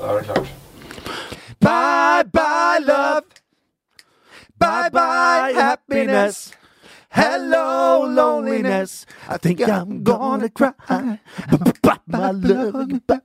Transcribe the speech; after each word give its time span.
Da 0.00 0.06
er 0.06 0.16
det 0.18 0.24
klart. 0.26 0.54
Bye 1.60 2.24
bye 2.32 2.80
love. 2.86 3.22
Bye 4.58 4.90
bye 4.92 5.52
happiness. 5.60 6.52
Hello 7.10 8.04
loneliness. 8.06 9.06
I 9.28 9.36
think 9.36 9.60
I'm 9.60 10.04
gonna 10.04 10.48
cry. 10.48 10.72
Bye 10.88 11.96
my 12.06 12.30
love 12.32 12.72
goodbye. 12.88 13.20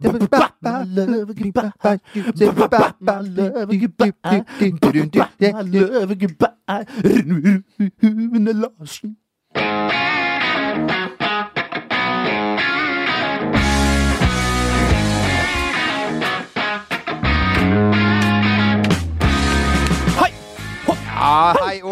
Bye 0.00 0.50
my 0.62 0.84
love 0.84 1.34
goodbye. 1.36 1.70
Bye 1.80 2.92
my 3.00 3.20
love 3.20 3.68
goodbye. 3.78 4.42
Bye 5.12 5.52
my 5.52 5.62
love 5.62 6.18
goodbye. 6.18 6.84
Rune 8.02 8.52
Larsen. 8.62 9.16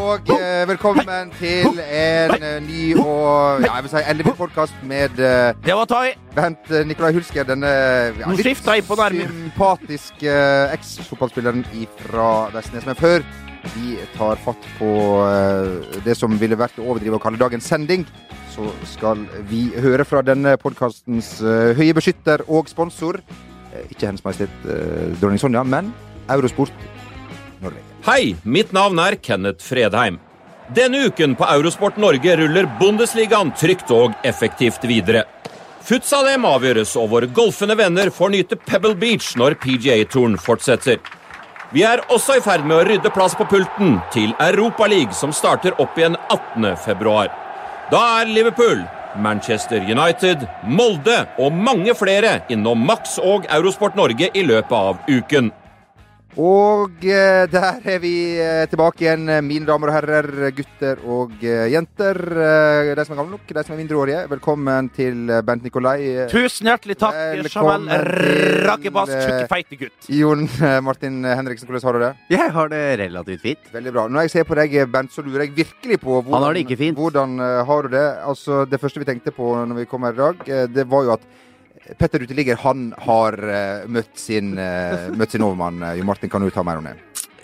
Og 0.07 0.29
eh, 0.31 0.63
velkommen 0.69 1.31
til 1.39 1.81
en 1.83 2.35
eh, 2.45 2.59
ny 2.63 2.83
og 3.01 3.63
ja, 3.65 3.73
jeg 3.75 3.85
vil 3.87 3.91
si 3.93 4.03
elleville 4.13 4.37
podkast 4.39 4.77
med 4.87 5.19
eh, 5.19 5.57
Det 5.65 5.75
var 5.75 5.89
Tai. 5.91 6.13
Bent 6.37 6.71
eh, 6.71 6.85
Nikolai 6.87 7.11
Hulsker, 7.17 7.47
denne 7.49 7.71
ja, 8.15 8.29
Nå 8.29 8.37
skifter 8.39 8.77
jeg 8.79 8.87
på 8.87 8.99
nærmen. 9.01 9.27
sympatiske 9.33 10.31
eh, 10.31 10.75
eks-fotballspilleren 10.77 11.65
fra 12.05 12.29
Vestnes. 12.55 12.87
Men 12.87 12.99
før 12.99 13.25
vi 13.75 13.97
tar 14.15 14.39
fatt 14.45 14.69
på 14.79 14.93
eh, 15.27 15.99
det 16.07 16.15
som 16.19 16.37
ville 16.39 16.59
vært 16.61 16.79
å 16.79 16.87
overdrive 16.93 17.19
å 17.19 17.23
kalle 17.27 17.41
dagens 17.41 17.67
sending, 17.67 18.07
så 18.55 18.69
skal 18.93 19.27
vi 19.51 19.67
høre 19.83 20.07
fra 20.07 20.23
denne 20.25 20.55
podkastens 20.63 21.37
eh, 21.43 21.73
høye 21.79 21.97
beskytter 21.99 22.47
og 22.47 22.71
sponsor. 22.73 23.19
Eh, 23.73 23.91
ikke 23.91 24.07
Hennes 24.13 24.25
Majestet 24.27 24.71
eh, 24.71 25.11
Dronning 25.19 25.43
Sonja, 25.43 25.67
men 25.67 25.91
Eurosport 26.31 26.87
Norge. 27.65 27.86
Hei, 28.07 28.37
mitt 28.43 28.69
navn 28.71 29.01
er 29.03 29.17
Kenneth 29.19 29.65
Fredheim. 29.67 30.21
Denne 30.71 31.09
uken 31.09 31.33
på 31.35 31.47
Eurosport 31.51 31.97
Norge 31.99 32.37
ruller 32.39 32.69
Bundesligaen 32.79 33.51
trygt 33.59 33.91
og 33.91 34.15
effektivt 34.23 34.87
videre. 34.87 35.25
Futsal-EM 35.89 36.47
avgjøres, 36.47 36.93
og 37.03 37.09
våre 37.11 37.27
golfende 37.27 37.75
venner 37.75 38.13
får 38.15 38.31
nyte 38.37 38.61
Pebble 38.63 38.95
Beach 39.01 39.33
når 39.35 39.59
PGA-turen 39.59 40.39
fortsetter. 40.39 41.03
Vi 41.75 41.83
er 41.83 42.05
også 42.07 42.39
i 42.39 42.45
ferd 42.47 42.63
med 42.63 42.77
å 42.77 42.87
rydde 42.87 43.11
plass 43.11 43.35
på 43.35 43.49
pulten 43.51 43.99
til 44.15 44.39
Europaligaen, 44.39 45.11
som 45.11 45.35
starter 45.35 45.75
opp 45.83 45.99
igjen 45.99 46.15
18. 46.31 46.77
februar. 46.87 47.35
Da 47.91 48.07
er 48.21 48.31
Liverpool, 48.31 48.87
Manchester 49.19 49.83
United, 49.83 50.47
Molde 50.63 51.25
og 51.43 51.59
mange 51.59 51.99
flere 51.99 52.39
innom 52.55 52.87
Max 52.87 53.19
og 53.19 53.51
Eurosport 53.51 53.99
Norge 53.99 54.31
i 54.31 54.47
løpet 54.47 54.79
av 54.79 55.03
uken. 55.11 55.51
Og 56.37 57.01
eh, 57.01 57.47
der 57.49 57.79
er 57.89 58.01
vi 58.03 58.11
eh, 58.37 58.67
tilbake 58.69 59.07
igjen, 59.07 59.23
eh, 59.33 59.39
mine 59.41 59.65
damer 59.65 59.89
og 59.89 59.95
herrer, 59.97 60.27
gutter 60.53 60.99
og 61.09 61.31
jenter. 61.41 62.19
De 62.93 63.05
som 63.07 63.15
er 63.15 63.21
gamle 63.23 63.39
nok, 63.39 63.47
de 63.49 63.63
som 63.65 63.73
er 63.73 63.81
mindreårige. 63.81 64.19
Velkommen 64.35 64.91
til 64.93 65.33
Bent 65.49 65.65
Nikolai. 65.65 66.27
Tusen 66.29 66.69
hjertelig 66.69 66.99
takk, 67.01 67.17
Jamal 67.55 67.89
eh, 67.89 68.69
tjukke, 68.85 69.47
feite 69.49 69.79
gutt. 69.81 70.11
Jon 70.13 70.45
Martin 70.85 71.25
Henriksen, 71.25 71.71
hvordan 71.71 71.89
har 71.89 71.97
du 71.97 72.05
det? 72.05 72.13
Jeg 72.37 72.53
har 72.59 72.73
det 72.75 72.83
relativt 73.01 73.47
fint. 73.49 73.73
Veldig 73.73 73.97
bra. 73.97 74.07
Når 74.13 74.29
jeg 74.29 74.35
ser 74.37 74.49
på 74.51 74.61
deg, 74.61 74.77
Bent, 74.93 75.17
så 75.17 75.25
lurer 75.25 75.47
jeg 75.47 75.57
virkelig 75.57 76.01
på 76.05 76.19
hvordan, 76.19 76.37
Han 76.37 76.49
har 76.51 76.59
det 76.59 76.67
ikke 76.67 76.81
fint. 76.85 77.01
hvordan 77.01 77.39
har 77.41 77.89
du 77.89 77.97
det. 77.97 78.07
Altså, 78.29 78.67
Det 78.69 78.83
første 78.85 79.01
vi 79.01 79.09
tenkte 79.09 79.33
på 79.33 79.55
når 79.65 79.81
vi 79.81 79.89
kom 79.89 80.05
her 80.05 80.13
i 80.13 80.21
dag, 80.21 80.69
det 80.77 80.85
var 80.85 81.09
jo 81.09 81.17
at 81.17 81.25
Petter 81.99 82.25
Uteligger 82.27 82.59
han 82.65 82.89
har 83.07 83.37
eh, 83.39 83.87
møtt 83.87 84.17
sin, 84.19 84.57
uh, 84.59 85.13
møtt 85.15 85.37
sin 85.37 85.45
overmann. 85.47 85.85
Jo 85.99 86.07
Martin, 86.09 86.33
kan 86.33 86.43
du 86.43 86.51
ta 86.51 86.65
mer 86.67 86.83
om 86.83 86.89
det? 86.89 86.97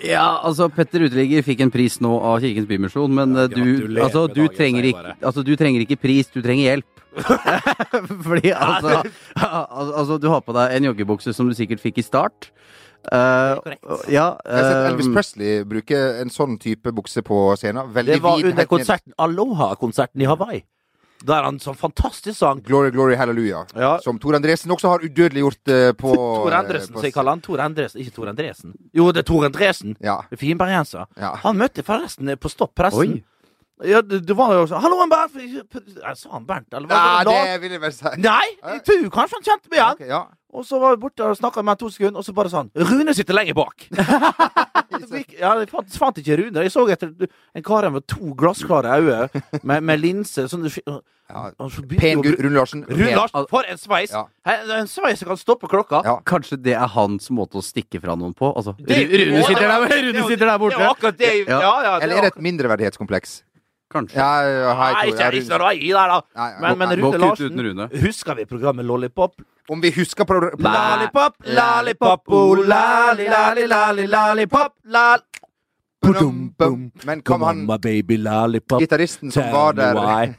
Ja, 0.03 0.41
altså 0.43 0.67
Petter 0.73 1.05
Uteligger 1.07 1.45
fikk 1.47 1.63
en 1.63 1.71
pris 1.71 2.01
nå 2.03 2.11
av 2.27 2.41
Kirkens 2.43 2.67
Bymisjon, 2.67 3.13
men 3.15 3.37
eh, 3.39 3.49
du, 3.53 4.01
altså, 4.03 4.27
du, 4.27 4.47
trenger 4.51 4.89
ikke, 4.91 5.15
altså, 5.21 5.45
du 5.47 5.53
trenger 5.59 5.85
ikke 5.85 6.01
pris, 6.03 6.31
du 6.33 6.41
trenger 6.43 6.65
hjelp. 6.65 6.89
Fordi 8.27 8.55
altså, 8.57 9.03
altså 9.37 10.17
Du 10.17 10.31
har 10.33 10.41
på 10.41 10.55
deg 10.57 10.79
en 10.79 10.87
joggebukse 10.89 11.35
som 11.37 11.51
du 11.51 11.55
sikkert 11.55 11.83
fikk 11.83 12.01
i 12.01 12.07
start. 12.07 12.49
Uh, 13.03 13.59
ja, 14.07 14.39
Jeg 14.47 14.55
har 14.55 14.69
sett 14.69 14.89
Elvis 14.89 15.09
eh, 15.09 15.15
Presley 15.17 15.65
bruke 15.67 15.99
en 16.23 16.31
sånn 16.33 16.55
type 16.63 16.93
bukse 16.95 17.23
på 17.27 17.45
scenen. 17.61 17.91
Veldig 17.95 18.17
Det 18.17 18.23
var 18.25 18.47
under 18.53 18.69
konserten 18.71 19.15
Aloha-konserten 19.21 20.23
i 20.23 20.31
Hawaii. 20.31 20.63
Der 21.27 21.47
han 21.47 21.59
sånn 21.63 21.77
fantastisk 21.79 22.39
sang. 22.39 22.63
Glory, 22.67 22.91
glory, 22.95 23.17
hallelujah. 23.19 23.67
Ja. 23.79 23.95
Som 24.03 24.19
Tor 24.23 24.37
Andresen 24.39 24.73
også 24.75 24.91
har 24.91 25.05
udødeliggjort 25.07 25.73
uh, 25.73 25.91
på 25.99 26.13
Tor 26.15 26.57
Endresen, 26.59 26.93
eh, 26.93 26.99
som 26.99 27.07
jeg 27.07 27.15
kaller 27.15 27.37
han. 27.37 27.43
Tor 27.45 27.63
Endresen, 27.63 28.03
ikke 28.03 28.17
Tor 28.17 28.31
Endresen. 28.33 28.75
Jo, 28.97 29.11
det 29.15 29.23
er 29.23 29.29
Tor 29.31 29.47
Endresen. 29.49 29.97
Ja. 30.03 30.21
Finbergenser. 30.39 31.07
ja. 31.21 31.35
Han 31.45 31.61
møtte 31.61 31.85
forresten 31.87 32.35
på 32.39 32.51
stoppressen. 32.53 33.19
Oi. 33.21 33.32
Ja, 33.85 34.01
det, 34.03 34.21
det 34.29 34.37
var 34.39 34.53
jo 34.55 34.67
sånn 34.71 34.83
Hallo, 34.85 34.99
han 35.01 35.11
Bernt! 35.11 35.35
Jeg 35.39 36.17
sa 36.21 36.31
han 36.37 36.45
Bernt, 36.47 36.69
eller 36.75 36.89
ja, 36.93 37.25
det, 37.27 37.61
vil 37.65 37.75
jeg 37.77 37.83
vel 37.83 37.93
si. 37.97 38.13
Nei, 38.23 38.45
jeg 38.63 38.83
tror 38.87 39.09
kanskje 39.17 39.39
han 39.41 39.47
kjente 39.49 39.71
meg 39.73 39.79
igjen. 39.81 39.97
Okay, 39.99 40.09
ja. 40.13 40.23
Og 40.53 40.67
så 40.69 40.79
var 40.83 40.95
vi 40.95 41.01
borte 41.07 41.25
og 41.25 41.39
snakka 41.39 41.63
med 41.65 41.73
han 41.73 41.81
to 41.81 41.89
sekunder, 41.91 42.21
og 42.21 42.27
så 42.27 42.35
bare 42.37 42.51
sånn 42.53 42.69
Rune 42.77 43.15
sitter 43.17 43.35
lenger 43.39 43.57
bak. 43.59 43.89
Ja, 45.43 45.55
jeg 45.59 45.67
fant, 45.73 45.95
fant 45.99 46.19
ikke 46.21 46.37
Rune. 46.39 46.63
Jeg 46.63 46.71
så 46.73 46.83
etter 46.93 47.11
en 47.57 47.65
kar 47.67 47.87
med 47.91 48.05
to 48.11 48.35
glassklare 48.39 48.93
øyne, 49.01 49.43
med, 49.67 49.83
med 49.89 50.01
linse 50.03 50.45
sånn, 50.53 50.69
Ja. 50.69 51.49
så 51.57 51.83
Pen 51.97 52.21
gutt, 52.23 52.37
Rune 52.45 52.55
Larsen. 52.55 52.85
Rune 52.87 53.15
Larsen, 53.17 53.47
for 53.51 53.67
en 53.69 53.81
sveis! 53.81 54.13
Ja. 54.13 54.27
En 54.77 54.87
sveis 54.91 55.19
som 55.23 55.33
kan 55.33 55.41
stoppe 55.41 55.67
klokka. 55.73 56.03
Ja. 56.07 56.19
Kanskje 56.29 56.61
det 56.63 56.77
er 56.77 56.87
hans 56.95 57.31
måte 57.35 57.59
å 57.59 57.65
stikke 57.65 58.01
fra 58.05 58.15
noen 58.21 58.35
på? 58.37 58.53
Altså, 58.53 58.77
Det- 58.79 59.01
Rune 59.11 59.43
sitter 59.49 59.67
der, 59.73 59.89
Rune 59.97 60.27
sitter 60.29 60.47
der 60.53 60.59
borte. 60.61 60.93
Det, 61.09 61.17
det 61.19 61.33
Ja, 61.49 61.59
Ja. 61.59 61.73
ja. 61.89 61.99
Eller 62.01 62.17
er 62.21 62.29
det 62.29 62.33
et 62.37 62.43
mindreverdighetskompleks? 62.51 63.43
Kanskje. 63.93 64.19
Ja, 64.19 64.31
ja, 64.49 64.75
hei, 64.81 64.93
Nei, 64.95 65.07
ikke, 65.13 65.31
ikke 65.41 65.59
noe 65.63 65.73
i 65.77 65.91
der, 65.93 66.13
da. 66.15 66.21
Nei, 66.41 66.51
Men, 66.65 66.79
men 66.79 66.95
Rune 67.01 67.21
Larsen 67.23 67.65
Rune. 67.67 67.89
Husker 68.07 68.39
vi 68.41 68.47
programmet 68.51 68.89
Lollipop? 68.89 69.37
Om 69.71 69.81
vi 69.85 69.93
husker 69.95 70.27
på 70.27 70.41
på- 70.41 70.59
Lollipop, 70.59 71.37
lollipop, 71.47 72.29
oh, 72.29 72.57
lali, 72.67 73.29
lali, 73.29 73.67
lali, 73.71 74.07
lollipop, 74.11 74.75
lal. 74.85 75.23
Bum, 76.03 76.55
bum. 76.59 76.91
Men 77.05 77.23
kom 77.23 77.43
han 77.47 77.67
gitaristen 78.81 79.31
som 79.31 79.53
var 79.53 79.73
der. 79.73 80.35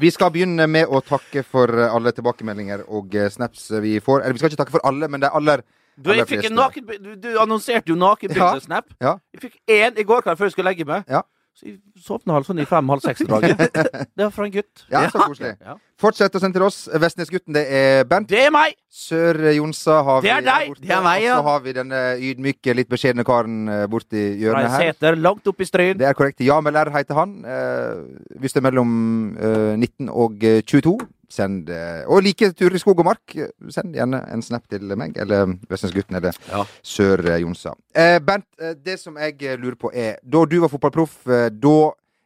Vi 0.00 0.10
skal 0.10 0.30
begynne 0.32 0.66
med 0.66 0.88
å 0.88 1.00
takke 1.04 1.42
for 1.44 1.68
alle 1.68 2.12
tilbakemeldinger 2.16 2.84
og 2.88 3.14
eh, 3.14 3.28
snaps 3.32 3.66
vi 3.84 3.98
får. 4.00 4.22
Eller 4.22 4.32
vi 4.36 4.40
skal 4.40 4.52
ikke 4.52 4.62
takke 4.62 4.76
for 4.76 4.84
alle, 4.88 5.08
men 5.12 5.20
de 5.20 5.28
aller, 5.28 5.62
Du, 5.96 6.12
naken, 6.14 6.86
du, 7.02 7.10
du 7.20 7.28
annonserte 7.40 7.92
jo 7.92 7.98
nakenbilde-snap. 7.98 8.94
Ja. 9.02 9.18
Jeg 9.34 9.48
fikk 9.48 9.60
én 9.68 9.98
i 10.00 10.06
går 10.06 10.22
kveld 10.24 10.38
før 10.40 10.48
jeg 10.50 10.54
skulle 10.56 10.70
legge 10.72 10.86
meg. 10.88 11.04
Ja. 11.10 11.24
Så 11.60 11.66
sovna 12.00 12.36
vel 12.38 12.44
sånn 12.46 12.60
i 12.62 12.64
fem-halv 12.64 13.02
seks-draget. 13.04 13.58
Det 14.16 14.22
var 14.22 14.30
fra 14.32 14.46
en 14.46 14.52
gutt. 14.54 14.84
Ja, 14.88 15.02
så 15.12 15.18
koselig. 15.26 15.50
Ja. 15.60 15.74
Fortsett 16.00 16.36
å 16.38 16.40
sende 16.40 16.56
til 16.56 16.64
oss. 16.64 16.78
Vestnesgutten, 17.02 17.52
det 17.52 17.64
er 17.74 18.06
Bent. 18.08 18.30
Det 18.30 18.38
er 18.46 18.52
meg! 18.54 18.76
Sør-Jonsa 18.88 19.98
har 20.06 20.22
Det 20.24 20.30
er 20.32 20.40
vi 20.40 20.46
deg! 20.46 20.70
borte. 20.70 20.84
Det 20.86 20.94
er 20.96 21.02
meg, 21.04 21.24
ja. 21.26 21.34
Og 21.34 21.42
så 21.42 21.48
har 21.50 21.64
vi 21.66 21.74
denne 21.76 22.00
ydmyke, 22.30 22.76
litt 22.78 22.88
beskjedne 22.88 23.26
karen 23.28 23.58
eh, 23.68 23.84
borti 23.92 24.22
hjørnet 24.40 24.70
her. 24.72 24.86
Reiseter 24.86 25.18
langt 25.20 25.50
opp 25.52 25.60
i 25.60 25.68
stryn. 25.68 25.98
Det 26.00 26.08
er 26.08 26.16
korrekt. 26.16 26.40
Jamel 26.46 26.80
R 26.80 26.92
heter 26.94 27.18
han. 27.18 27.34
Eh, 27.44 28.38
hvis 28.40 28.56
det 28.56 28.62
er 28.62 28.68
mellom 28.70 28.94
eh, 29.36 29.74
19 29.76 30.08
og 30.14 30.46
eh, 30.48 30.62
22, 30.64 30.96
send 31.30 31.70
eh, 31.70 32.02
Og 32.10 32.22
like 32.26 32.50
tur 32.58 32.74
i 32.74 32.80
skog 32.82 32.98
og 33.02 33.06
mark, 33.06 33.34
send 33.70 33.94
gjerne 33.94 34.20
en 34.34 34.42
snap 34.42 34.66
til 34.70 34.82
meg, 34.98 35.16
eller 35.20 35.54
Vestnesgutten, 35.70 36.18
eller 36.18 36.34
Ja. 36.50 36.64
Sør-Jonsa. 36.82 37.74
Eh, 37.94 38.18
Bernt, 38.18 38.48
eh, 38.60 38.74
det 38.74 38.98
som 39.00 39.16
jeg 39.16 39.38
lurer 39.60 39.78
på 39.78 39.92
er 39.94 40.18
Da 40.24 40.44
du 40.44 40.58
var 40.60 40.68
fotballproff, 40.72 41.22
da 41.26 41.78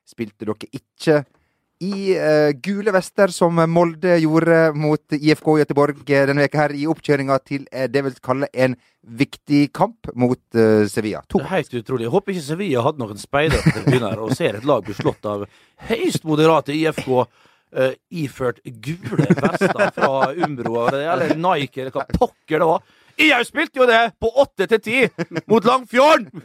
spilte 0.09 0.45
dere 0.45 0.69
ikke 0.73 1.25
i 1.85 2.15
gule 2.65 2.93
vester, 2.95 3.29
som 3.35 3.59
Molde 3.69 4.15
gjorde 4.23 4.73
mot 4.79 5.13
IFK 5.13 5.49
Göteborg 5.59 5.99
eh, 6.09 6.25
denne 6.31 6.45
veka 6.47 6.63
her, 6.63 6.73
i 6.73 6.87
oppkjøringa 6.89 7.39
til 7.45 7.67
det 7.69 7.99
jeg 7.99 8.05
vil 8.07 8.15
kalle 8.25 8.49
en 8.55 8.77
viktig 9.05 9.67
kamp 9.75 10.09
mot 10.17 10.41
Sevilla. 10.89 11.21
To. 11.29 11.43
Det 11.43 11.45
er 11.45 11.57
helt 11.59 11.75
utrolig. 11.83 12.07
Jeg 12.07 12.15
håper 12.15 12.33
ikke 12.33 12.47
Sevilla 12.47 12.85
hadde 12.87 13.03
noen 13.03 13.21
speidere 13.21 13.61
på 13.61 13.75
tribunen 13.75 14.07
her 14.09 14.23
og 14.25 14.33
ser 14.39 14.57
et 14.57 14.65
lag 14.65 14.87
bli 14.87 14.95
slått 14.97 15.27
av 15.29 15.45
høyst 15.91 16.25
moderate 16.25 16.73
IFK. 16.73 17.27
Eh, 17.77 17.97
iført 18.11 18.61
gule 18.65 19.29
vester 19.29 19.91
fra 19.95 20.33
Umbro 20.47 20.87
eller 20.89 21.35
Nike 21.37 21.85
eller 21.85 21.95
hva 21.95 22.07
pokker 22.19 22.63
det 22.63 22.71
var. 22.71 22.85
Jeg 23.15 23.47
spilte 23.47 23.79
jo 23.79 23.87
det 23.87 24.01
på 24.19 24.31
åtte 24.43 24.67
til 24.73 24.81
ti 24.83 25.03
mot 25.51 25.65
Langfjorden! 25.65 26.43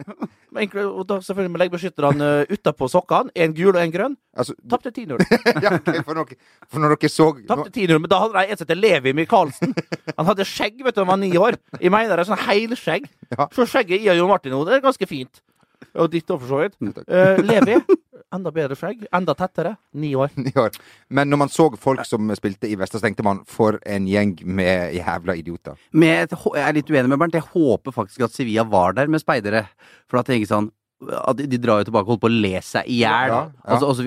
Men 0.54 0.70
Og 0.82 1.04
da 1.06 1.20
selvfølgelig 1.22 1.52
med 1.54 1.62
leggbeskytterne 1.62 2.30
uh, 2.42 2.52
utapå 2.54 2.88
sokkene. 2.90 3.30
En 3.38 3.54
gul 3.54 3.70
og 3.74 3.82
en 3.82 3.92
grønn. 3.94 4.16
Altså, 4.38 4.56
Tapte 4.70 4.90
10-0. 4.90 5.22
ja, 5.66 5.76
for, 6.06 6.22
for 6.70 6.82
når 6.82 6.96
dere 6.96 7.12
så 7.12 7.28
Tapte 7.50 7.70
10-0, 7.74 7.98
Men 7.98 8.10
da 8.10 8.22
hadde 8.24 8.38
de 8.38 8.54
en 8.54 8.62
som 8.62 8.70
het 8.70 8.82
Levi 8.82 9.14
Michaelsen. 9.18 9.76
Han 10.16 10.30
hadde 10.30 10.48
skjegg 10.50 10.82
vet 10.86 10.98
du, 10.98 11.04
han 11.04 11.12
var 11.12 11.22
ni 11.22 11.32
år. 11.38 11.58
Jeg 11.78 11.94
mener 11.94 12.16
det 12.16 12.26
er 12.26 12.32
sånn 12.32 12.46
heilskjegg. 12.48 13.06
Ja. 13.36 13.50
Så 13.54 13.68
skjegget 13.70 14.02
i 14.02 14.10
og 14.14 14.22
Jon 14.22 14.34
Martin 14.34 14.54
nå, 14.56 14.64
det 14.66 14.78
er 14.78 14.86
ganske 14.86 15.10
fint. 15.10 15.42
Og 15.96 16.12
ditt 16.12 16.30
òg, 16.30 16.42
for 16.42 16.48
så 16.52 16.62
vidt. 16.64 16.78
takk. 16.96 17.06
Eh, 17.08 17.42
Levi. 17.46 17.80
Enda 18.36 18.52
bedre 18.54 18.76
skjegg. 18.78 19.08
Enda 19.16 19.34
tettere. 19.34 19.72
Ni 19.98 20.12
år. 20.14 20.30
Ni 20.38 20.52
år. 20.60 20.76
Men 21.10 21.32
når 21.32 21.40
man 21.42 21.50
så 21.50 21.66
folk 21.82 22.04
som 22.06 22.30
spilte 22.38 22.70
i 22.70 22.78
Vestre, 22.78 23.00
så 23.00 23.08
tenkte 23.08 23.26
man 23.26 23.42
for 23.50 23.80
en 23.90 24.06
gjeng 24.10 24.36
med 24.46 24.94
jævla 25.00 25.34
idioter. 25.40 25.80
Men 25.92 26.12
jeg 26.14 26.30
er 26.62 26.76
litt 26.78 26.92
uenig 26.92 27.10
med 27.10 27.22
Bernt. 27.22 27.40
Jeg 27.40 27.48
håper 27.56 27.96
faktisk 27.96 28.28
at 28.28 28.36
Sevilla 28.36 28.68
var 28.70 28.94
der 28.98 29.10
med 29.10 29.24
speidere. 29.24 29.66
For 30.10 30.20
da 30.20 30.28
tenker 30.28 30.46
jeg 30.46 30.52
sånn 30.52 30.70
at 31.00 31.40
de, 31.40 31.58
drar 31.62 31.80
jo 31.80 31.88
tilbake 31.88 32.04
og 32.04 32.12
holder 32.14 32.22
på 32.26 32.30
å 32.30 32.40
le 32.44 32.60
seg 32.66 32.88
i 32.92 32.98
hjel. 33.00 33.08
Ja, 33.08 33.28
ja. 33.32 33.40
Altså, 33.64 33.88
altså, 33.88 34.04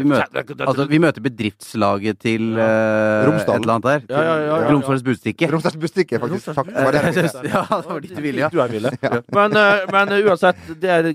altså, 0.67 0.85
vi 0.91 0.99
møter 1.01 1.25
bedriftslaget 1.25 2.19
til 2.21 2.51
uh, 2.59 3.25
Romsdal. 3.29 3.57
et 3.57 3.65
eller 3.65 3.75
annet 3.79 3.87
der. 3.87 4.05
Ja, 4.13 4.25
ja, 4.27 4.35
ja. 4.45 4.59
Romsdals 4.69 5.05
Budstikke. 5.07 5.49
Romsdals 5.55 5.79
Budstikke, 5.81 6.21
faktisk. 6.21 6.51
Romsdals 6.51 6.61
Takk. 6.61 6.75
Var 6.77 6.99
det 6.99 7.25
ja, 7.55 7.65
det 7.71 7.89
var 7.89 8.05
dit 8.05 8.13
du 8.13 8.23
ville, 8.27 8.45
ja. 8.45 9.23
Men, 9.33 9.57
eh, 9.57 9.87
men 9.95 10.15
eh, 10.19 10.29
uansett, 10.29 10.61
det 10.83 10.93
er 10.93 11.11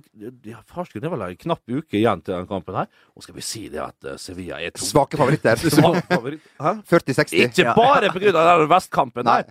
ja, 0.49 0.63
Farsken, 0.65 1.03
det 1.03 1.11
er 1.11 1.13
vel 1.13 1.27
en 1.27 1.39
knapp 1.45 1.61
uke 1.69 2.01
igjen 2.01 2.25
til 2.25 2.33
den 2.39 2.49
kampen 2.49 2.81
her. 2.81 2.89
Og 3.13 3.27
skal 3.27 3.37
vi 3.37 3.45
si 3.45 3.67
det 3.73 3.83
at 3.85 4.11
Sevilla 4.21 4.57
er 4.57 4.73
to 4.73 4.85
svake 4.85 5.19
favoritter? 5.19 5.61
svak 5.61 6.01
favoritt. 6.09 6.53
40-60. 6.57 7.37
Ikke 7.51 7.77
bare 7.77 8.09
pga. 8.15 8.33
den 8.33 8.69
vestkampen 8.71 9.29
Nei. 9.29 9.43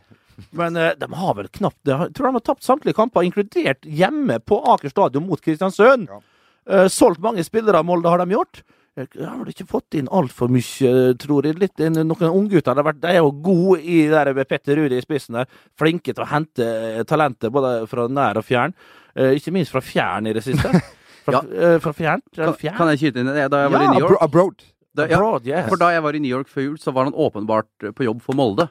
Men 0.53 0.77
uh, 0.77 0.93
de 0.99 1.09
har 1.15 1.35
vel 1.38 1.49
knapt 1.49 1.79
det. 1.87 1.97
Jeg 1.97 2.15
tror 2.17 2.29
de 2.31 2.38
har 2.38 2.47
tapt 2.47 2.65
samtlige 2.67 2.97
kamper, 2.99 3.25
inkludert 3.27 3.87
hjemme 3.87 4.38
på 4.44 4.59
Aker 4.75 4.93
stadion 4.93 5.27
mot 5.29 5.41
Kristiansund. 5.41 6.09
Ja. 6.12 6.21
Uh, 6.67 6.88
solgt 6.91 7.21
mange 7.23 7.44
spillere 7.47 7.79
av 7.79 7.87
Molde, 7.88 8.09
har 8.11 8.19
de 8.25 8.35
gjort. 8.35 8.62
Jeg 8.97 9.11
har 9.21 9.37
vel 9.37 9.50
ikke 9.53 9.67
fått 9.69 9.93
inn 9.99 10.06
altfor 10.09 10.49
mye, 10.49 10.91
tror 11.21 11.44
jeg. 11.44 11.59
Litt, 11.61 11.81
en- 11.85 11.99
noen 12.09 12.31
unggutter 12.33 12.79
er 13.05 13.19
jo 13.19 13.31
gode 13.44 13.83
i 13.85 14.06
der 14.09 14.31
med 14.33 14.49
Petter 14.49 14.75
Rudi 14.81 14.97
i 14.97 15.03
spissen 15.05 15.37
der. 15.37 15.50
Flinke 15.77 16.15
til 16.17 16.25
å 16.25 16.29
hente 16.31 16.65
eh, 16.65 17.03
talenter 17.05 17.53
både 17.53 17.75
fra 17.91 18.06
nær 18.09 18.41
og 18.41 18.47
fjern. 18.49 18.73
Uh, 19.12 19.35
ikke 19.37 19.53
minst 19.53 19.71
fra 19.73 19.83
fjern 19.85 20.27
i 20.29 20.33
det 20.33 20.43
siste. 20.47 20.73
Fra, 21.27 21.41
Ja. 21.43 21.75
uh, 21.75 21.79
fra 21.83 21.91
fjern. 21.93 22.21
Kan, 22.33 22.53
fjern. 22.55 22.77
kan 22.79 22.88
jeg 22.93 22.99
skyte 23.00 23.19
inn 23.19 23.27
det? 23.27 23.49
Da 23.50 23.65
jeg 23.65 23.71
var 23.73 23.83
Ja, 23.83 23.87
i 23.91 23.94
New 23.97 24.05
York 24.05 24.21
abroad. 24.23 24.61
da, 24.94 25.06
ja, 25.11 25.17
Abroad, 25.19 25.47
yes. 25.50 25.65
For 25.69 25.77
da 25.81 25.88
jeg 25.91 26.03
var 26.05 26.15
i 26.15 26.21
New 26.23 26.31
York 26.31 26.47
før 26.49 26.62
jul, 26.69 26.77
så 26.79 26.93
var 26.94 27.09
han 27.09 27.17
åpenbart 27.19 27.87
på 27.99 28.05
jobb 28.06 28.21
for 28.23 28.38
Molde. 28.38 28.69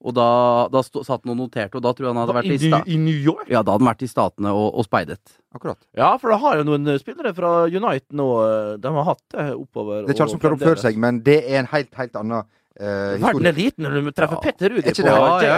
Og 0.00 0.14
da, 0.16 0.26
da 0.72 0.80
stå, 0.80 1.02
satt 1.04 1.26
han 1.26 1.34
og 1.34 1.36
noterte, 1.42 1.76
og 1.76 1.82
da 1.84 1.90
tror 1.92 2.06
jeg 2.08 2.14
han 2.14 2.20
hadde 2.22 2.36
vært 2.38 2.48
i, 2.48 2.54
I, 2.56 2.68
sta 2.70 2.78
I 2.88 2.96
New 2.96 3.18
York? 3.20 3.42
ja, 3.52 3.60
da 3.60 3.74
hadde 3.74 3.84
han 3.84 3.90
vært 3.90 4.04
i 4.06 4.08
Statene 4.08 4.52
og, 4.56 4.68
og 4.80 4.86
speidet. 4.86 5.34
Akkurat. 5.52 5.76
Ja, 5.98 6.14
for 6.22 6.32
da 6.32 6.38
har 6.40 6.56
jo 6.60 6.64
noen 6.70 6.88
spillere 7.02 7.34
fra 7.36 7.50
United 7.68 8.16
nå. 8.16 8.28
eh, 8.46 8.70
De 8.80 8.92
har 8.96 9.04
hatt 9.10 9.22
det 9.34 9.44
oppover. 9.58 10.06
Det 10.06 10.14
er 10.14 10.16
ikke 10.16 10.24
alle 10.24 10.34
som 10.36 10.40
klarer 10.40 10.56
å 10.56 10.60
oppføre 10.62 10.84
seg, 10.86 10.96
men 11.04 11.20
det 11.26 11.36
er 11.42 11.58
en 11.60 11.68
helt, 11.74 11.92
helt 12.00 12.16
annen 12.16 12.48
Verden 12.80 13.48
er 13.50 13.56
liten 13.56 13.84
når 13.84 13.96
du 13.96 14.10
treffer. 14.16 14.40
Petter 14.44 14.72
Rudi 14.72 14.94
på 14.94 15.04
det? 15.04 15.50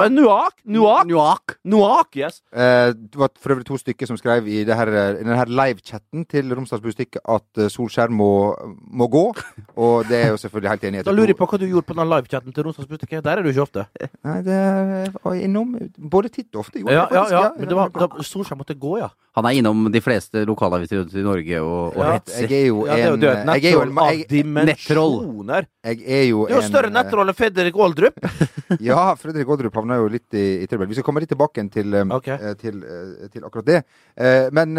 Var 0.00 0.12
Nuak, 0.12 0.56
Nuak, 0.64 1.06
Nuak. 1.08 1.54
Nuak, 1.64 2.16
yes. 2.20 2.40
Eh, 2.52 2.92
det 2.92 3.16
var 3.18 3.32
for 3.40 3.54
øvrig 3.54 3.66
to 3.68 3.78
stykker 3.80 4.10
som 4.10 4.18
skrev 4.20 4.48
i, 4.48 4.62
det 4.68 4.76
her, 4.76 4.92
i 4.92 5.22
denne 5.24 5.46
live-chatten 5.48 6.26
til 6.30 6.52
Romsdals 6.54 6.84
Bustikke 6.84 7.22
at 7.24 7.62
eh, 7.62 7.70
Solskjær 7.72 8.12
må, 8.12 8.30
må 8.92 9.08
gå. 9.12 9.24
Og 9.80 10.08
det 10.10 10.20
er 10.24 10.28
jo 10.34 10.40
selvfølgelig 10.42 10.74
helt 10.74 10.86
enig 10.90 11.02
i. 11.02 11.06
Da 11.08 11.16
lurer 11.16 11.32
jeg 11.32 11.40
på 11.40 11.48
hva 11.50 11.60
du 11.60 11.66
gjorde 11.70 11.88
på 11.88 11.96
den 11.96 12.12
livechatten 12.12 12.56
til 12.56 12.68
Romsdals 12.68 12.90
Butikke. 12.90 13.22
Der 13.24 13.40
er 13.40 13.42
du 13.46 13.50
ikke 13.52 13.64
ofte. 13.64 13.86
Nei, 14.26 14.38
det 14.46 14.60
var 15.24 15.40
innom 15.40 15.74
både 15.96 16.32
titt 16.34 16.52
og 16.54 16.66
ofte. 16.66 16.84
Ja, 16.84 17.06
ja, 17.14 17.24
ja. 17.32 17.44
Men 17.56 17.72
det 17.72 17.80
var 17.80 17.92
da 17.96 18.10
Solskjær 18.20 18.60
måtte 18.60 18.76
gå, 18.78 18.98
ja. 19.00 19.10
Han 19.38 19.46
er 19.46 19.50
innom 19.60 19.84
de 19.94 20.00
fleste 20.02 20.40
lokalaviser 20.44 20.98
rundt 20.98 21.12
i 21.14 21.22
Norge 21.22 21.60
og, 21.62 21.96
og 21.96 22.00
Ja. 22.02 22.12
hetser. 22.16 22.48
Jeg 22.50 22.64
er 22.64 22.66
jo 22.66 22.80
ja 22.86 22.94
det 22.96 23.02
er 23.02 23.06
jo 23.06 23.14
en 23.14 23.20
det 23.20 23.28
jeg 23.30 23.64
er 23.70 23.76
jo 23.76 23.80
en, 23.82 23.92
nettroll 23.94 23.98
av 24.02 24.10
jeg, 24.10 24.28
dimensjoner. 24.28 25.66
jeg 25.86 26.00
er 26.06 26.24
jo 26.30 26.40
Det 26.46 26.52
er 26.52 26.56
jo 26.56 26.62
en, 26.64 26.68
større 26.70 26.90
eh, 26.90 26.94
nettroll 26.96 27.28
enn 27.30 27.36
Fredrik 27.38 27.76
Aaldrup. 27.78 28.18
Ja, 28.90 29.14
Fredrik 29.20 29.48
Aaldrup 29.48 29.74
havna 29.78 29.96
jo 30.00 30.08
litt 30.10 30.34
i, 30.34 30.44
i 30.64 30.66
trøbbel. 30.70 30.88
Vi 30.90 30.98
skal 30.98 31.06
komme 31.06 31.22
litt 31.22 31.30
tilbake 31.30 31.62
til, 31.74 31.94
eh, 31.94 32.06
Ok. 32.16 32.28
eh, 32.34 32.54
til, 32.60 32.80
til 33.32 33.46
akkurat 33.46 33.66
det. 33.70 33.78
Eh, 34.16 34.48
men 34.52 34.74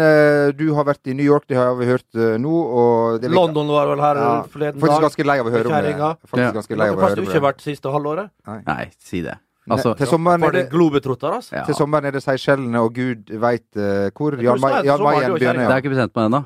du 0.56 0.66
har 0.76 0.84
vært 0.88 1.08
i 1.08 1.14
New 1.16 1.24
York, 1.26 1.46
det 1.48 1.56
har 1.56 1.72
vi 1.78 1.86
hørt 1.88 2.08
nå. 2.40 2.52
Og 2.82 3.20
det 3.22 3.30
London 3.32 3.68
var 3.72 3.88
vel 3.88 4.00
her 4.04 4.20
Ja, 4.20 4.32
forleden 4.52 4.80
Faktisk 4.82 5.06
ganske 5.08 5.24
lei 5.32 5.38
av 5.40 5.46
å 5.48 5.54
høre 5.54 5.66
om 5.72 5.78
det. 5.88 5.96
Faktisk 6.28 6.42
Ja. 6.44 6.52
ganske 6.60 6.76
lei 6.76 6.88
av 6.92 6.96
å 6.98 7.00
høre 7.00 7.14
du 7.16 7.22
om 7.22 7.26
ikke 7.28 7.38
har 7.38 7.40
det. 7.40 7.48
vært 7.54 7.64
siste 7.64 7.88
halvåret. 7.92 8.30
Nei, 8.66 8.90
si 9.00 9.22
det. 9.24 9.38
Ne- 9.66 9.74
Altså, 9.76 9.94
til 9.94 10.06
sommeren 10.10 10.42
er 10.42 10.50
det 10.50 10.70
globetrotter, 10.70 11.36
altså. 11.38 11.54
ja. 11.56 11.64
til 11.64 11.74
sommeren 11.74 12.04
er 12.04 12.10
det 12.10 12.22
Seychellene, 12.22 12.80
og 12.80 12.94
gud 12.94 13.30
veit 13.30 13.68
uh, 13.76 14.10
hvor. 14.16 14.34
Jan, 14.42 14.58
Mayen 14.60 15.32
begynner. 15.32 15.62
Ja. 15.62 15.68
Det 15.68 15.72
er 15.72 15.76
ikke 15.84 15.92
bestemt 15.94 16.16
meg 16.16 16.26
ennå. 16.26 16.42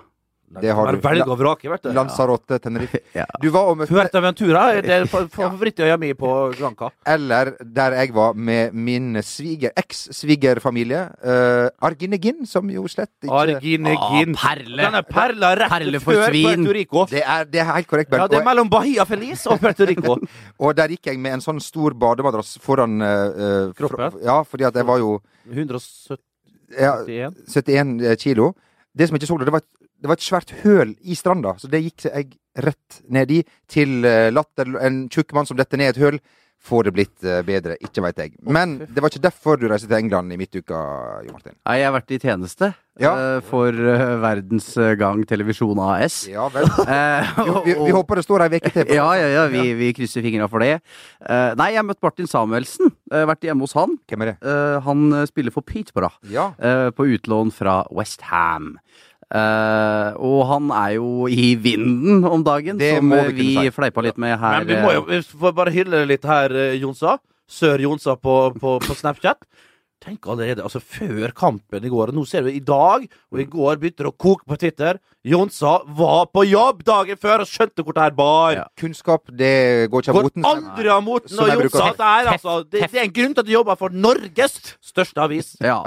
Det 0.48 0.70
har 0.72 0.92
du. 0.94 0.98
Velg 1.02 1.26
og 1.28 1.38
vrake, 1.40 1.68
vet 1.68 1.82
du. 1.82 1.88
Lanzarote, 1.92 2.58
Tenerife. 2.62 3.00
Ja. 3.16 3.24
Du 3.42 3.48
var 3.50 3.66
og 3.72 3.80
møtte 3.80 3.90
Fuerteventura 3.92 4.60
er 4.76 4.82
det 4.86 4.98
fa- 5.10 5.26
favorittøya 5.28 5.96
mi 5.98 6.12
på 6.14 6.30
Granca. 6.56 6.88
Eller 7.04 7.50
der 7.60 7.96
jeg 7.98 8.12
var 8.14 8.32
med 8.38 8.72
min 8.72 9.18
sviger, 9.26 9.72
eks-svigerfamilie. 9.76 11.00
Uh, 11.18 11.68
Arginegin, 11.88 12.46
som 12.46 12.70
jo 12.70 12.86
slett 12.88 13.10
ikke 13.26 13.34
Arginegin. 13.34 14.36
Ah, 14.38 14.46
perle. 14.46 14.76
Denne 14.86 15.02
perla 15.08 15.50
rett 15.58 15.72
Perle 15.74 16.00
for 16.00 16.12
før 16.14 16.30
svin. 16.30 16.46
Puerto 16.64 16.72
Rico. 16.78 17.06
det 17.10 17.22
er, 17.26 17.44
det 17.50 17.60
er 17.60 17.70
helt 17.72 17.88
korrekt, 17.90 18.12
Ja, 18.16 18.26
det 18.30 18.38
er 18.40 18.46
mellom 18.46 18.70
Bahia 18.70 19.04
Feliz 19.04 19.46
og 19.50 19.58
Puerto 19.60 19.84
Rico. 19.88 20.16
og 20.62 20.76
der 20.78 20.88
gikk 20.94 21.10
jeg 21.10 21.18
med 21.20 21.36
en 21.36 21.44
sånn 21.44 21.60
stor 21.60 21.94
bademadrass 21.98 22.56
foran 22.62 23.00
eh, 23.02 23.42
eh, 23.46 23.72
Kroppen? 23.76 24.10
fra- 24.14 24.24
Ja, 24.24 24.38
fordi 24.46 24.64
at 24.70 24.74
jeg 24.78 24.86
var 24.88 24.98
jo 25.02 25.18
171. 25.50 26.18
ja, 26.78 26.94
71 27.50 28.16
kilo. 28.22 28.54
Det 28.96 29.08
som 29.08 29.16
jeg 29.16 29.20
ikke 29.22 29.28
så 29.28 29.36
det, 29.38 29.44
det 29.44 29.52
var, 29.52 29.60
et, 29.60 29.68
det 30.00 30.08
var 30.10 30.18
et 30.18 30.26
svært 30.26 30.50
høl 30.62 30.94
i 31.02 31.14
stranda, 31.18 31.54
så 31.58 31.70
det 31.72 31.82
gikk 31.86 32.08
jeg 32.10 32.34
rett 32.64 33.02
ned 33.12 33.30
i. 33.30 33.42
Til 33.68 34.04
eh, 34.08 34.30
latter 34.32 34.74
En 34.84 35.06
tjukk 35.12 35.32
mann 35.36 35.46
som 35.48 35.56
detter 35.58 35.80
ned 35.80 35.94
et 35.96 36.02
høl. 36.02 36.18
Får 36.66 36.86
det 36.88 36.92
blitt 36.96 37.22
eh, 37.28 37.42
bedre? 37.46 37.74
Ikke 37.84 38.00
veit 38.02 38.16
jeg. 38.18 38.30
Men 38.42 38.78
det 38.88 39.02
var 39.04 39.12
ikke 39.12 39.22
derfor 39.26 39.58
du 39.60 39.66
reiste 39.68 39.86
til 39.90 39.98
England 39.98 40.32
i 40.32 40.38
midtuka, 40.40 40.78
Jo 41.26 41.34
Martin. 41.34 41.52
Nei, 41.68 41.74
jeg 41.82 41.86
har 41.86 41.94
vært 41.98 42.14
i 42.16 42.18
tjeneste 42.22 42.70
Ja. 42.98 43.10
eh, 43.12 43.40
for 43.44 43.76
Verdens 44.24 44.70
Gang 44.98 45.20
Televisjon 45.28 45.78
AS. 45.84 46.22
Ja 46.32 46.48
vel. 46.50 46.64
Eh, 46.96 47.36
Vi, 47.66 47.74
vi, 47.76 47.92
håper 47.92 48.16
det 48.18 48.24
står 48.24 48.46
ei 48.46 48.48
uke 48.56 48.72
til. 48.72 48.88
Ja, 48.96 49.06
ja, 49.20 49.28
ja, 49.36 49.44
vi, 49.52 49.66
vi 49.78 49.92
krysser 49.96 50.24
fingra 50.24 50.48
for 50.48 50.64
det. 50.64 50.78
Nei, 51.28 51.68
jeg 51.74 51.80
har 51.82 51.86
møtt 51.86 52.00
Martin 52.02 52.28
Samuelsen. 52.30 52.90
Vært 53.12 53.44
hjemme 53.46 53.66
hos 53.68 53.76
han. 53.76 53.98
Hvem 54.08 54.24
er 54.24 54.32
det? 54.32 54.54
Han 54.88 55.06
spiller 55.28 55.52
for 55.54 55.66
Peterborough, 55.66 56.16
Ja. 56.32 56.48
på 56.96 57.06
utlån 57.18 57.52
fra 57.54 57.82
West 57.94 58.24
Eh, 59.34 60.10
og 60.22 60.42
han 60.46 60.68
er 60.70 60.92
jo 61.00 61.26
i 61.26 61.54
vinden 61.58 62.22
om 62.28 62.44
dagen, 62.46 62.78
Det 62.78 62.92
som 62.98 63.12
eh, 63.12 63.30
vi 63.34 63.42
vi 63.42 63.54
si. 63.56 63.70
fleipa 63.74 64.04
litt 64.04 64.18
med 64.22 64.38
her. 64.38 64.60
Men 64.62 64.68
vi 64.70 64.76
må 64.84 64.92
jo 64.94 65.06
vi 65.08 65.18
får 65.22 65.56
bare 65.56 65.74
hylle 65.74 66.04
litt 66.06 66.24
her, 66.24 66.54
eh, 66.54 66.76
Jonsa. 66.78 67.16
Sør 67.46 67.82
Jonsa 67.82 68.14
på, 68.18 68.36
på, 68.58 68.76
på 68.82 68.94
Snapchat. 68.98 69.42
Tenk 70.02 70.26
allerede, 70.30 70.62
altså 70.62 70.78
Før 70.82 71.32
kampen 71.34 71.84
i 71.84 71.90
går, 71.90 72.12
og 72.12 72.18
nå 72.18 72.26
ser 72.28 72.44
vi 72.46 72.56
i 72.58 72.62
dag, 72.62 73.06
og 73.32 73.40
i 73.40 73.48
går 73.50 73.80
begynte 73.80 74.04
det 74.04 74.12
å 74.12 74.16
koke 74.18 74.46
på 74.46 74.58
Twitter. 74.60 75.00
Jonsa 75.26 75.72
var 75.98 76.28
på 76.30 76.44
jobb 76.46 76.84
dagen 76.86 77.18
før 77.18 77.42
og 77.42 77.48
skjønte 77.50 77.82
hvor 77.82 77.96
det 77.96 78.04
her 78.04 78.14
bar. 78.14 78.52
Ja. 78.54 78.64
Kunnskap, 78.78 79.26
det 79.34 79.90
går 79.90 80.04
ikke 80.04 80.12
av 80.12 80.18
Går 80.20 80.28
moten. 80.28 80.46
aldri 80.46 80.92
av 80.94 81.02
moten. 81.02 81.34
Og 81.42 81.50
Jonsa, 81.50 81.80
si. 81.88 81.96
det 81.98 82.10
er, 82.10 82.30
altså, 82.36 82.54
det, 82.62 82.84
det 82.92 83.00
er 83.00 83.08
en 83.08 83.16
grunn 83.16 83.34
til 83.34 83.42
at 83.42 83.48
du 83.48 83.54
jobber 83.56 83.80
for 83.80 83.96
Norges 84.06 84.54
største 84.86 85.24
avis. 85.24 85.56
Ja, 85.60 85.80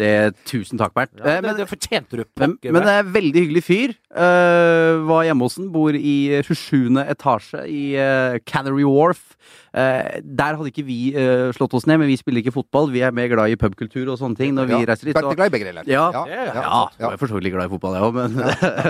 det, 0.00 0.10
tusen 0.48 0.80
takk, 0.80 0.94
Bernt. 0.96 1.12
Ja, 1.20 1.38
men, 1.42 1.50
det, 1.52 1.58
det 1.64 1.68
fortjente 1.70 2.16
du. 2.16 2.24
Men, 2.40 2.56
pokker 2.56 2.72
men 2.72 2.80
meg. 2.80 2.88
det 2.88 2.96
er 3.02 3.12
veldig 3.18 3.44
hyggelig 3.44 3.64
fyr. 3.68 3.94
Uh, 4.16 5.04
var 5.10 5.26
hjemme 5.28 5.44
hos 5.44 5.58
den, 5.60 5.68
Bor 5.74 5.92
i 5.96 6.16
27. 6.46 6.96
etasje 7.04 7.66
i 7.68 7.82
uh, 8.00 8.38
Canary 8.48 8.86
Wharf. 8.88 9.34
Uh, 9.76 10.22
der 10.24 10.56
hadde 10.56 10.70
ikke 10.72 10.86
vi 10.88 10.98
uh, 11.12 11.50
slått 11.52 11.74
oss 11.76 11.84
ned, 11.88 12.00
men 12.00 12.08
vi 12.08 12.16
spiller 12.16 12.40
ikke 12.40 12.54
fotball. 12.54 12.88
Vi 12.94 13.02
er 13.04 13.12
mer 13.12 13.28
glad 13.28 13.52
i 13.52 13.58
pubkultur 13.60 14.08
og 14.08 14.16
sånne 14.20 14.40
ting 14.40 14.56
når 14.56 14.70
vi 14.70 14.78
Ja. 14.78 14.84
reiser 14.88 15.10
dit. 15.10 15.16
Bernt 15.18 15.34
er 15.34 15.40
glad 15.42 15.52
i 15.52 15.54
begge 15.58 15.68
deler. 15.68 15.84
Ja. 15.90 16.06
ja. 16.16 16.24
Ja, 16.32 16.44
ja, 16.48 16.54
ja. 16.64 16.82
jeg 17.02 17.12
er 17.12 17.20
for 17.20 17.28
så 17.32 17.36
vidt 17.36 17.52
glad 17.52 17.68
i 17.68 17.72
fotball, 17.76 17.98
jeg 17.98 18.08
òg, 18.08 18.16
men, 18.16 18.40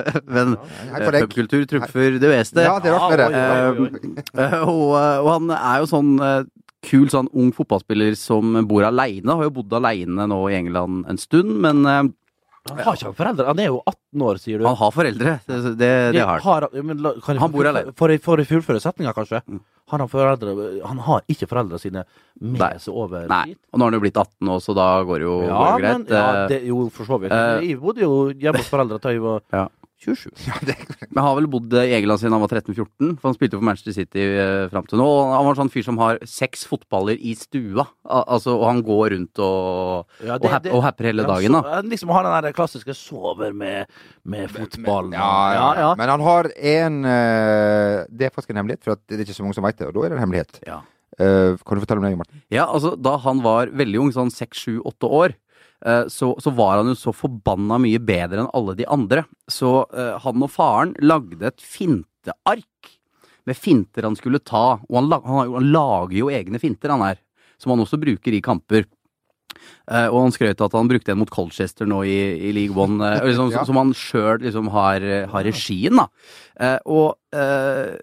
men 0.37 0.57
ja, 0.57 0.99
eh, 1.01 1.21
pubkultur 1.23 1.65
trumfer 1.71 2.19
det 2.23 2.31
meste. 2.33 2.65
Ja, 2.67 2.77
det 2.83 2.91
er 2.93 2.99
rart 2.99 3.11
med 3.15 3.23
det. 3.23 3.31
Ja, 3.33 3.71
oi, 3.71 3.89
oi, 3.89 3.89
oi. 4.03 4.27
Eh, 4.45 4.61
og, 4.67 4.93
eh, 4.99 5.17
og 5.25 5.31
han 5.35 5.51
er 5.57 5.81
jo 5.85 5.91
sånn 5.95 6.13
eh, 6.21 6.43
kul 6.87 7.09
sånn 7.11 7.31
ung 7.35 7.51
fotballspiller 7.57 8.15
som 8.21 8.53
bor 8.69 8.85
aleine. 8.87 9.27
Har 9.41 9.49
jo 9.49 9.55
bodd 9.63 9.73
aleine 9.81 10.29
nå 10.31 10.43
i 10.53 10.59
England 10.61 11.07
en 11.11 11.19
stund, 11.19 11.57
men 11.65 11.83
eh, 11.87 12.05
Han 12.67 12.81
har 12.83 12.97
ikke 12.99 13.13
foreldre. 13.15 13.45
Han 13.47 13.61
er 13.63 13.69
jo 13.71 13.77
18 13.87 14.23
år, 14.27 14.39
sier 14.43 14.59
du. 14.59 14.65
han 14.67 14.75
har 14.81 14.91
foreldre. 14.95 15.37
Det, 15.47 15.59
det, 15.79 15.91
det 16.17 16.23
har 16.27 16.41
han. 16.43 16.65
ja, 16.75 16.83
men 16.83 16.99
la- 17.05 17.13
kan 17.23 17.37
jeg 17.37 17.43
Han 17.45 17.53
bor 17.55 17.69
alene. 17.71 17.93
For, 17.99 18.11
for 18.25 18.43
å 18.43 18.47
fullføre 18.49 18.83
setninga, 18.83 19.13
kanskje. 19.15 19.39
Mm. 19.47 19.61
Han, 19.93 20.03
har 20.03 20.09
foreldre, 20.11 20.55
han 20.83 20.99
har 21.07 21.21
ikke 21.31 21.47
foreldre 21.47 21.79
sine 21.79 22.03
med 22.43 22.59
Nei. 22.59 22.73
seg 22.83 22.91
over 22.99 23.29
Nei. 23.31 23.45
dit. 23.53 23.59
Og 23.71 23.79
nå 23.79 23.87
har 23.87 23.93
han 23.93 23.99
jo 24.01 24.03
blitt 24.03 24.19
18 24.19 24.51
år, 24.57 24.63
så 24.65 24.75
da 24.75 24.87
går 25.07 25.23
det 25.23 25.29
jo 25.29 25.37
Ja, 25.47 25.61
går 25.61 25.77
det 25.77 25.87
men, 25.93 26.07
greit. 26.09 26.17
ja, 26.19 26.25
Eh, 26.43 26.49
det, 26.51 26.59
jo, 26.73 26.81
for 26.91 27.07
så 27.07 27.21
vidt. 27.23 27.31
eh, 27.39 27.61
jeg 27.69 27.79
bodde 27.85 28.03
jo 28.03 28.17
hjemme 28.35 28.59
hos 28.65 28.73
foreldra 28.75 28.99
til 29.05 29.15
jeg 29.15 29.23
var 29.29 29.43
Ja. 29.55 29.63
27. 30.05 30.29
Men 31.15 31.23
har 31.25 31.37
vel 31.39 31.47
bodd 31.51 31.73
i 31.81 31.95
Egeland 31.97 32.21
siden 32.21 32.35
han 32.37 32.43
var 32.43 32.53
13-14, 32.53 33.15
for 33.17 33.29
han 33.31 33.37
spilte 33.37 33.57
jo 33.57 33.61
for 33.61 33.69
Manchester 33.69 33.95
City 33.97 34.25
eh, 34.29 34.67
fram 34.73 34.87
til 34.89 35.01
nå. 35.01 35.07
Og 35.09 35.31
han 35.33 35.47
var 35.47 35.55
en 35.55 35.61
sånn 35.63 35.73
fyr 35.73 35.87
som 35.87 36.01
har 36.03 36.21
seks 36.29 36.67
fotballer 36.69 37.17
i 37.17 37.33
stua, 37.39 37.87
Al 38.05 38.27
altså, 38.37 38.57
og 38.59 38.67
han 38.69 38.83
går 38.87 39.15
rundt 39.15 39.43
og, 39.43 40.19
Ja, 40.27 40.37
og, 40.37 40.49
hap 40.53 40.69
og 40.73 40.85
happer 40.85 41.11
hele 41.11 41.25
dagen, 41.29 41.57
da. 41.57 41.63
Så, 41.65 41.77
han 41.79 41.95
liksom 41.95 42.13
har 42.13 42.29
den 42.29 42.37
der 42.49 42.59
klassiske 42.59 42.97
sover 42.99 43.57
med, 43.57 43.95
med 44.29 44.53
fotballen. 44.53 45.17
Ja, 45.17 45.31
ja, 45.31 45.57
ja, 45.57 45.71
ja. 45.87 45.95
Men 45.99 46.13
han 46.13 46.27
har 46.27 46.51
en 46.57 47.01
eh, 47.13 48.05
Det 48.11 48.29
er 48.29 48.35
faktisk 48.35 48.53
en 48.53 48.61
hemmelighet, 48.61 48.85
for 48.85 48.99
at 48.99 49.05
det 49.09 49.23
er 49.23 49.25
ikke 49.27 49.39
så 49.41 49.47
mange 49.47 49.57
som 49.57 49.65
veit 49.67 49.81
det. 49.81 49.89
Og 49.89 49.97
da 49.97 50.05
er 50.05 50.13
det 50.13 50.21
en 50.21 50.25
hemmelighet. 50.27 50.61
Ja. 50.69 50.83
Eh, 51.17 51.57
kan 51.65 51.79
du 51.79 51.81
fortelle 51.81 52.03
om 52.03 52.07
det, 52.07 52.17
Martin? 52.21 52.43
Ja, 52.53 52.67
altså 52.69 52.93
da 53.01 53.17
han 53.25 53.41
var 53.45 53.73
veldig 53.73 54.05
ung, 54.05 54.13
sånn 54.13 54.33
seks, 54.33 54.67
sju, 54.67 54.75
åtte 54.85 55.09
år, 55.09 55.37
så, 56.09 56.29
så 56.41 56.51
var 56.57 56.81
han 56.81 56.89
jo 56.91 56.97
så 56.99 57.13
forbanna 57.15 57.77
mye 57.83 58.01
bedre 58.03 58.43
enn 58.43 58.53
alle 58.57 58.75
de 58.79 58.87
andre. 58.91 59.27
Så 59.51 59.85
eh, 59.93 60.17
han 60.23 60.43
og 60.43 60.51
faren 60.51 60.95
lagde 61.05 61.51
et 61.51 61.63
finteark 61.63 62.93
med 63.47 63.59
finter 63.59 64.07
han 64.09 64.19
skulle 64.19 64.43
ta. 64.43 64.81
Og 64.89 64.99
han, 64.99 65.11
han, 65.13 65.55
han 65.55 65.71
lager 65.73 66.19
jo 66.19 66.31
egne 66.35 66.61
finter, 66.63 66.93
han 66.95 67.05
her, 67.07 67.21
som 67.61 67.73
han 67.75 67.85
også 67.85 68.01
bruker 68.03 68.35
i 68.35 68.43
kamper. 68.45 68.89
Uh, 69.87 70.09
og 70.11 70.19
han 70.27 70.35
skrøt 70.35 70.61
at 70.63 70.75
han 70.77 70.91
brukte 70.91 71.15
en 71.15 71.21
mot 71.21 71.31
Colchester 71.33 71.89
nå 71.89 72.03
i, 72.05 72.19
i 72.49 72.53
League 72.55 72.77
One, 72.77 72.99
uh, 73.01 73.25
liksom, 73.25 73.53
Ja. 73.55 73.63
som 73.67 73.79
han 73.81 73.95
sjøl 73.97 74.43
liksom 74.43 74.69
har, 74.75 75.07
har 75.33 75.47
regien, 75.47 75.97
da. 75.97 76.09
Uh, 76.59 76.79
og 76.99 77.37
eh, 77.37 77.95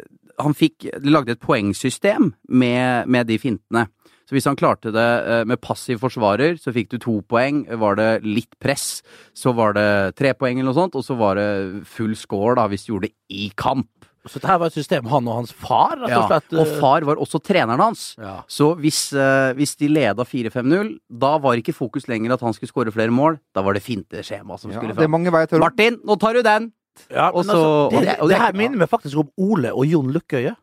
han 0.42 0.56
fikk 0.58 0.88
de 1.04 1.12
lagde 1.14 1.36
et 1.36 1.44
poengsystem 1.44 2.32
med, 2.50 3.10
med 3.12 3.30
de 3.30 3.38
fintene. 3.42 3.86
Så 4.24 4.38
hvis 4.38 4.46
han 4.48 4.56
klarte 4.56 4.92
det 4.96 5.08
eh, 5.28 5.44
med 5.50 5.60
passiv 5.62 6.00
forsvarer, 6.00 6.56
så 6.62 6.72
fikk 6.74 6.90
du 6.94 6.98
to 7.04 7.18
poeng. 7.28 7.66
Var 7.68 7.96
det 8.00 8.10
litt 8.24 8.56
press, 8.64 9.02
så 9.36 9.52
var 9.56 9.74
det 9.76 10.16
tre 10.16 10.32
poeng 10.34 10.60
eller 10.60 10.72
noe 10.72 10.78
sånt. 10.80 10.96
Og 10.96 11.04
så 11.04 11.18
var 11.20 11.36
det 11.36 11.84
full 11.86 12.16
score 12.16 12.56
da, 12.56 12.68
hvis 12.72 12.86
du 12.88 12.94
gjorde 12.94 13.10
det 13.10 13.16
i 13.30 13.50
kamp. 13.60 13.90
Så 14.24 14.38
dette 14.40 14.48
her 14.48 14.60
var 14.62 14.70
et 14.72 14.78
system 14.78 15.10
han 15.12 15.26
og 15.28 15.36
hans 15.42 15.52
far, 15.52 15.98
rett 16.00 16.14
og 16.16 16.32
Ja, 16.32 16.62
og 16.62 16.70
far 16.80 17.04
var 17.04 17.20
også 17.20 17.42
treneren 17.44 17.82
hans. 17.84 18.14
Ja. 18.18 18.38
Så 18.48 18.70
hvis, 18.80 19.12
eh, 19.12 19.52
hvis 19.58 19.76
de 19.82 19.90
leda 19.92 20.24
4-5-0, 20.24 20.94
da 21.12 21.34
var 21.44 21.60
ikke 21.60 21.76
fokus 21.76 22.08
lenger 22.08 22.32
at 22.38 22.40
han 22.48 22.56
skulle 22.56 22.72
skåre 22.72 22.94
flere 22.96 23.12
mål. 23.12 23.36
Da 23.54 23.62
var 23.62 23.76
det 23.76 23.84
finteskjema 23.84 24.56
som 24.58 24.72
Ja, 24.72 24.78
skulle 24.80 24.96
det 24.96 25.02
fram. 25.04 25.12
Martin, 25.60 26.00
nå 26.08 26.16
tar 26.18 26.40
du 26.40 26.42
den! 26.42 26.72
Ja, 27.12 27.32
Og 27.34 27.44
men 27.44 27.52
så- 27.52 27.52
altså, 27.52 27.68
og 27.84 27.92
det, 27.92 28.00
det- 28.08 28.20
og 28.22 28.30
det, 28.30 28.36
det- 28.38 28.42
her 28.46 28.54
minner 28.54 28.78
meg 28.78 28.90
faktisk 28.90 29.18
om 29.18 29.30
Ole 29.38 29.74
og 29.74 29.86
Jon 29.86 30.14
Lukkøye. 30.14 30.56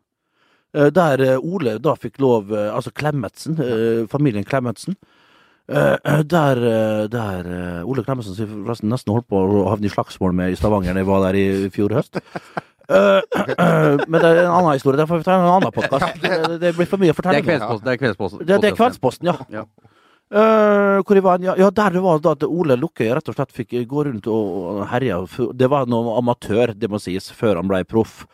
Eh, 0.73 0.89
Der 0.95 1.23
eh, 1.25 1.37
Ole 1.39 1.77
da 1.83 1.95
fikk 1.99 2.19
lov 2.23 2.51
eh, 2.55 2.69
Altså 2.73 2.93
Klemetsen, 2.95 3.57
familien 4.11 4.47
Klemetsen. 4.47 4.95
Der, 5.71 6.59
der 7.07 7.45
Ole 7.87 8.03
Klemetsen 8.03 8.35
som 8.35 8.49
forresten 8.49 8.89
nesten 8.91 9.13
holdt 9.13 9.29
på 9.31 9.39
å 9.39 9.61
havne 9.69 9.87
i 9.87 9.91
slagsmål 9.93 10.33
med 10.35 10.51
i 10.51 10.57
Stavanger 10.59 10.97
da 10.97 10.99
jeg 10.99 11.07
var 11.07 11.21
der 11.23 11.37
i 11.39 11.45
fjor 11.71 11.93
høst. 11.95 12.19
Men 12.91 14.17
det 14.17 14.27
er 14.27 14.41
en 14.41 14.51
annen 14.51 14.73
historie. 14.73 14.99
Der 14.99 15.07
får 15.07 15.21
vi 15.21 15.27
ta 15.29 15.37
en 15.37 15.47
annen 15.47 15.71
podkast. 15.71 16.19
Det, 16.19 16.59
det 16.59 16.73
blir 16.75 16.89
for 16.91 16.99
mye 16.99 17.13
å 17.13 17.15
Det 17.15 17.21
er 17.21 17.21
fortelle. 17.21 17.45
Kveldsposten. 17.45 17.85
Det 17.85 17.93
er 17.93 18.01
kveldsposten. 18.01 18.43
Det, 18.43 18.59
det 18.65 18.71
er 18.73 18.75
Kveldsposten, 18.81 19.31
ja. 19.31 19.37
Ja. 19.53 19.63
Eh, 20.31 20.97
hvor 21.03 21.17
jeg 21.17 21.23
var, 21.25 21.41
ja, 21.43 21.57
ja, 21.59 21.67
der 21.75 21.95
det 21.95 22.03
var 22.03 22.19
da 22.23 22.31
at 22.37 22.43
Ole 22.47 22.77
Lukkøy 22.79 23.09
rett 23.11 23.27
og 23.27 23.35
slett 23.35 23.51
fikk 23.51 23.73
gå 23.87 24.05
rundt 24.07 24.27
og, 24.31 24.83
herje. 24.91 25.17
Det 25.59 25.67
var 25.71 25.87
noe 25.91 26.17
amatør, 26.19 26.71
det 26.75 26.87
må 26.91 26.99
sies, 27.03 27.27
før 27.35 27.59
han 27.59 27.67
ble 27.71 27.83
proff. 27.87 28.25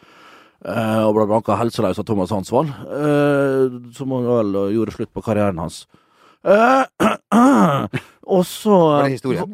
Eh, 0.66 1.04
og 1.06 1.14
ble 1.14 1.28
banka 1.30 1.58
helseløs 1.60 2.00
av 2.02 2.08
Thomas 2.08 2.34
Hansvold, 2.34 2.72
uh, 2.90 3.78
som 3.94 4.16
vel 4.16 4.56
eh, 4.58 4.74
gjorde 4.74 4.96
slutt 4.96 5.14
på 5.14 5.22
karrieren 5.26 5.62
hans. 5.62 5.84
Eh, 6.48 6.84
og 8.36 8.44
så 8.48 8.76
Var 8.78 9.08
det 9.08 9.16
historien? 9.18 9.54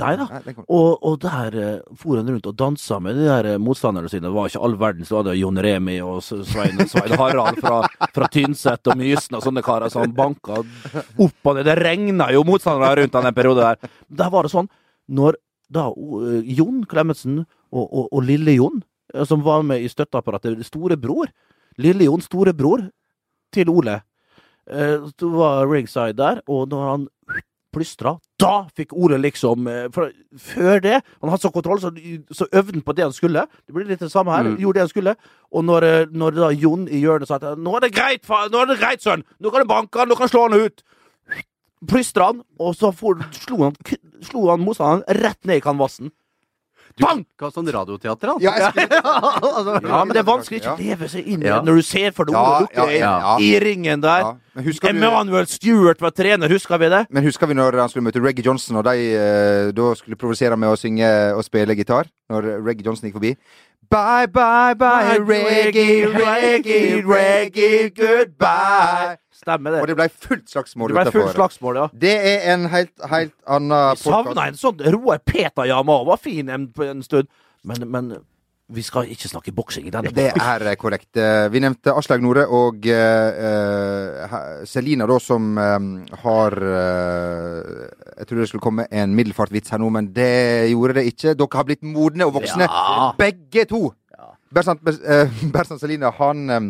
Nei 0.00 0.12
da. 0.20 0.26
Og, 0.66 1.04
og 1.06 1.16
der 1.22 1.56
for 2.00 2.18
han 2.18 2.28
rundt 2.28 2.48
og 2.50 2.56
dansa 2.58 2.98
med 3.02 3.18
de 3.18 3.26
der 3.28 3.48
eh, 3.54 3.60
motstanderne 3.62 4.10
sine. 4.12 4.26
Det 4.28 4.34
var 4.34 4.50
ikke 4.50 4.62
all 4.66 4.76
verden, 4.80 5.06
Det 5.06 5.14
var 5.14 5.26
det 5.28 5.36
Jon 5.38 5.60
Remi 5.66 5.98
og 6.04 6.20
Svein, 6.24 6.84
Svein 6.90 7.16
Harald 7.20 7.60
fra, 7.64 7.82
fra 8.14 8.30
Tynset 8.32 8.92
og 8.92 9.00
Mysen 9.00 9.38
og 9.38 9.44
sånne 9.46 9.64
karer 9.64 9.92
som 9.92 10.14
banka 10.16 10.60
opp 10.60 11.50
og 11.50 11.58
ned. 11.58 11.64
Det 11.68 11.78
regna 11.80 12.30
jo 12.34 12.44
motstandere 12.46 13.02
rundt 13.02 13.20
han 13.20 13.30
en 13.30 13.36
periode 13.36 13.68
der. 13.72 13.92
Der 14.22 14.32
var 14.34 14.46
det 14.46 14.54
sånn, 14.54 14.70
når 15.08 15.40
da 15.72 15.88
eh, 15.90 16.50
Jon 16.58 16.82
Klemetsen 16.88 17.44
og, 17.44 17.86
og, 17.86 18.10
og 18.10 18.26
Lille-Jon, 18.26 18.82
eh, 18.82 18.90
som 19.22 19.42
var 19.46 19.62
med 19.62 19.84
i 19.84 19.90
støtteapparatet, 19.90 20.64
storebror 20.66 21.30
Lille-Jon, 21.78 22.22
storebror 22.22 22.88
til 23.54 23.70
Ole, 23.70 24.00
eh, 24.70 25.06
så 25.18 25.30
var 25.30 25.70
ringside 25.70 26.16
der, 26.18 26.40
og 26.50 26.68
når 26.68 26.88
han 26.90 27.08
plystra, 27.74 28.14
da 28.40 28.68
fikk 28.76 28.94
Ole 28.94 29.18
liksom 29.18 29.68
eh, 29.70 29.86
for, 29.94 30.12
Før 30.38 30.82
det 30.84 31.00
Han 31.00 31.32
hadde 31.32 31.42
så 31.42 31.50
kontroll, 31.54 31.80
så, 31.82 31.90
så 32.30 32.46
øvde 32.52 32.78
han 32.78 32.84
på 32.86 32.94
det 32.96 33.06
han 33.06 33.16
skulle. 33.16 33.46
Det 33.66 33.74
blir 33.74 33.88
litt 33.88 34.02
det 34.02 34.12
samme 34.12 34.34
her. 34.34 34.48
Mm. 34.48 34.58
Gjorde 34.62 34.78
det 34.78 34.84
han 34.84 34.92
skulle. 34.92 35.14
Og 35.50 35.64
når, 35.66 35.88
eh, 35.88 36.06
når 36.10 36.38
da 36.38 36.50
Jon 36.54 36.88
i 36.88 37.02
hjørnet 37.02 37.30
sa 37.30 37.40
at 37.40 37.58
'Nå 37.58 37.76
er 37.76 37.86
det 37.86 37.94
greit, 37.94 38.26
far, 38.26 38.48
nå 38.50 38.62
er 38.62 38.70
det 38.70 38.80
greit, 38.80 39.02
sønn! 39.02 39.24
Nå 39.40 39.50
kan 39.50 39.64
du 39.64 39.70
banke 39.70 39.98
han, 39.98 40.08
nå 40.08 40.18
kan 40.18 40.28
du 40.28 40.34
slå 40.34 40.48
han 40.48 40.60
ut!' 40.60 40.84
Plystra 41.84 42.30
han, 42.32 42.42
og 42.58 42.76
så 42.78 42.94
for, 42.96 43.18
slo 43.44 43.58
han, 43.66 43.74
slo 44.22 44.48
han 44.48 44.62
motstanderen 44.64 45.04
rett 45.20 45.44
ned 45.44 45.60
i 45.60 45.64
kanvassen. 45.64 46.12
Bang! 47.02 47.24
Hva 47.40 47.48
sånn 47.50 47.66
radioteater, 47.74 48.30
altså? 48.36 48.44
Ja, 48.44 48.52
altså, 48.70 49.72
Ja, 49.82 50.00
men 50.06 50.14
det 50.14 50.20
er 50.20 50.26
vanskelig 50.28 50.60
ikke 50.60 50.74
å 50.74 50.78
leve 50.78 51.08
seg 51.10 51.26
inn 51.26 51.42
i 51.42 51.48
det 51.48 51.56
når 51.66 51.80
du 51.80 51.86
ser 51.86 52.14
for 52.14 52.28
deg 52.28 52.38
Ole 52.38 52.68
Lukke 52.68 53.42
i 53.42 53.50
ringen 53.64 54.04
der. 54.04 54.28
Emanuel 54.86 55.48
Stewart 55.50 56.04
var 56.04 56.14
trener, 56.14 56.52
husker 56.54 56.78
vi 56.78 56.92
det? 56.92 57.02
Men 57.10 57.26
husker 57.26 57.50
vi 57.50 57.58
når 57.58 57.80
han 57.82 57.90
skulle 57.90 58.06
møte 58.06 58.22
Reggie 58.22 58.46
Johnson, 58.46 58.78
og 58.78 58.86
de 58.86 59.08
eh, 59.18 59.72
da 59.74 59.90
skulle 59.98 60.18
provosere 60.20 60.58
med 60.60 60.70
å 60.70 60.78
synge 60.78 61.10
og 61.34 61.42
spille 61.46 61.74
gitar? 61.74 62.10
Når 62.30 62.52
Reggie 62.62 62.86
Johnson 62.86 63.10
gikk 63.10 63.18
forbi. 63.18 63.34
Bye, 63.90 64.30
bye, 64.32 64.74
bye, 64.78 65.18
Reggie, 65.18 66.06
Reggie, 66.06 67.02
Reggie, 67.02 67.90
goodbye. 67.90 69.18
Stemmer 69.44 69.78
Og 69.78 69.86
det. 69.86 69.94
det 69.94 69.98
ble 70.00 70.08
fullt 70.26 70.50
slagsmål 70.50 70.90
Det 70.92 70.98
ble 70.98 71.12
fullt 71.18 71.34
slagsmål, 71.36 71.80
ja. 71.82 71.88
Det 71.92 72.14
er 72.32 72.46
en 72.54 72.68
helt, 72.72 72.94
helt 73.12 73.34
annen 73.46 73.96
Savna 74.00 74.48
en 74.50 74.56
sånn 74.60 74.80
Roar 74.96 75.20
Peter-Jama 75.24 76.00
var 76.08 76.20
fin 76.22 76.48
en, 76.52 76.70
en 76.80 77.02
stund. 77.04 77.28
Men, 77.64 77.84
men 77.92 78.14
vi 78.74 78.80
skal 78.80 79.10
ikke 79.12 79.28
snakke 79.28 79.52
boksing 79.52 79.84
i 79.86 79.92
denne. 79.92 80.08
Det 80.16 80.30
er 80.40 80.62
eh, 80.70 80.76
korrekt. 80.80 81.10
Eh, 81.20 81.46
Vi 81.52 81.60
nevnte 81.60 81.92
Aslaug 81.92 82.22
Nore 82.24 82.46
og 82.48 82.86
eh, 82.88 84.36
Selina, 84.68 85.04
da, 85.08 85.18
som 85.20 85.50
um, 85.60 85.90
har 86.22 86.56
uh, 86.64 87.84
Jeg 88.16 88.26
trodde 88.30 88.40
det 88.40 88.48
skulle 88.48 88.64
komme 88.64 88.86
en 88.88 89.12
middelfartvits 89.16 89.74
her 89.74 89.82
nå, 89.82 89.90
men 89.92 90.08
det 90.16 90.70
gjorde 90.72 90.96
det 90.96 91.04
ikke. 91.12 91.34
Dere 91.36 91.60
har 91.60 91.68
blitt 91.68 91.84
modne 91.84 92.24
og 92.24 92.38
voksne, 92.38 92.64
Ja. 92.64 93.12
begge 93.20 93.66
to. 93.68 93.82
Berzant, 94.54 94.80
uh, 94.86 95.28
Berzant 95.54 95.82
Selina, 95.82 96.10
han, 96.16 96.44
eh, 96.50 96.68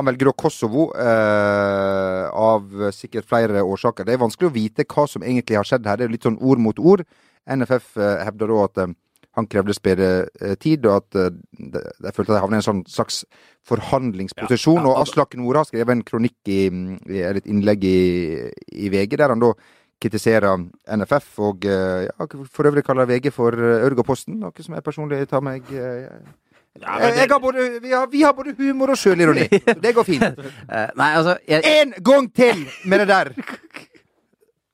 han 0.00 0.08
velger 0.08 0.30
da 0.30 0.36
Kosovo 0.40 0.88
eh, 0.96 2.24
av 2.32 2.90
sikkert 2.96 3.28
flere 3.28 3.62
årsaker. 3.62 4.08
Det 4.08 4.16
er 4.16 4.24
vanskelig 4.24 4.50
å 4.50 4.54
vite 4.54 4.88
hva 4.88 5.06
som 5.10 5.24
egentlig 5.26 5.60
har 5.60 5.68
skjedd 5.68 5.86
her. 5.88 6.00
Det 6.00 6.08
er 6.08 6.14
litt 6.16 6.26
sånn 6.26 6.40
ord 6.40 6.62
mot 6.62 6.80
ord. 6.80 7.04
NFF 7.50 7.94
eh, 8.00 8.18
hevder 8.26 8.52
da 8.52 8.64
at 8.66 8.82
eh, 8.84 8.94
han 9.38 9.46
krevde 9.50 9.74
spilletid, 9.76 10.86
og 10.88 10.96
at 10.96 11.18
eh, 11.20 11.34
de, 11.58 11.82
de 12.02 12.14
følte 12.14 12.32
at 12.32 12.36
de 12.38 12.42
havnet 12.42 12.58
i 12.58 12.62
en 12.62 12.66
sånn 12.66 12.84
slags 12.90 13.22
forhandlingsposisjon. 13.68 14.80
Ja, 14.80 14.86
ja, 14.86 14.94
og 14.94 15.04
Aslak 15.04 15.36
Nora 15.38 15.62
har 15.62 15.70
skrevet 15.70 15.94
en 15.94 16.06
kronikk 16.06 16.50
i, 16.50 16.62
eller 17.06 17.42
et 17.42 17.50
innlegg 17.50 17.86
i, 17.86 18.00
i 18.72 18.90
VG, 18.92 19.18
der 19.20 19.34
han 19.34 19.42
da 19.42 19.52
kritiserer 20.00 20.64
NFF, 20.96 21.32
og 21.44 21.66
eh, 21.68 22.08
ja, 22.08 22.28
for 22.48 22.70
øvrig 22.70 22.84
kaller 22.86 23.08
VG 23.10 23.30
for 23.36 23.54
Ørgaposten, 23.54 24.40
noe 24.40 24.64
som 24.64 24.76
jeg 24.76 24.86
personlig 24.86 25.26
tar 25.30 25.44
meg 25.44 25.68
eh, 25.76 26.08
Ja, 26.78 26.98
det- 27.02 27.16
jeg 27.18 27.28
har 27.32 27.40
både, 27.42 27.64
vi, 27.82 27.90
har, 27.90 28.06
vi 28.06 28.20
har 28.22 28.32
både 28.32 28.52
humor 28.56 28.92
og 28.94 28.96
sjølironi. 29.00 29.48
Det 29.82 29.94
går 29.96 30.04
fint. 30.06 30.22
Eh, 30.70 30.86
nei, 30.96 31.08
altså 31.18 31.34
jeg, 31.50 31.64
En 31.66 31.90
gang 32.06 32.28
til 32.32 32.60
med 32.86 33.00
det 33.02 33.08
der! 33.10 33.32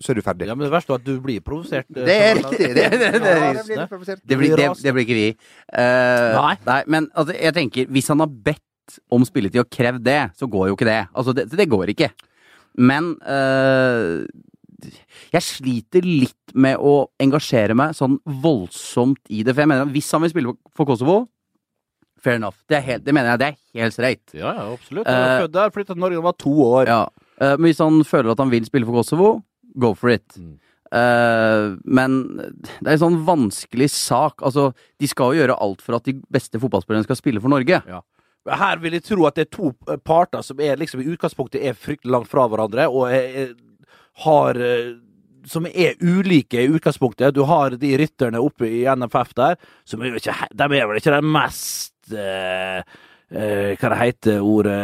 Så 0.05 0.13
er 0.13 0.19
du 0.19 0.23
ferdig. 0.23 0.45
Ja, 0.51 0.55
men 0.55 0.67
det 0.67 0.73
verste 0.75 0.93
er 0.93 0.99
at 1.01 1.07
du 1.07 1.15
blir 1.25 1.41
provosert. 1.41 1.87
eh, 1.97 2.05
Det 2.05 2.17
er 2.21 2.35
riktig. 2.37 2.59
Det, 2.77 2.85
det- 2.93 3.01
det- 3.01 3.23
det 3.23 3.33
ja, 3.33 3.53
riktig. 3.55 3.67
blir 3.71 3.87
provosert. 3.89 4.21
det, 4.29 4.37
blir, 4.39 4.57
det, 4.61 4.67
det 4.85 4.93
blir 4.93 5.07
ikke 5.07 5.17
vi. 5.17 5.29
Uh, 5.73 6.37
Nei. 6.37 6.55
nei. 6.69 6.83
Men 6.87 7.09
altså, 7.17 7.33
jeg 7.41 7.55
tenker, 7.57 7.87
hvis 7.97 8.09
han 8.13 8.21
har 8.21 8.29
bedt 8.51 8.99
om 9.11 9.25
spilletid 9.27 9.63
og 9.65 9.71
krevd 9.73 10.05
det, 10.05 10.19
så 10.37 10.47
går 10.53 10.69
jo 10.69 10.77
ikke 10.77 10.87
det. 10.91 10.99
Altså, 11.17 11.33
det, 11.35 11.49
det 11.51 11.69
går 11.73 11.95
ikke. 11.97 12.11
Men 12.77 13.15
uh, 13.25 14.27
jeg 15.33 15.43
sliter 15.43 16.05
litt 16.05 16.53
med 16.55 16.77
å 16.77 17.09
engasjere 17.25 17.75
meg 17.75 17.97
sånn 17.97 18.19
voldsomt 18.45 19.25
i 19.33 19.41
det. 19.43 19.57
For 19.57 19.65
jeg 19.65 19.73
mener 19.73 19.89
at 19.89 19.95
hvis 19.97 20.13
han 20.13 20.23
vil 20.27 20.35
spille 20.35 20.55
for 20.77 20.85
Kosovo, 20.93 21.23
fair 22.27 22.41
enough. 22.41 22.59
Det, 22.67 22.81
er 22.81 22.85
helt, 22.91 23.07
det 23.07 23.15
mener 23.15 23.35
jeg 23.35 23.43
det 23.43 23.49
er 23.53 23.85
helt 23.85 23.97
streit. 23.97 24.25
Ja, 24.35 24.53
ja, 24.57 24.67
absolutt. 24.75 25.09
Eh, 25.11 25.33
født 25.45 25.55
der, 25.55 25.73
flytta 25.75 25.95
til 25.95 26.03
Norge 26.03 26.21
han 26.21 26.27
var 26.27 26.39
to 26.43 26.55
år. 26.67 26.91
Ja. 26.91 27.03
Uh, 27.37 27.55
men 27.55 27.69
hvis 27.69 27.83
han 27.85 28.01
føler 28.09 28.33
at 28.33 28.43
han 28.43 28.53
vil 28.53 28.67
spille 28.69 28.89
for 28.89 28.99
Kosovo, 28.99 29.33
go 29.77 29.93
for 29.99 30.13
it. 30.15 30.27
Mm. 30.41 30.57
Uh, 30.87 31.77
men 31.85 32.19
det 32.39 32.87
er 32.89 32.95
en 32.97 33.05
sånn 33.05 33.23
vanskelig 33.29 33.91
sak. 33.95 34.45
Altså, 34.47 34.71
de 35.01 35.11
skal 35.11 35.35
jo 35.35 35.43
gjøre 35.43 35.59
alt 35.67 35.83
for 35.85 35.99
at 35.99 36.07
de 36.09 36.17
beste 36.33 36.61
fotballspillerne 36.63 37.07
skal 37.07 37.19
spille 37.21 37.43
for 37.43 37.53
Norge. 37.53 37.83
Her 38.47 38.79
vil 38.79 38.95
jeg 38.95 39.09
tro 39.09 39.27
at 39.27 39.39
det 39.39 39.49
er 39.49 39.57
to 39.57 39.73
parter 40.07 40.45
som 40.47 40.61
er 40.63 40.79
liksom 40.79 41.03
i 41.03 41.09
utgangspunktet 41.11 41.65
er 41.67 41.75
fryktelig 41.75 42.15
langt 42.15 42.31
fra 42.31 42.45
hverandre, 42.47 42.87
og 42.87 43.11
er, 43.11 43.27
er, 43.43 43.57
har 44.23 44.61
Som 45.47 45.67
er 45.67 45.99
ulike 46.03 46.63
i 46.63 46.71
utgangspunktet. 46.71 47.35
Du 47.35 47.43
har 47.47 47.75
de 47.79 47.91
rytterne 47.99 48.39
oppe 48.43 48.67
i 48.67 48.87
NFF 48.87 49.35
der, 49.35 49.59
som 49.85 50.01
er 50.03 50.17
ikke 50.19 50.35
De 50.55 50.65
er 50.65 50.87
vel 50.87 50.99
ikke 50.99 51.15
de 51.15 51.21
mest 51.23 51.96
eh, 52.13 52.83
eh, 53.31 53.73
Hva 53.79 53.91
det 53.93 53.99
heter 54.03 54.45
ordet 54.45 54.77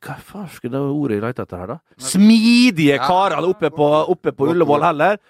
Hva 0.00 0.16
faen 0.16 0.48
skulle 0.54 0.78
det 0.78 0.96
ordet 0.96 1.18
jeg 1.18 1.26
leter 1.26 1.46
etter 1.46 1.62
her, 1.62 1.74
da? 1.74 1.78
Smidige 2.10 2.98
karene 3.04 3.50
oppe 3.50 3.70
på, 3.74 3.88
oppe 4.14 4.32
på 4.32 4.50
Ullevål 4.50 4.86
heller. 4.88 5.20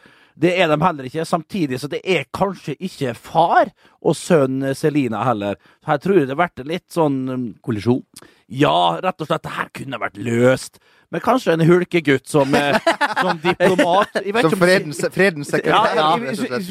Det 0.41 0.53
er 0.57 0.71
de 0.71 0.79
heller 0.81 1.09
ikke. 1.09 1.27
Samtidig 1.27 1.81
så 1.83 1.91
det 1.91 2.01
er 2.07 2.29
kanskje 2.33 2.77
ikke 2.79 3.15
far 3.19 3.73
og 4.01 4.17
sønn 4.17 4.63
Selina 4.79 5.25
heller. 5.27 5.59
Her 5.87 5.99
tror 6.01 6.21
jeg 6.21 6.31
det 6.31 6.37
har 6.37 6.45
vært 6.47 6.63
litt 6.69 6.87
sånn 6.95 7.51
Kollisjon. 7.65 8.05
Ja, 8.51 8.99
rett 9.03 9.21
og 9.21 9.29
slett. 9.29 9.45
Det 9.45 9.57
her 9.59 9.69
kunne 9.75 10.01
vært 10.01 10.19
løst. 10.23 10.81
Men 11.11 11.21
kanskje 11.21 11.53
en 11.57 11.61
hulkegutt 11.67 12.29
som, 12.31 12.55
eh, 12.55 12.77
som 13.21 13.39
diplomat. 13.43 14.13
Som 14.15 14.53
om- 14.53 14.59
fredens, 14.61 15.01
fredens 15.11 15.49
sekretær. 15.51 15.97
ja, 15.97 16.17
rett 16.17 16.39
og 16.39 16.47
slett. 16.47 16.69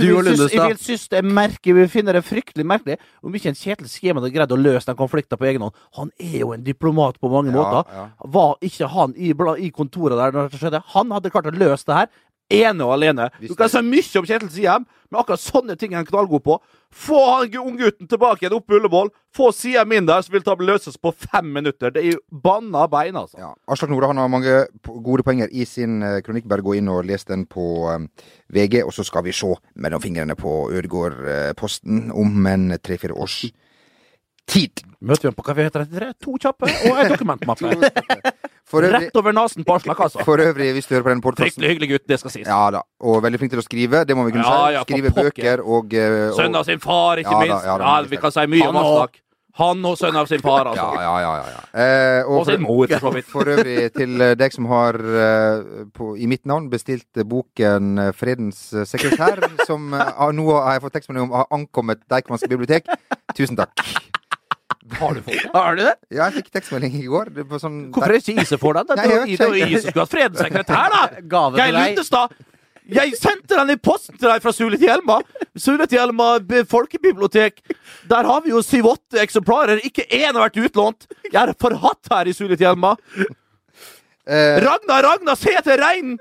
Du 0.00 0.16
og 0.16 0.24
Lundestad. 0.24 0.50
Jeg 0.56 0.68
vil 0.72 0.78
synes 0.78 1.04
det 1.08 1.18
er 1.20 1.28
merkelig, 1.28 1.74
vi 1.76 1.86
finner 1.92 2.12
det 2.18 2.24
fryktelig 2.26 2.66
merkelig 2.66 2.96
om 3.22 3.32
ikke 3.38 3.52
en 3.52 3.54
Kjetil 3.54 3.86
Skjeman 3.92 4.22
hadde 4.24 4.34
greid 4.34 4.50
å 4.56 4.58
løse 4.58 4.86
den 4.90 4.96
konflikten 4.98 5.38
på 5.38 5.46
egen 5.46 5.62
hånd. 5.62 5.72
Han 6.00 6.10
er 6.18 6.38
jo 6.40 6.52
en 6.52 6.64
diplomat 6.66 7.20
på 7.22 7.30
mange 7.30 7.52
Ja, 7.54 7.62
måter. 7.62 7.94
ja. 7.94 8.08
Var 8.26 8.56
ikke 8.60 8.88
han 8.90 9.14
i, 9.16 9.30
i 9.30 9.70
kontoret 9.70 10.18
der 10.18 10.32
når 10.34 10.50
det 10.50 10.60
skjedde? 10.60 10.82
Han 10.96 11.10
hadde 11.14 11.30
klart 11.30 11.46
å 11.46 11.54
løse 11.54 11.84
det 11.86 11.94
her. 11.94 12.08
Ene 12.50 12.82
og 12.82 12.96
alene. 12.96 13.28
Du 13.40 13.54
kan 13.54 13.68
si 13.70 13.78
mye 13.86 14.18
om 14.18 14.24
Kjetil 14.26 14.48
Siem, 14.50 14.84
men 15.10 15.18
akkurat 15.20 15.38
sånne 15.42 15.76
ting 15.78 15.92
er 15.92 16.00
han 16.00 16.06
knallgod 16.08 16.42
på. 16.42 16.56
Få 16.90 17.18
han 17.36 17.50
gu- 17.52 17.62
unggutten 17.62 18.08
tilbake 18.10 18.42
igjen 18.42 18.56
opp 18.56 18.66
på 18.66 18.74
Ullevål. 18.80 19.12
Få 19.38 19.52
Siem 19.54 19.92
inn 19.94 20.08
der, 20.08 20.24
så 20.26 20.32
vil 20.34 20.42
det 20.42 20.56
løses 20.66 20.98
på 20.98 21.12
fem 21.14 21.46
minutter. 21.54 21.92
Det 21.94 22.02
er 22.02 22.08
jo 22.16 22.18
banna 22.32 22.88
bein, 22.90 23.14
altså. 23.20 23.38
Ja. 23.38 23.52
Aslak 23.70 23.90
Nora 23.94 24.10
han 24.10 24.18
har 24.18 24.28
mange 24.34 24.56
gode 24.82 25.22
poenger 25.22 25.46
i 25.54 25.62
sin 25.64 26.02
eh, 26.02 26.18
kronikk. 26.26 26.48
Bare 26.50 26.66
gå 26.66 26.74
inn 26.80 26.90
og 26.90 27.04
les 27.06 27.22
den 27.28 27.46
på 27.46 27.68
eh, 27.94 28.26
VG, 28.50 28.80
og 28.82 28.90
så 28.98 29.06
skal 29.06 29.22
vi 29.28 29.36
se 29.36 29.54
mellom 29.78 30.02
fingrene 30.02 30.34
på 30.34 30.56
Ødegaard-posten 30.74 32.10
om 32.12 32.46
en 32.50 32.72
tre-fire 32.82 33.14
års 33.14 33.44
tid. 34.50 34.82
Møter 35.00 35.28
vi 35.28 35.30
ham 35.30 35.38
på 35.38 35.46
Kafé 35.46 35.68
33. 35.70 36.10
To 36.26 36.34
kjappe 36.42 36.66
og 36.66 36.98
ei 36.98 37.06
dokumentmappe. 37.14 37.70
Øvrig, 38.78 38.92
Rett 39.08 39.16
over 39.16 39.32
nesen 39.32 39.64
på 39.66 39.74
Aslak, 39.74 40.00
altså. 40.00 40.24
for 40.24 40.38
øvrig, 40.38 40.72
hvis 40.76 40.86
du 40.86 40.94
hører 40.94 41.02
på 41.02 41.10
denne 41.10 41.22
podkasten 41.24 41.48
Fryktelig 41.50 41.70
hyggelig 41.72 41.88
gutt, 41.90 42.06
det 42.08 42.20
skal 42.20 42.30
sies. 42.30 42.46
Ja 42.46 42.70
da. 42.70 42.82
Og 43.00 43.22
veldig 43.22 43.38
flink 43.40 43.50
til 43.52 43.60
å 43.60 43.66
skrive, 43.66 44.04
det 44.06 44.16
må 44.16 44.24
vi 44.28 44.36
kunne 44.36 44.44
Ja, 44.46 44.66
si. 44.68 44.74
ja, 44.74 44.84
Skrive 44.86 45.10
bøker 45.16 45.64
og, 45.64 45.94
eh, 45.94 46.28
og 46.30 46.36
Sønn 46.38 46.54
av 46.54 46.64
sin 46.64 46.78
far, 46.78 47.16
ikke 47.18 47.30
Ja 47.32 47.40
minst. 47.40 47.64
Ja, 47.66 47.78
da, 47.78 48.02
vi 48.02 48.16
kan 48.16 48.30
si 48.32 48.46
mye 48.46 48.68
om 48.68 48.74
Han 48.76 48.84
og- 48.84 48.94
Aslak. 48.94 49.20
Han 49.60 49.84
og 49.84 49.98
sønn 49.98 50.16
av 50.16 50.26
sin 50.30 50.40
far, 50.40 50.64
altså. 50.70 50.94
ja, 50.94 51.18
ja. 51.20 51.32
ja, 51.36 51.44
ja. 51.50 51.80
Eh, 51.82 52.24
Og 52.30 52.46
sin 52.46 52.62
mor, 52.62 52.86
for 52.86 53.10
så 53.10 53.14
vidt. 53.14 53.26
For 53.34 53.44
øvrig 53.44 53.92
til 53.92 54.20
eh, 54.22 54.34
deg 54.38 54.52
som 54.52 54.64
har 54.70 54.94
eh, 54.94 55.84
på, 55.92 56.16
i 56.16 56.26
mitt 56.30 56.46
navn 56.46 56.70
bestilt 56.70 57.10
boken 57.28 58.12
'Fredens 58.14 58.70
sekretær', 58.86 59.42
som 59.66 59.90
nå 59.90 60.46
har 60.62 60.72
jeg 60.78 60.82
fått 60.82 60.92
tekstmelding 60.92 61.26
om 61.26 61.34
har 61.36 61.46
ankommet 61.50 61.98
Deichmans 62.08 62.46
bibliotek. 62.48 62.86
Tusen 63.34 63.56
takk. 63.58 63.74
Har 64.98 65.14
du 65.14 65.22
fått 65.22 65.34
det? 65.36 65.50
Har 65.54 65.76
du 65.76 65.82
det? 65.84 65.94
Ja, 66.10 66.26
jeg 66.28 66.40
fikk 66.40 66.52
tekstmelding 66.58 66.94
i 67.00 67.06
går. 67.10 67.30
Det 67.36 67.44
var 67.50 67.62
sånn, 67.62 67.80
Hvorfor 67.94 68.10
er 68.10 68.18
det 68.18 68.22
ikke 68.24 68.44
Ise 68.44 68.58
for 68.60 68.78
den? 68.78 68.88
Det 68.90 69.04
er. 69.04 69.26
Ise 69.30 69.48
som 69.48 69.90
skulle 69.90 70.06
hatt 70.06 70.14
fredssekretær, 70.14 70.94
da! 70.94 71.02
Gave 71.34 71.60
Geir 71.60 71.70
til 71.70 71.78
deg. 71.78 71.90
Lundestad! 71.90 72.38
Jeg 72.90 73.14
sendte 73.20 73.54
den 73.54 73.70
i 73.70 73.76
posten 73.78 74.18
til 74.18 74.26
deg 74.26 74.42
fra 74.42 74.52
Sulitjelma. 74.54 75.20
Sulitjelma 75.54 76.30
Hjelma 76.40 76.64
folkebibliotek. 76.70 77.60
Der 78.10 78.26
har 78.26 78.42
vi 78.42 78.50
jo 78.50 78.62
syv-åtte 78.66 79.20
eksemplarer. 79.22 79.82
Ikke 79.86 80.06
én 80.08 80.32
har 80.32 80.48
vært 80.48 80.58
utlånt. 80.64 81.06
Jeg 81.28 81.38
er 81.38 81.54
forhatt 81.60 82.10
her 82.10 82.30
i 82.30 82.34
Sulitjelma. 82.34 82.96
eh, 84.26 84.58
Ragna, 84.64 84.98
Ragna, 85.06 85.36
se 85.38 85.54
etter 85.54 85.78
reinen! 85.78 86.18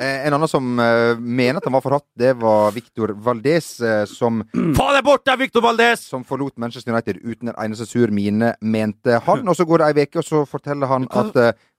Eh, 0.00 0.26
en 0.26 0.36
annen 0.36 0.50
som 0.50 0.80
eh, 0.80 1.18
mener 1.20 1.60
at 1.60 1.68
han 1.68 1.76
var 1.76 1.84
forhatt, 1.84 2.06
det 2.18 2.32
var 2.40 2.72
Victor 2.74 3.12
Valdez, 3.24 3.72
eh, 3.80 4.04
som, 4.08 4.42
Få 4.50 4.90
deg 4.94 5.04
bort 5.06 5.26
der, 5.28 5.40
Victor 5.40 5.64
Valdez! 5.64 6.06
som 6.10 6.24
forlot 6.26 6.56
Manchester 6.56 6.94
United 6.94 7.20
uten 7.22 7.52
en 7.52 7.58
eneste 7.66 7.86
sur 7.86 8.12
mine, 8.14 8.54
mente 8.60 9.20
han. 9.26 9.46
Og 9.48 9.56
så 9.56 9.68
går 9.68 9.84
det 9.84 9.90
ei 9.90 10.06
uke, 10.06 10.22
og 10.22 10.26
så 10.26 10.44
forteller 10.48 10.90
han 10.90 11.08
at 11.10 11.36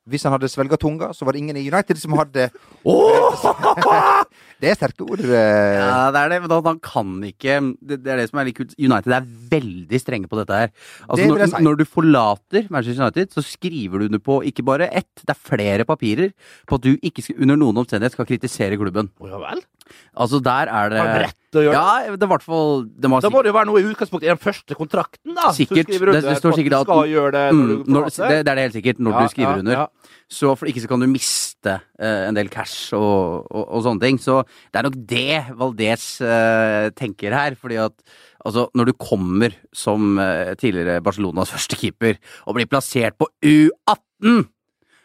hvis 0.10 0.24
han 0.25 0.34
hadde 0.34 0.50
svelga 0.50 0.80
tunga, 0.82 1.12
så 1.13 1.25
var 1.25 1.36
det 1.36 1.44
ingen 1.44 1.58
i 1.60 1.68
United 1.70 2.00
som 2.01 2.16
hadde 2.18 2.50
Åh! 2.86 3.44
Det 4.62 4.70
er 4.70 4.77
sterke 4.77 5.06
ord. 5.10 5.20
eh. 5.25 5.80
Ja, 5.80 6.12
det 6.13 6.20
er 6.22 6.30
det, 6.36 6.38
men 6.44 6.51
han, 6.53 6.68
han 6.70 6.80
kan 6.86 7.15
ikke 7.25 7.56
det, 7.82 7.98
det 8.06 8.12
er 8.13 8.22
det 8.22 8.27
som 8.30 8.39
er 8.41 8.46
litt 8.51 8.58
kult. 8.60 8.75
United 8.77 9.15
er 9.18 9.25
veldig 9.51 10.00
strenge 10.03 10.30
på 10.30 10.38
dette 10.38 10.53
her. 10.60 10.70
Altså, 11.10 11.18
Det 11.24 11.27
når, 11.32 11.41
jeg 11.46 11.50
si. 11.56 11.63
når 11.65 11.80
du 11.82 11.86
forlater 11.89 12.68
Manchester 12.70 13.03
United, 13.08 13.34
så 13.34 13.41
skriver 13.46 14.00
du 14.00 14.06
under 14.12 14.20
på 14.22 14.39
ikke 14.46 14.63
bare 14.68 14.88
ett, 14.94 15.10
det 15.25 15.34
er 15.34 15.41
flere 15.41 15.86
papirer 15.89 16.32
på 16.70 16.77
at 16.77 16.86
du 16.86 16.94
ikke 17.01 17.25
skal, 17.25 17.41
under 17.41 17.58
noen 17.58 17.82
omstendighet 17.82 18.13
skal 18.13 18.30
kritisere 18.30 18.77
klubben. 18.77 19.10
Oh, 19.20 19.27
ja 19.34 19.41
vel? 19.41 19.63
Altså, 20.15 20.39
der 20.39 20.70
er 20.72 20.89
det 20.94 21.00
Har 21.01 21.20
rett 21.25 21.36
til 21.51 21.60
å 21.60 21.63
gjøre 21.65 21.74
det? 21.74 21.82
Ja, 21.82 22.15
det 22.15 22.22
er 22.24 22.27
i 22.30 22.32
hvert 22.32 22.46
fall 22.46 22.86
det 22.88 23.10
må 23.12 23.18
ha 23.18 23.24
Da 23.25 23.32
må 23.34 23.41
det 23.44 23.50
jo 23.51 23.56
være 23.58 23.68
noe 23.68 23.82
i 23.82 23.88
utgangspunktet 23.89 24.30
i 24.30 24.32
den 24.32 24.39
første 24.39 24.77
kontrakten, 24.77 25.34
da. 25.36 25.50
Sikkert. 25.58 25.89
Du 25.91 26.06
Det- 26.06 26.22
det 26.24 26.38
står 26.39 26.53
at 26.53 26.60
sikkert 26.62 26.72
du 26.72 26.77
at- 26.80 26.88
skal 26.88 27.10
gjøre 27.12 27.32
det 27.36 27.46
når 27.51 27.65
Mm, 27.65 27.84
du 27.84 27.91
når, 27.91 28.03
det, 28.08 28.46
det 28.46 28.48
er 28.48 28.56
det 28.56 28.63
helt 28.72 28.77
sikkert, 28.77 29.00
når 29.03 29.12
Ja, 29.12 29.20
du 29.20 29.27
skriver 29.34 29.51
ja, 29.51 29.60
under. 29.60 29.74
ja. 29.74 29.88
Så 30.32 30.56
for 30.58 30.65
ikke 30.65 30.80
så 30.80 30.88
kan 30.88 31.00
du 31.01 31.08
miste 31.08 31.50
eh, 31.70 32.27
en 32.27 32.38
del 32.38 32.50
cash 32.51 32.95
og, 32.97 33.47
og, 33.50 33.65
og 33.65 33.84
sånne 33.86 34.04
ting. 34.04 34.19
Så 34.21 34.41
det 34.71 34.82
er 34.82 34.88
nok 34.88 34.97
det 35.10 35.41
Valdez 35.60 36.06
eh, 36.26 36.88
tenker 36.97 37.36
her. 37.36 37.58
Fordi 37.60 37.82
at 37.84 37.95
altså, 38.45 38.67
når 38.78 38.91
du 38.91 38.95
kommer 38.97 39.56
som 39.76 40.15
eh, 40.21 40.56
tidligere 40.60 41.04
Barcelonas 41.06 41.54
første 41.56 41.80
keeper 41.80 42.17
og 42.45 42.58
blir 42.58 42.69
plassert 42.71 43.19
på 43.19 43.30
U18 43.41 44.47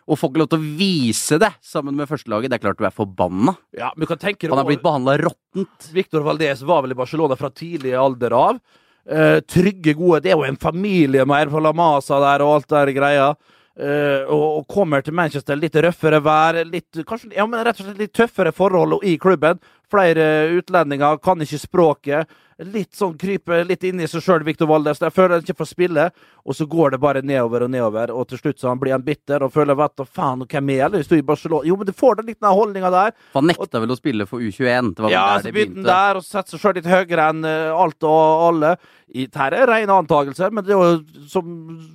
og 0.07 0.19
får 0.21 0.31
ikke 0.31 0.39
lov 0.39 0.51
til 0.53 0.63
å 0.63 0.75
vise 0.79 1.37
det 1.43 1.51
sammen 1.67 1.97
med 1.99 2.07
førstelaget, 2.07 2.53
det 2.53 2.61
er 2.61 2.63
klart 2.63 2.79
du 2.79 2.85
er 2.87 2.95
forbanna. 2.95 3.57
Ja, 3.75 3.89
men 3.99 4.07
kan 4.07 4.21
tenke 4.23 4.47
Han 4.47 4.61
er 4.63 4.69
blitt 4.69 4.85
behandla 4.85 5.17
råttent. 5.19 5.89
Victor 5.91 6.23
Valdez 6.23 6.63
var 6.63 6.85
vel 6.85 6.95
i 6.95 6.99
Barcelona 6.99 7.35
fra 7.39 7.51
tidlig 7.51 7.97
alder 7.99 8.37
av. 8.39 8.61
Eh, 9.07 9.39
trygge, 9.47 9.95
gode 9.95 10.25
Det 10.25 10.33
er 10.33 10.39
jo 10.39 10.47
en 10.47 10.59
familie 10.59 11.23
med 11.27 11.51
fra 11.51 11.61
La 11.63 11.71
Masa 11.75 12.19
der 12.23 12.43
og 12.43 12.57
alt 12.57 12.71
der 12.71 12.95
greia. 12.95 13.29
Eh, 13.77 14.25
og, 14.33 14.65
kommer 14.73 15.03
til 15.05 15.13
Manchester 15.17 15.59
litt 15.59 15.75
røffere 15.85 16.23
vær, 16.25 16.63
litt, 16.65 16.89
kanskje, 17.05 17.35
ja, 17.37 17.45
men 17.45 17.61
rett 17.67 17.83
og 17.83 17.91
slett 17.91 18.01
litt 18.01 18.15
tøffere 18.17 18.53
forhold 18.57 19.05
i 19.05 19.17
klubben. 19.21 19.61
Flere 19.93 20.49
utlendinger, 20.59 21.21
kan 21.23 21.43
ikke 21.45 21.61
språket. 21.63 22.37
Litt 22.57 22.97
sånn 22.97 23.19
kryper 23.21 23.67
litt 23.69 23.85
inn 23.85 24.01
i 24.01 24.07
seg 24.09 24.23
sjøl, 24.25 24.45
Victor 24.47 24.69
Valdes. 24.71 25.03
Jeg 25.05 25.13
føler 25.13 25.37
han 25.37 25.45
ikke 25.45 25.59
får 25.59 25.69
spille, 25.69 26.07
og 26.41 26.57
så 26.57 26.65
går 26.73 26.95
det 26.95 27.01
bare 27.03 27.21
nedover 27.21 27.67
og 27.67 27.71
nedover. 27.75 28.13
Og 28.17 28.31
til 28.31 28.41
slutt 28.41 28.63
så 28.63 28.71
han 28.71 28.81
blir 28.81 28.95
han 28.97 29.05
bitter 29.05 29.45
og 29.45 29.53
føler 29.53 29.77
vet 29.77 29.93
du 30.01 30.07
faen, 30.09 30.41
hvem 30.49 30.73
er 30.73 30.89
det? 30.89 31.03
Hvis 31.03 31.11
du 31.11 31.19
er 31.19 31.21
i 31.21 31.27
Barcelona 31.29 31.69
Jo, 31.69 31.77
men 31.77 31.91
du 31.91 31.93
får 31.93 32.23
den 32.23 32.31
litt 32.33 32.41
den 32.41 32.57
holdninga 32.57 32.93
der. 32.95 33.13
For 33.35 33.43
han 33.43 33.53
nekta 33.53 33.83
vel 33.83 33.93
å 33.93 33.99
spille 33.99 34.27
for 34.31 34.41
U21. 34.41 34.95
Det 34.97 35.05
var 35.05 35.13
Ja, 35.13 35.25
der 35.35 35.45
så 35.45 35.53
begynte 35.53 35.83
han 35.83 35.91
der 35.91 36.21
og 36.23 36.25
setter 36.25 36.57
seg 36.57 36.65
sjøl 36.65 36.79
litt 36.81 36.89
høyere 36.89 37.29
enn 37.35 37.45
uh, 37.45 37.83
alt 37.85 38.09
og 38.09 38.47
alle. 38.49 38.73
I, 39.07 39.29
her 39.37 39.55
er 39.55 39.69
rene 39.71 39.95
antakelser, 40.01 40.51
men 40.51 40.65
det 40.67 40.73
er 40.75 40.81
jo 40.81 41.27
som, 41.31 41.53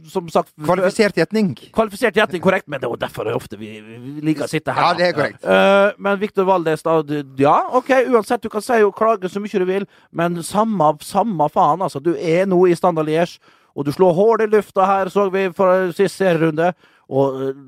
som 0.08 0.30
sagt 0.32 0.54
Kvalifisert 0.62 1.17
gjetning. 1.19 1.49
Kvalifisert 1.75 2.15
gjetning, 2.15 2.39
korrekt, 2.43 2.69
men 2.71 2.80
det 2.80 2.88
er 2.88 2.93
jo 2.93 3.01
derfor 3.01 3.27
det 3.27 3.34
er 3.34 3.41
ofte 3.41 3.60
vi, 3.60 3.73
vi 3.82 4.23
liker 4.30 4.45
å 4.45 4.51
sitte 4.51 4.77
her. 4.77 4.86
Ja, 4.86 4.93
det 4.97 5.10
er 5.10 5.17
korrekt. 5.17 5.41
Uh, 5.43 5.97
men 5.99 6.21
Victor 6.21 6.47
Valdes, 6.47 6.86
da 6.86 7.01
Ja, 7.41 7.58
OK, 7.82 7.89
uansett, 8.13 8.44
du 8.44 8.50
kan 8.52 8.62
si 8.63 8.78
og 8.86 8.94
klage 8.98 9.30
så 9.32 9.41
mye 9.41 9.62
du 9.62 9.65
vil, 9.65 9.88
men 10.13 10.38
samme, 10.46 10.94
samme 11.06 11.48
faen, 11.50 11.82
altså. 11.82 12.02
Du 12.04 12.13
er 12.13 12.46
nå 12.50 12.60
i 12.70 12.78
Standard 12.78 13.10
Liège, 13.10 13.41
og 13.74 13.88
du 13.88 13.94
slår 13.96 14.13
hull 14.17 14.44
i 14.46 14.50
lufta 14.52 14.86
her, 14.86 15.10
så 15.10 15.30
vi 15.34 15.48
for 15.56 15.89
sist 15.96 16.20
serierunde. 16.20 16.74
Og 17.12 17.41
uh, 17.41 17.62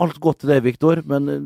alt 0.00 0.20
godt 0.22 0.42
til 0.42 0.54
deg, 0.54 0.62
Victor, 0.64 1.02
men 1.10 1.28
uh, 1.28 1.38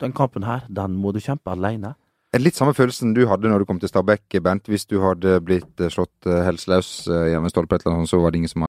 den 0.00 0.16
kampen 0.16 0.48
her, 0.48 0.64
den 0.68 0.96
må 0.98 1.14
du 1.14 1.20
kjempe 1.22 1.52
alene. 1.54 1.94
Litt 2.38 2.58
samme 2.58 2.74
følelsen 2.74 3.14
du 3.14 3.24
hadde 3.26 3.50
når 3.50 3.62
du 3.62 3.68
kom 3.68 3.80
til 3.82 3.90
Stabæk, 3.90 4.38
Bent. 4.42 4.70
Hvis 4.70 4.86
du 4.86 5.00
hadde 5.02 5.40
blitt 5.42 5.82
eh, 5.82 5.90
slått 5.90 6.28
helseløs 6.30 7.08
gjennom 7.10 7.48
i 7.48 7.50
stolpe 7.50 7.80
så 7.82 8.20
var 8.22 8.30
det 8.30 8.38
ingen 8.38 8.52
som 8.52 8.68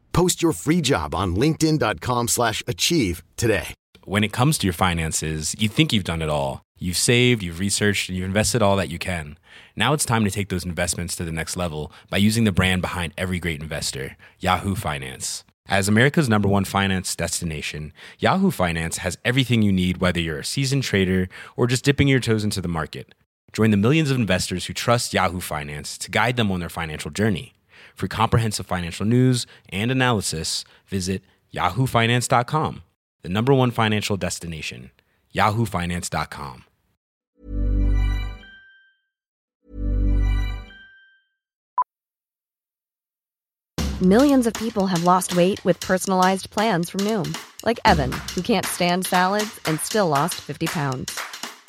Post 0.13 0.41
your 0.41 0.53
free 0.53 0.81
job 0.81 1.13
on 1.15 1.35
linkedin.com/achieve 1.35 2.29
slash 2.29 2.63
achieve 2.67 3.23
today. 3.37 3.73
when 4.05 4.23
it 4.23 4.33
comes 4.33 4.57
to 4.57 4.65
your 4.67 4.73
finances, 4.73 5.55
you 5.59 5.69
think 5.69 5.93
you've 5.93 6.03
done 6.03 6.21
it 6.21 6.29
all. 6.29 6.63
You've 6.79 6.97
saved, 6.97 7.43
you've 7.43 7.59
researched, 7.59 8.09
and 8.09 8.17
you've 8.17 8.25
invested 8.25 8.61
all 8.61 8.75
that 8.77 8.89
you 8.89 8.97
can. 8.97 9.37
Now 9.75 9.93
it's 9.93 10.05
time 10.05 10.23
to 10.25 10.31
take 10.31 10.49
those 10.49 10.65
investments 10.65 11.15
to 11.15 11.23
the 11.23 11.31
next 11.31 11.55
level 11.55 11.91
by 12.09 12.17
using 12.17 12.43
the 12.43 12.51
brand 12.51 12.81
behind 12.81 13.13
every 13.17 13.39
great 13.39 13.61
investor, 13.61 14.17
Yahoo 14.39 14.73
Finance. 14.75 15.43
As 15.67 15.87
America's 15.87 16.27
number 16.27 16.49
one 16.49 16.65
finance 16.65 17.15
destination, 17.15 17.93
Yahoo 18.17 18.49
Finance 18.51 18.97
has 18.97 19.17
everything 19.23 19.61
you 19.61 19.71
need, 19.71 19.97
whether 19.97 20.19
you're 20.19 20.39
a 20.39 20.43
seasoned 20.43 20.83
trader 20.83 21.29
or 21.55 21.67
just 21.67 21.85
dipping 21.85 22.07
your 22.07 22.19
toes 22.19 22.43
into 22.43 22.59
the 22.61 22.67
market. 22.67 23.13
Join 23.53 23.69
the 23.69 23.77
millions 23.77 24.09
of 24.09 24.17
investors 24.17 24.65
who 24.65 24.73
trust 24.73 25.13
Yahoo 25.13 25.39
Finance 25.39 25.97
to 25.99 26.09
guide 26.11 26.35
them 26.37 26.51
on 26.51 26.59
their 26.59 26.69
financial 26.69 27.11
journey. 27.11 27.53
For 28.01 28.07
comprehensive 28.07 28.65
financial 28.65 29.05
news 29.05 29.45
and 29.69 29.91
analysis, 29.91 30.65
visit 30.87 31.21
yahoofinance.com, 31.53 32.81
the 33.21 33.29
number 33.29 33.53
one 33.53 33.69
financial 33.69 34.17
destination, 34.17 34.89
yahoofinance.com. 35.35 36.63
Millions 44.01 44.47
of 44.47 44.53
people 44.53 44.87
have 44.87 45.03
lost 45.03 45.35
weight 45.35 45.63
with 45.63 45.79
personalized 45.79 46.49
plans 46.49 46.89
from 46.89 47.01
Noom, 47.01 47.37
like 47.63 47.79
Evan, 47.85 48.11
who 48.33 48.41
can't 48.41 48.65
stand 48.65 49.05
salads 49.05 49.59
and 49.67 49.79
still 49.79 50.07
lost 50.07 50.41
50 50.41 50.65
pounds. 50.65 51.19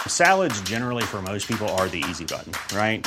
Salads, 0.06 0.58
generally, 0.62 1.02
for 1.02 1.20
most 1.20 1.46
people, 1.46 1.68
are 1.76 1.88
the 1.88 2.02
easy 2.08 2.24
button, 2.24 2.54
right? 2.74 3.06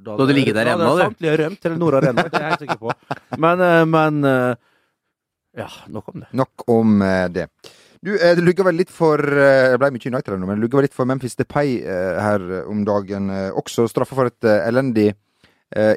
Da 0.00 0.16
Du 0.16 0.24
hadde 0.24 0.36
ligget 0.36 0.56
der 0.56 0.70
da 0.70 0.76
ennå, 0.78 0.94
du. 0.96 1.02
Samtlige 1.04 1.36
rømt 1.42 1.60
til 1.60 1.76
Nord 1.78 1.98
Arena, 1.98 2.24
det 2.24 2.38
er 2.38 2.44
jeg 2.46 2.54
helt 2.54 2.64
sikker 2.64 2.80
på. 2.80 2.94
Men, 3.44 3.62
eh, 3.66 3.84
men 3.84 4.24
eh, 4.24 4.54
Ja, 5.60 5.68
nok 5.88 6.12
om 6.12 6.20
det. 6.22 6.28
Nok 6.40 6.68
om 6.70 7.02
eh, 7.02 7.26
det. 7.28 7.48
Du, 8.00 8.14
det 8.16 8.40
lugger 8.40 8.64
vel 8.64 8.78
litt 8.80 8.88
for 8.88 9.20
Det 9.20 9.76
ble 9.76 9.90
mye 9.92 10.08
United 10.08 10.32
nå, 10.32 10.46
men 10.48 10.56
det 10.56 10.62
lugger 10.62 10.80
vel 10.80 10.86
litt 10.88 10.96
for 10.96 11.08
Memphis 11.08 11.36
Depay 11.36 11.82
her 11.84 12.44
om 12.64 12.80
dagen. 12.88 13.28
Også 13.60 13.84
straffa 13.92 14.16
for 14.16 14.30
et 14.30 14.48
elendig 14.54 15.10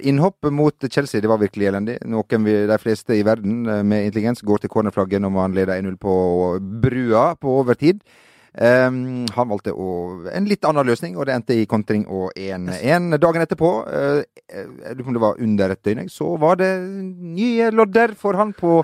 innhopp 0.03 0.49
mot 0.51 0.83
Chelsea. 0.91 1.23
Det 1.23 1.31
var 1.31 1.39
virkelig 1.39 1.69
elendig. 1.69 1.95
Noen 2.03 2.43
vi, 2.43 2.57
de 2.67 2.79
fleste 2.83 3.15
i 3.15 3.23
verden 3.23 3.63
med 3.87 4.09
intelligens 4.09 4.43
går 4.43 4.65
til 4.65 4.73
cornerflagget 4.75 5.23
når 5.23 5.31
man 5.31 5.55
leder 5.55 5.79
1-0 5.79 5.95
på 6.03 6.17
brua 6.83 7.23
på 7.39 7.55
overtid. 7.61 8.03
Um, 8.53 9.25
han 9.33 9.49
valgte 9.49 9.71
å, 9.73 9.85
en 10.29 10.45
litt 10.45 10.61
annen 10.69 10.85
løsning, 10.85 11.15
og 11.17 11.25
det 11.25 11.33
endte 11.39 11.55
i 11.57 11.65
kontring 11.65 12.03
og 12.05 12.35
1-1. 12.37 13.15
Dagen 13.17 13.41
etterpå, 13.41 13.69
eh, 13.89 14.19
jeg 14.53 14.67
lurer 14.93 15.03
på 15.03 15.09
om 15.09 15.17
det 15.17 15.23
var 15.23 15.39
under 15.41 15.73
et 15.73 15.81
døgn, 15.87 16.05
så 16.13 16.27
var 16.37 16.55
det 16.61 16.69
nye 16.85 17.71
lodder 17.73 18.13
for 18.19 18.37
han 18.37 18.53
på 18.53 18.83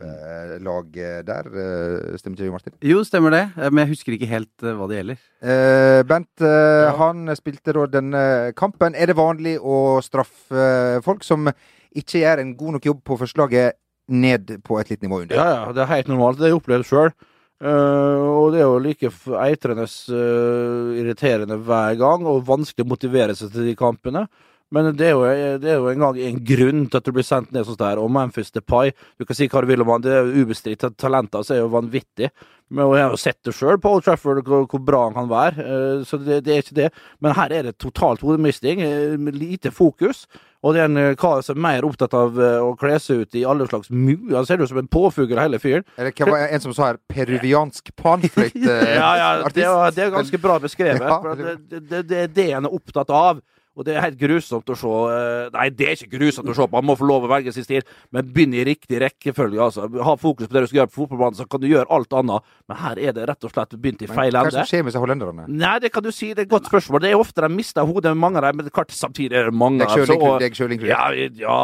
U21-lag 0.00 0.92
der. 1.24 1.44
eh, 1.62 2.16
Stemmer 2.20 2.36
ikke 2.36 2.44
det, 2.44 2.52
Martin? 2.52 2.72
Jo, 2.84 3.00
stemmer 3.04 3.30
det. 3.34 3.42
Eh, 3.56 3.70
Men 3.70 3.86
jeg 3.86 3.92
husker 3.94 4.12
ikke 4.16 4.28
helt 4.30 4.62
eh, 4.64 4.76
hva 4.76 4.88
det 4.90 4.96
gjelder. 5.00 5.18
Eh, 5.40 6.02
Bent, 6.08 6.40
eh, 6.44 6.92
han 7.00 7.24
spilte 7.36 7.72
da 7.76 7.86
denne 7.96 8.52
kampen. 8.56 8.94
Er 8.96 9.06
det 9.10 9.16
vanlig 9.18 9.56
å 9.60 10.00
straffe 10.04 10.52
eh, 10.96 11.00
folk 11.04 11.24
som 11.24 11.48
ikke 11.96 12.20
gjør 12.22 12.38
en 12.44 12.54
god 12.56 12.72
nok 12.76 12.84
jobb 12.92 13.00
på 13.04 13.18
førstelaget, 13.24 13.76
ned 14.10 14.56
på 14.66 14.74
et 14.80 14.88
litt 14.90 15.02
nivå 15.04 15.20
under? 15.22 15.36
Ja, 15.38 15.48
ja, 15.54 15.72
det 15.72 15.84
er 15.84 15.90
helt 15.96 16.08
normalt. 16.10 16.36
Det 16.38 16.48
har 16.48 16.52
jeg 16.54 16.60
opplevd 16.60 16.86
sjøl. 16.88 17.12
Og 17.60 18.52
det 18.54 18.60
er 18.62 18.68
jo 18.68 18.78
like 18.80 19.10
eitrende 19.44 19.84
uh, 19.84 20.94
irriterende 20.96 21.58
hver 21.60 21.98
gang, 22.00 22.24
og 22.24 22.46
vanskelig 22.48 22.86
å 22.86 22.92
motivere 22.94 23.36
seg 23.36 23.52
til 23.52 23.68
de 23.68 23.74
kampene. 23.76 24.24
Men 24.70 24.92
det 24.94 25.08
er, 25.08 25.16
jo, 25.18 25.58
det 25.58 25.66
er 25.66 25.80
jo 25.80 25.88
en 25.90 26.04
gang 26.04 26.18
en 26.22 26.36
grunn 26.46 26.84
til 26.86 27.00
at 27.00 27.06
du 27.08 27.10
blir 27.16 27.26
sendt 27.26 27.50
ned 27.50 27.66
sånn 27.66 27.78
der. 27.80 27.98
Og 27.98 28.10
Memphis 28.14 28.52
Depay, 28.54 28.92
du 29.18 29.26
kan 29.26 29.34
si 29.34 29.48
hva 29.50 29.64
du 29.64 29.66
vil 29.66 29.82
om 29.82 29.90
han, 29.90 30.04
det 30.04 30.12
er 30.14 30.30
ubestridt. 30.30 30.86
Talentet 30.94 31.40
hans 31.40 31.50
er 31.50 31.58
jo 31.58 31.72
vanvittig. 31.72 32.30
Men 32.70 32.86
jeg 32.94 33.02
har 33.02 33.10
jo 33.10 33.18
sett 33.18 33.40
det 33.42 33.56
sjøl 33.58 33.80
på 33.82 33.90
Old 33.96 34.06
Trafford, 34.06 34.44
hvor, 34.46 34.68
hvor 34.70 34.84
bra 34.86 35.00
han 35.08 35.16
kan 35.18 35.26
være. 35.32 35.64
Uh, 35.66 36.04
Så 36.06 36.20
det, 36.22 36.44
det 36.46 36.54
er 36.54 36.62
ikke 36.62 36.78
det. 36.78 36.88
Men 37.18 37.34
her 37.34 37.56
er 37.56 37.66
det 37.66 37.80
totalt 37.82 38.22
hodemisting. 38.22 38.80
eh, 38.86 39.18
Lite 39.34 39.74
fokus. 39.74 40.28
Og 40.60 40.74
det 40.76 40.82
er 40.82 40.90
en 40.90 41.00
eh, 41.00 41.14
kar 41.16 41.40
som 41.44 41.56
er 41.56 41.62
mer 41.64 41.86
opptatt 41.88 42.12
av 42.16 42.36
eh, 42.36 42.58
å 42.60 42.74
kle 42.80 42.98
seg 43.00 43.22
ut 43.22 43.38
i 43.38 43.46
alle 43.48 43.64
slags 43.70 43.88
muer. 43.92 44.34
Han 44.34 44.48
ser 44.48 44.60
ut 44.60 44.68
som 44.68 44.80
en 44.82 44.90
påfugl, 44.92 45.38
hele 45.40 45.60
fyren. 45.62 45.86
Eller 45.96 46.12
hva 46.12 46.28
var 46.34 46.44
en 46.52 46.64
som 46.64 46.74
sa 46.76 46.90
her? 46.90 46.98
Peruviansk 47.08 47.88
panfløyte? 47.96 48.76
Ja, 49.00 49.10
ja, 49.16 49.30
det 49.48 49.64
det 49.96 50.04
er 50.04 50.12
ganske 50.12 50.42
bra 50.42 50.58
beskrevet. 50.60 51.00
Ja, 51.00 51.34
det, 51.38 51.56
det, 51.70 51.80
det, 51.88 52.02
det 52.10 52.20
er 52.26 52.36
det 52.36 52.48
han 52.52 52.68
er 52.68 52.76
opptatt 52.76 53.12
av. 53.14 53.40
Og 53.78 53.86
det 53.86 53.94
er 53.94 54.02
helt 54.02 54.18
grusomt 54.18 54.70
å 54.72 54.76
se 54.76 54.90
eh, 55.14 55.50
Nei, 55.54 55.66
det 55.74 55.86
er 55.86 55.94
ikke 55.94 56.18
grusomt 56.18 56.50
å 56.50 56.56
se 56.56 56.66
på, 56.66 56.76
han 56.80 56.86
må 56.88 56.96
få 56.98 57.06
lov 57.06 57.26
å 57.26 57.30
velge 57.30 57.52
sin 57.54 57.64
stil, 57.66 57.84
men 58.14 58.26
begynn 58.34 58.56
i 58.58 58.64
riktig 58.66 58.98
rekkefølge. 59.02 59.60
altså. 59.62 59.86
Ha 59.88 60.16
fokus 60.20 60.50
på 60.50 60.56
det 60.56 60.64
du 60.64 60.70
skal 60.70 60.80
gjøre 60.82 60.90
på 60.90 60.98
fotballbanen, 61.04 61.38
så 61.38 61.46
kan 61.50 61.62
du 61.62 61.68
gjøre 61.70 61.86
alt 61.94 62.16
annet. 62.18 62.50
Men 62.68 62.80
her 62.82 63.02
er 63.08 63.14
det 63.16 63.28
rett 63.30 63.46
og 63.46 63.54
slett 63.54 63.76
begynt 63.78 64.02
i 64.02 64.10
feil 64.10 64.34
Hva 64.34 64.42
det 64.44 64.50
ende. 64.50 64.64
som 64.64 64.70
skjer 64.72 64.86
med 64.88 64.98
hollenderne? 65.04 65.46
Nei, 65.48 65.76
det 65.84 65.92
kan 65.94 66.04
du 66.04 66.10
si. 66.14 66.32
Det 66.34 66.44
er 66.44 66.48
et 66.48 66.54
godt 66.56 66.70
spørsmål. 66.70 67.04
Det 67.04 67.12
er 67.12 67.22
ofte 67.22 67.46
de 67.46 67.52
mister 67.54 67.86
hodet, 67.86 68.16
mange 68.16 68.42
av 68.42 68.48
dem. 68.48 68.60
Men 68.60 68.74
klart, 68.74 68.90
samtidig 68.96 69.38
er 69.38 69.50
det 69.50 69.54
mange 69.54 69.86
Deg 69.86 70.06
deg 70.10 70.60
inkludert. 70.76 70.90
Ja, 70.90 71.30
ja. 71.40 71.60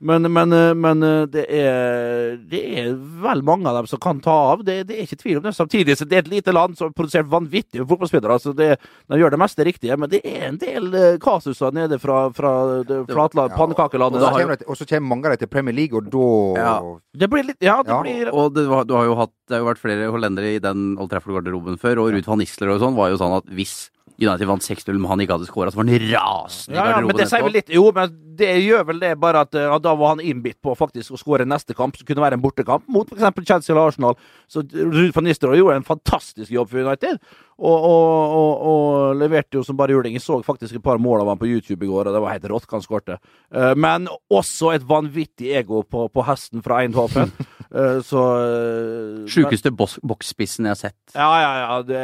Men, 0.00 0.26
men, 0.32 0.52
eh, 0.52 0.74
men 0.74 1.02
eh, 1.02 1.26
det 1.26 1.44
er 1.50 2.36
Det 2.50 2.60
er 2.78 2.94
vel 3.22 3.42
mange 3.42 3.66
av 3.68 3.74
dem 3.80 3.86
som 3.90 3.98
kan 4.02 4.20
ta 4.20 4.34
av. 4.52 4.64
Det, 4.66 4.86
det 4.88 4.96
er 4.98 5.06
ikke 5.06 5.18
tvil 5.22 5.38
om 5.40 5.42
det. 5.46 5.54
Samtidig 5.56 5.96
så 5.98 6.06
det 6.08 6.16
er 6.18 6.24
et 6.24 6.30
lite 6.32 6.52
land 6.54 6.76
som 6.78 6.88
har 6.88 6.92
produsert 6.96 7.26
vanvittige 7.32 7.86
fotballspillere. 7.88 8.38
Så 8.42 8.54
det, 8.56 8.76
de 9.08 9.18
gjør 9.20 9.30
det 9.34 9.40
meste 9.42 9.64
riktige. 9.66 9.96
Men 9.98 10.10
det 10.12 10.20
er 10.24 10.48
en 10.50 10.58
del 10.58 10.88
eh, 10.94 11.18
kasuser 11.22 11.72
nede 11.76 11.98
fra, 12.02 12.30
fra 12.36 12.82
det 12.86 13.02
flatland, 13.10 13.52
Og 13.52 13.58
pannekakelandet. 13.58 14.20
så 14.20 14.26
Det 14.26 14.32
har 14.32 14.40
kommer 14.42 14.56
de- 14.62 14.68
og 14.68 14.76
så 14.76 14.86
kommer 14.88 15.08
mange 15.14 15.26
av 15.26 15.36
dem 15.36 15.38
til 15.46 15.52
Premier 15.56 15.74
League, 15.74 15.96
og 15.96 16.10
da 16.10 16.60
Ja. 16.62 16.76
Det 17.16 17.30
blir 17.30 17.44
litt 17.46 17.60
Ja, 17.62 17.82
det 17.82 17.90
Ja. 17.92 18.02
blir 18.02 18.30
Og 18.32 18.54
det, 18.54 18.64
du 18.88 18.94
har 18.94 19.04
jo 19.04 19.14
hatt, 19.16 19.30
det 19.48 19.54
har 19.56 19.64
jo 19.64 19.72
vært 19.72 19.78
flere 19.82 20.10
hollendere 20.12 20.54
i 20.56 20.58
den 20.58 20.96
Old 20.98 21.10
Trafford-garderoben 21.10 21.78
før, 21.78 21.98
og 22.04 22.12
Ruud 22.12 22.24
van 22.26 22.38
Nisler 22.38 22.68
og 22.74 22.80
sånn 22.80 22.94
var 22.96 23.10
jo 23.10 23.16
sånn 23.16 23.36
at 23.36 23.44
hvis 23.46 23.90
United 24.16 24.48
vant 24.48 24.64
6-0, 24.64 24.94
men 24.96 25.10
han 25.10 25.22
ikke 25.22 25.36
hadde 25.36 25.48
skåra, 25.48 25.72
så 25.72 25.80
var 25.80 25.88
han 25.88 26.06
rasende 26.12 26.72
i 26.72 26.78
Ja, 26.78 26.84
ja, 26.86 26.92
garderoben 26.94 27.10
men 27.10 27.20
det 27.20 27.28
sier 27.30 27.44
vel 27.44 27.56
litt 27.58 27.72
Jo, 27.74 27.84
men 27.96 28.14
det 28.36 28.50
gjør 28.64 28.86
vel 28.90 29.02
det 29.02 29.12
bare 29.20 29.42
at 29.46 29.56
ja, 29.56 29.76
da 29.80 29.94
var 29.96 30.14
han 30.14 30.22
innbitt 30.24 30.58
på 30.64 30.74
faktisk 30.76 31.14
å 31.16 31.20
skåre 31.20 31.46
neste 31.48 31.76
kamp, 31.76 31.96
som 31.96 32.08
kunne 32.08 32.24
være 32.24 32.36
en 32.36 32.44
bortekamp, 32.44 32.84
mot 32.92 33.08
f.eks. 33.12 33.44
Chelsea 33.48 33.72
eller 33.74 33.90
Arsenal. 33.90 34.18
Så 34.48 34.64
Ruud 34.64 35.14
van 35.16 35.28
Nistelrooy 35.28 35.60
gjorde 35.62 35.80
en 35.80 35.88
fantastisk 35.88 36.52
jobb 36.52 36.72
for 36.72 36.84
United, 36.84 37.20
og, 37.58 37.84
og, 37.88 38.36
og, 38.36 38.64
og 38.68 39.16
leverte 39.16 39.56
jo 39.56 39.62
som 39.64 39.76
bare 39.78 39.94
juling. 39.96 40.12
Jeg 40.18 40.20
så 40.26 40.36
faktisk 40.44 40.76
et 40.76 40.82
par 40.84 40.98
mål 41.00 41.22
av 41.24 41.30
han 41.32 41.38
på 41.40 41.48
YouTube 41.48 41.86
i 41.86 41.88
går, 41.88 42.10
og 42.10 42.12
det 42.16 42.20
var 42.20 42.34
helt 42.34 42.48
rått 42.52 42.66
hva 42.68 42.76
han 42.76 42.84
skårte. 42.84 43.16
Eh, 43.54 43.72
Men 43.80 44.08
også 44.28 44.74
et 44.74 44.84
vanvittig 44.84 45.54
ego 45.56 45.80
på, 45.88 46.04
på 46.12 46.24
hesten 46.28 46.62
fra 46.66 46.82
Eindhoven. 46.84 47.32
Eh, 47.76 47.96
Så 48.06 48.20
eh, 48.22 49.24
Sjukeste 49.26 49.72
boksspissen 49.74 50.68
jeg 50.68 50.70
har 50.70 50.78
sett. 50.78 50.94
Ja, 51.16 51.26
ja, 51.42 51.48
ja. 51.58 51.78
Det 51.82 52.02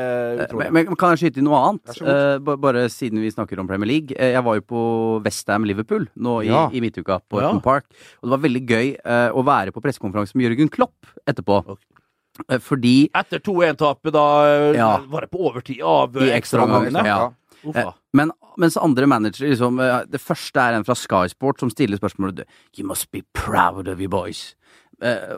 utrolig. 0.49 0.67
Men, 0.75 0.89
men 0.91 0.99
kan 0.99 1.13
jeg 1.15 1.21
skyte 1.23 1.39
inn 1.39 1.47
noe 1.47 1.61
annet? 1.69 2.01
Bare 2.65 2.83
siden 2.91 3.23
vi 3.23 3.31
snakker 3.31 3.63
om 3.63 3.69
Premier 3.71 3.87
League. 3.93 4.11
Jeg 4.19 4.43
var 4.43 4.59
jo 4.59 4.65
på 4.67 4.83
Westham 5.25 5.63
Liverpool 5.71 6.09
nå 6.19 6.41
i, 6.43 6.51
Ja. 6.51 6.65
i 6.75 6.83
midtuka 6.83 7.21
på 7.31 7.41
Ja. 7.41 7.53
Park. 7.63 7.87
Og 8.21 8.27
det 8.27 8.35
var 8.35 8.43
veldig 8.43 8.65
gøy 8.75 8.91
å 9.39 9.47
være 9.47 9.73
på 9.73 9.85
pressekonferanse 9.87 10.35
med 10.35 10.49
Jørgen 10.51 10.73
Klopp 10.75 11.15
etterpå. 11.31 11.63
Ok. 11.77 11.81
Eh, 12.49 12.59
fordi 12.63 13.09
Etter 13.15 13.43
2-1-tapet, 13.45 14.13
da 14.15 14.27
eh, 14.49 14.77
Ja. 14.79 14.91
var 15.09 15.27
det 15.27 15.31
på 15.33 15.43
overtid 15.51 15.83
av 15.85 16.17
eh, 16.17 16.33
ekstraomgangene. 16.39 17.05
ja. 17.07 17.31
Uffa. 17.63 17.93
Men 18.13 18.33
mens 18.59 18.75
andre 18.77 19.07
managere 19.07 19.53
liksom 19.53 19.77
Det 20.11 20.19
første 20.21 20.59
er 20.59 20.75
en 20.75 20.83
fra 20.85 20.97
Sky 20.99 21.29
Sport 21.31 21.61
som 21.63 21.71
stiller 21.71 21.97
spørsmålet 21.97 22.43
You 22.77 22.85
must 22.89 23.07
be 23.13 23.23
proud 23.39 23.87
of 23.87 24.01
you 24.01 24.09
boys. 24.11 24.57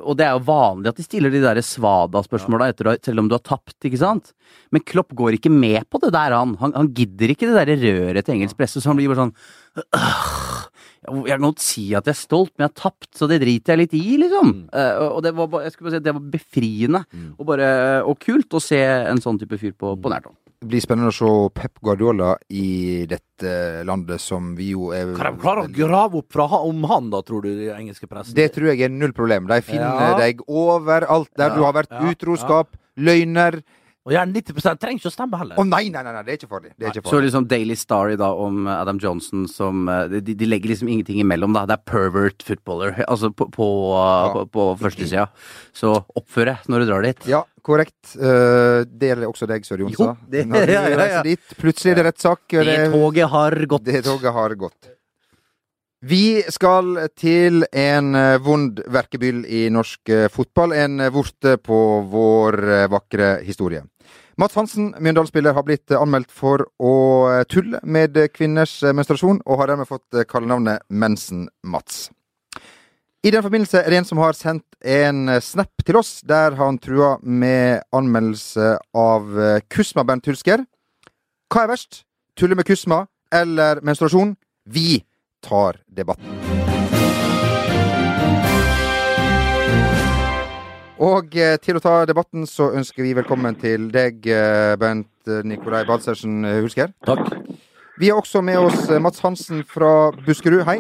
Og 0.01 0.17
det 0.17 0.25
er 0.25 0.33
jo 0.33 0.41
vanlig 0.45 0.89
at 0.89 0.97
de 0.97 1.05
stiller 1.05 1.31
de 1.33 1.43
der 1.43 1.61
svada-spørsmåla 1.61 2.71
selv 3.05 3.21
om 3.21 3.29
du 3.29 3.35
har 3.37 3.45
tapt, 3.45 3.77
ikke 3.85 4.01
sant? 4.01 4.33
Men 4.73 4.81
Klopp 4.89 5.13
går 5.15 5.37
ikke 5.37 5.53
med 5.53 5.85
på 5.91 6.01
det 6.01 6.13
der, 6.13 6.33
han. 6.33 6.57
Han, 6.61 6.73
han 6.73 6.89
gidder 6.97 7.29
ikke 7.33 7.49
det 7.53 7.61
der 7.61 7.77
røret 7.85 8.25
til 8.25 8.35
engelsk 8.39 8.57
presse, 8.57 8.81
så 8.81 8.89
han 8.93 8.97
blir 8.97 9.09
bare 9.13 9.29
sånn 9.29 9.37
«Åh, 9.97 10.65
Jeg 11.05 11.37
kan 11.39 11.45
godt 11.49 11.61
si 11.61 11.85
at 11.95 12.05
jeg 12.09 12.15
er 12.15 12.21
stolt, 12.21 12.53
men 12.57 12.65
jeg 12.67 12.73
har 12.73 12.91
tapt, 12.91 13.11
så 13.19 13.29
det 13.29 13.41
driter 13.43 13.75
jeg 13.75 13.83
litt 13.85 13.95
i, 13.99 14.05
liksom. 14.23 14.55
Eh, 14.73 15.03
og 15.09 15.23
det 15.23 15.35
var, 15.37 15.47
bare- 15.53 15.65
jeg 15.69 15.73
skulle 15.75 15.91
bare 15.91 15.99
si, 15.99 16.05
det 16.05 16.15
var 16.15 16.31
befriende 16.33 17.05
og, 17.39 17.45
bare, 17.47 17.69
og 18.09 18.19
kult 18.25 18.49
å 18.57 18.61
se 18.63 18.81
en 18.81 19.21
sånn 19.21 19.39
type 19.39 19.59
fyr 19.61 19.73
på, 19.77 19.95
på 20.01 20.11
nært 20.13 20.25
hold. 20.31 20.37
Det 20.65 20.71
blir 20.71 20.81
spennende 20.81 21.11
å 21.13 21.13
se 21.13 21.31
Pep 21.53 21.75
Guardiola 21.85 22.31
i 22.49 23.05
dette 23.05 23.83
landet 23.85 24.19
som 24.23 24.55
vi 24.57 24.71
jo 24.73 24.87
er 24.97 25.11
Kan 25.19 25.35
de 25.37 25.43
klare 25.43 25.67
å 25.67 25.69
grave 25.77 26.17
opp 26.23 26.33
fra, 26.33 26.47
om 26.65 26.87
han, 26.89 27.11
da, 27.13 27.21
tror 27.21 27.43
du, 27.45 27.51
de 27.59 27.69
engelske 27.75 28.09
pressen? 28.09 28.33
Det 28.39 28.47
tror 28.55 28.71
jeg 28.73 28.81
er 28.87 28.89
null 28.95 29.13
problem. 29.13 29.45
De 29.51 29.59
finner 29.61 29.93
Ja. 29.93 30.15
deg 30.17 30.41
overalt 30.49 31.29
der 31.37 31.51
Ja, 31.51 31.55
du 31.59 31.65
har 31.67 31.75
vært 31.77 31.93
ja, 31.93 32.01
utroskap, 32.15 32.79
løgner, 32.97 33.61
Og 34.05 34.13
gjerne 34.13 34.37
90 34.37 34.77
trenger 34.83 34.99
ikke 35.01 35.09
å 35.09 35.15
stemme 35.15 35.39
heller. 35.41 35.57
Å 35.57 35.65
nei, 35.65 35.87
nei, 35.89 36.03
nei, 36.05 36.13
nei, 36.13 36.23
det 36.27 36.35
er 36.35 36.37
ikke 36.37 36.51
farlig. 36.51 36.75
Det 36.77 36.85
er 36.91 36.99
ikke 36.99 37.09
Så 37.09 37.21
liksom 37.25 37.47
Daily 37.49 37.77
Star 37.81 38.11
da 38.21 38.27
om 38.37 38.67
Adam 38.69 38.99
Johnson 39.01 39.47
som 39.49 39.87
eh, 39.89 40.19
De, 40.21 40.35
de 40.37 40.49
legger 40.49 40.75
liksom 40.75 40.91
ingenting 40.93 41.23
imellom, 41.23 41.55
da. 41.57 41.63
Det 41.71 41.79
er 41.79 41.85
pervert 41.89 42.45
footballer. 42.45 42.99
Altså 43.15 43.31
på, 43.33 43.47
på, 43.55 43.69
på, 44.35 44.43
på 44.53 44.67
førstesida. 44.83 45.25
Så 45.73 45.95
oppfør 46.21 46.51
deg 46.51 46.69
når 46.69 46.85
du 46.85 46.89
drar 46.91 47.07
dit. 47.07 47.25
Ja, 47.33 47.41
korrekt. 47.65 47.97
Uh, 48.19 48.85
det 48.85 49.13
gjelder 49.15 49.31
også 49.31 49.49
deg, 49.49 49.65
Sør 49.65 49.87
Jonsa. 49.87 50.11
Jo, 50.11 50.29
det- 50.35 50.45
Når 50.53 50.67
du 50.69 50.73
ja, 50.77 50.83
ja, 50.93 51.07
ja. 51.15 51.23
dit, 51.25 51.57
plutselig 51.61 51.95
er 51.95 52.03
det 52.03 52.07
rettssak. 52.11 52.43
Det, 52.53 52.65
Det 52.69 52.91
toget 52.93 53.33
har 53.33 53.57
gått. 53.73 53.87
Det 53.89 54.05
toget 54.05 54.37
har 54.37 54.57
gått. 54.67 54.91
Vi 56.05 56.43
skal 56.53 57.07
til 57.17 57.65
en 57.73 58.13
eh, 58.21 58.37
vond 58.45 58.85
verkebyll 58.93 59.47
i 59.49 59.65
norsk 59.73 60.13
fotball. 60.35 60.77
En 60.77 61.01
vorte 61.15 61.57
på 61.65 61.81
vår 62.13 62.61
vakre 62.93 63.39
historie. 63.49 63.81
Mats 64.37 64.57
Hansen, 64.59 64.91
Mjøndalen-spiller, 64.99 65.55
har 65.55 65.63
blitt 65.67 65.93
eh, 65.93 66.01
anmeldt 66.01 66.33
for 66.35 66.65
å 66.83 66.95
eh, 67.31 67.45
tulle 67.47 67.79
med 67.87 68.17
eh, 68.19 68.31
kvinners 68.35 68.81
menstruasjon, 68.83 69.39
og 69.47 69.61
har 69.61 69.71
dermed 69.71 69.87
fått 69.87 70.25
kallenavnet 70.31 70.83
Mensen-Mats. 70.91 72.09
I 73.25 73.33
den 73.33 73.45
forbindelse 73.45 73.81
er 73.81 73.93
det 73.95 74.01
en 74.03 74.09
som 74.09 74.21
har 74.21 74.37
sendt 74.37 74.67
en 74.85 75.31
snap 75.41 75.87
til 75.87 75.97
oss, 75.97 76.19
der 76.29 76.59
han 76.59 76.77
trua 76.83 77.15
med 77.23 77.87
anmeldelse 77.95 78.75
av 79.01 79.31
Kusma 79.73 80.05
Bernt 80.05 80.29
Hulsker. 80.29 80.67
Hva 81.49 81.65
er 81.65 81.73
verst? 81.73 82.03
Tulle 82.37 82.59
med 82.59 82.69
kusma 82.69 83.07
eller 83.33 83.81
menstruasjon? 83.87 84.35
Vi 84.69 85.01
tar 85.47 85.81
debatten. 85.89 86.54
Og 91.05 91.35
eh, 91.37 91.59
til 91.61 91.77
å 91.77 91.83
ta 91.85 91.95
debatten 92.09 92.47
så 92.49 92.71
ønsker 92.79 93.05
vi 93.05 93.13
velkommen 93.19 93.57
til 93.61 93.91
deg, 93.93 94.25
eh, 94.25 94.73
Bent 94.81 95.33
Nikolai 95.45 95.83
Balsersen 95.89 96.45
eh, 96.49 96.61
Hulsker. 96.63 96.95
Takk. 97.05 97.29
Vi 98.01 98.09
har 98.09 98.23
også 98.23 98.41
med 98.45 98.63
oss 98.63 98.89
eh, 98.89 99.03
Mats 99.03 99.21
Hansen 99.25 99.61
fra 99.69 100.15
Buskerud. 100.25 100.63
Hei. 100.65 100.79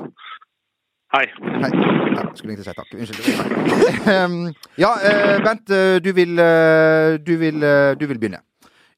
Hei. 1.14 1.26
Hei. 1.60 1.70
Nei, 2.14 2.24
skulle 2.38 2.54
egentlig 2.54 2.64
si 2.66 2.74
takk. 2.78 2.94
Unnskyld. 2.96 4.08
Um, 4.14 4.40
ja, 4.80 4.94
eh, 5.04 5.36
Bent, 5.44 5.68
eh, 5.70 5.98
du 6.02 6.10
vil, 6.16 6.38
eh, 6.40 7.18
du 7.20 7.36
vil, 7.42 7.60
eh, 7.62 7.92
du 7.98 8.08
vil 8.08 8.18
begynne. 8.22 8.40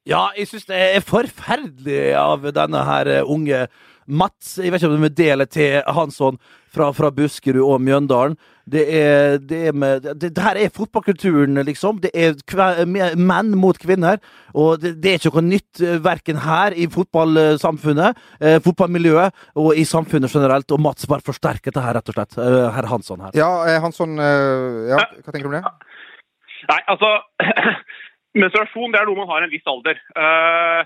Ja, 0.07 0.29
jeg 0.39 0.47
syns 0.53 0.69
det 0.69 0.79
er 0.79 1.03
forferdelig 1.03 2.12
av 2.21 2.47
denne 2.55 2.87
her 2.87 3.11
eh, 3.11 3.25
unge 3.27 3.65
Mats. 4.07 4.55
Jeg 4.62 4.71
vet 4.71 4.79
ikke 4.79 4.93
om 4.93 5.01
det 5.01 5.09
vil 5.09 5.19
dele 5.19 5.49
til 5.51 5.81
Hansson 5.91 6.39
fra, 6.71 6.93
fra 6.95 7.11
Buskerud 7.11 7.65
og 7.65 7.83
Mjøndalen. 7.83 8.39
Det 8.66 8.83
er, 8.98 9.37
det 9.38 9.61
er 9.70 9.76
med 9.79 10.02
det, 10.02 10.33
det 10.35 10.42
her 10.42 10.59
er 10.59 10.72
fotballkulturen, 10.74 11.61
liksom. 11.68 12.00
Det 12.02 12.11
er 12.14 12.35
kve, 12.50 12.87
menn 12.87 13.52
mot 13.59 13.79
kvinner. 13.79 14.18
Og 14.55 14.81
det, 14.83 14.96
det 15.02 15.12
er 15.12 15.20
ikke 15.20 15.35
noe 15.38 15.46
nytt, 15.46 15.83
eh, 15.85 16.00
verken 16.02 16.40
her 16.42 16.74
i 16.74 16.88
fotballsamfunnet, 16.90 18.18
eh, 18.40 18.59
fotballmiljøet 18.64 19.46
og 19.62 19.70
i 19.79 19.87
samfunnet 19.87 20.35
generelt. 20.35 20.74
Og 20.74 20.83
Mats 20.83 21.07
bare 21.11 21.24
forsterker 21.26 21.74
det 21.74 21.85
her, 21.85 21.94
rett 21.98 22.11
og 22.11 22.18
slett. 22.18 22.38
Eh, 22.42 22.64
herr 22.74 22.90
Hansson 22.90 23.22
her. 23.29 23.37
Ja, 23.38 23.52
eh, 23.68 23.79
Hansson, 23.83 24.18
ja, 24.18 24.98
hva 24.98 25.31
tenker 25.31 25.46
du 25.46 25.55
om 25.55 25.59
det? 25.61 25.64
Nei, 26.66 26.81
altså 26.90 27.12
Menstruasjon 28.40 28.92
det 28.92 29.00
er 29.00 29.09
noe 29.09 29.18
man 29.22 29.31
har 29.31 29.44
i 29.44 29.48
en 29.48 29.52
viss 29.52 29.68
alder. 29.70 30.00
Uh, 30.16 30.83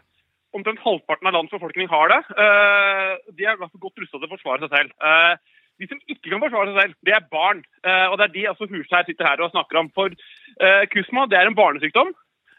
omtrent 0.54 0.82
halvparten 0.84 1.28
av 1.30 1.34
landets 1.34 1.54
befolkning 1.56 1.90
har 1.90 2.12
det. 2.12 2.20
Uh, 2.36 3.16
de 3.34 3.46
er 3.46 3.58
godt 3.58 4.02
rusta 4.02 4.18
til 4.18 4.28
å 4.28 4.34
forsvare 4.36 4.66
seg 4.66 4.76
selv. 4.76 4.94
Eh, 5.10 5.56
de 5.80 5.88
som 5.90 6.00
ikke 6.06 6.28
kan 6.28 6.42
forsvare 6.42 6.72
seg 6.72 6.80
selv, 6.82 6.98
det 7.08 7.14
er 7.16 7.30
barn. 7.32 7.62
Eh, 7.84 8.06
og 8.10 8.18
det 8.18 8.26
er 8.26 8.34
de 8.34 8.48
altså 8.52 8.68
Husleir 8.70 9.06
sitter 9.08 9.28
her 9.28 9.44
og 9.44 9.54
snakker 9.54 9.80
om. 9.80 9.88
For 9.96 10.12
eh, 10.12 10.84
kusma 10.92 11.26
det 11.30 11.40
er 11.40 11.48
en 11.48 11.58
barnesykdom. 11.58 12.12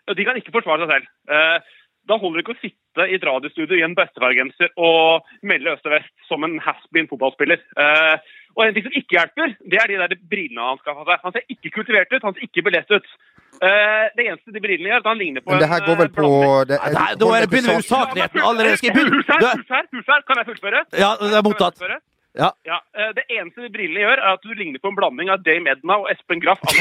og 0.08 0.18
De 0.18 0.26
kan 0.26 0.40
ikke 0.40 0.56
forsvare 0.56 0.86
seg 0.86 0.96
selv. 0.96 1.12
Eh, 1.38 1.78
da 2.10 2.18
holder 2.18 2.40
det 2.40 2.46
ikke 2.46 2.58
å 2.58 2.62
sitte 2.62 3.08
i 3.08 3.16
et 3.16 3.26
radiostudio 3.26 3.78
i 3.78 3.84
en 3.86 3.96
bestefargenser 3.96 4.72
og 4.82 5.28
melde 5.46 5.76
øst 5.76 5.86
og 5.86 5.94
vest 5.94 6.14
som 6.28 6.44
en 6.48 6.58
has-been 6.66 7.10
fotballspiller. 7.12 7.62
Eh, 7.78 8.32
og 8.58 8.66
en 8.66 8.74
ting 8.76 8.88
som 8.88 8.98
ikke 8.98 9.16
hjelper, 9.16 9.54
det 9.72 9.80
er 9.80 9.92
de 9.92 10.00
der 10.02 10.24
brillene 10.32 10.66
han 10.72 10.82
skaffa 10.82 11.06
seg. 11.08 11.22
Han 11.24 11.36
ser 11.36 11.54
ikke 11.54 11.72
kultivert 11.78 12.12
ut, 12.12 12.26
han 12.26 12.36
ser 12.36 12.48
ikke 12.50 12.66
belest 12.68 12.92
ut. 12.92 13.08
Eh, 13.62 14.06
det 14.18 14.26
eneste 14.26 14.56
de 14.56 14.64
brillene 14.64 14.90
gjør, 14.90 14.98
er 14.98 15.04
at 15.06 15.10
han 15.12 15.20
ligner 15.22 15.44
på 15.46 15.54
Men 15.54 15.62
det 15.64 15.70
her 15.72 15.84
går 15.88 15.98
vel 16.02 16.12
på 16.18 16.30
det, 16.72 16.80
Nei, 16.96 17.08
er 17.14 17.50
begynner 17.52 17.78
vi 17.78 17.84
usakligheten 17.86 18.46
allerede. 18.50 18.80
Skal 18.82 18.90
jeg 18.90 18.98
begynne? 18.98 19.84
Husær, 19.96 20.24
kan 20.28 20.42
jeg 20.42 20.50
fullføre? 20.52 20.86
Ja, 21.04 21.12
det 21.22 21.38
er 21.40 21.46
mottatt. 21.46 21.86
Ja. 22.40 22.52
Ja, 22.66 22.78
eh, 22.96 23.10
Det 23.18 23.26
eneste 23.30 23.62
de 23.66 23.70
brillene 23.74 24.06
gjør, 24.06 24.20
er 24.24 24.34
at 24.38 24.44
du 24.46 24.54
ligner 24.56 24.80
på 24.80 24.88
en 24.88 24.96
blanding 24.96 25.30
av 25.34 25.42
Dame 25.44 25.74
Edna 25.74 25.98
og 26.04 26.08
Espen 26.14 26.40
Graff. 26.44 26.60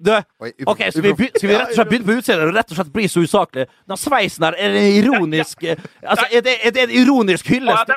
Du, 0.00 0.14
ok, 0.64 0.78
skal 0.90 1.02
vi, 1.02 1.26
skal 1.36 1.48
vi 1.50 1.56
rett 1.58 1.68
og 1.68 1.74
slett 1.76 1.88
begynne 1.90 2.06
på 2.08 2.14
utseendet 2.16 2.46
og 2.48 2.54
rett 2.56 2.70
og 2.72 2.78
slett 2.78 2.92
bli 2.94 3.02
så 3.12 3.20
usaklig? 3.20 3.66
Den 3.90 3.98
sveisen 4.00 4.46
her, 4.46 4.54
er 4.56 4.72
det 4.72 4.80
en 4.86 4.94
ironisk 5.02 5.66
eh, 5.68 5.82
Altså, 6.00 6.24
er 6.32 6.40
det, 6.46 6.54
er 6.64 6.72
det 6.72 6.84
en 6.86 6.94
ironisk 7.02 7.50
hyllest 7.52 7.92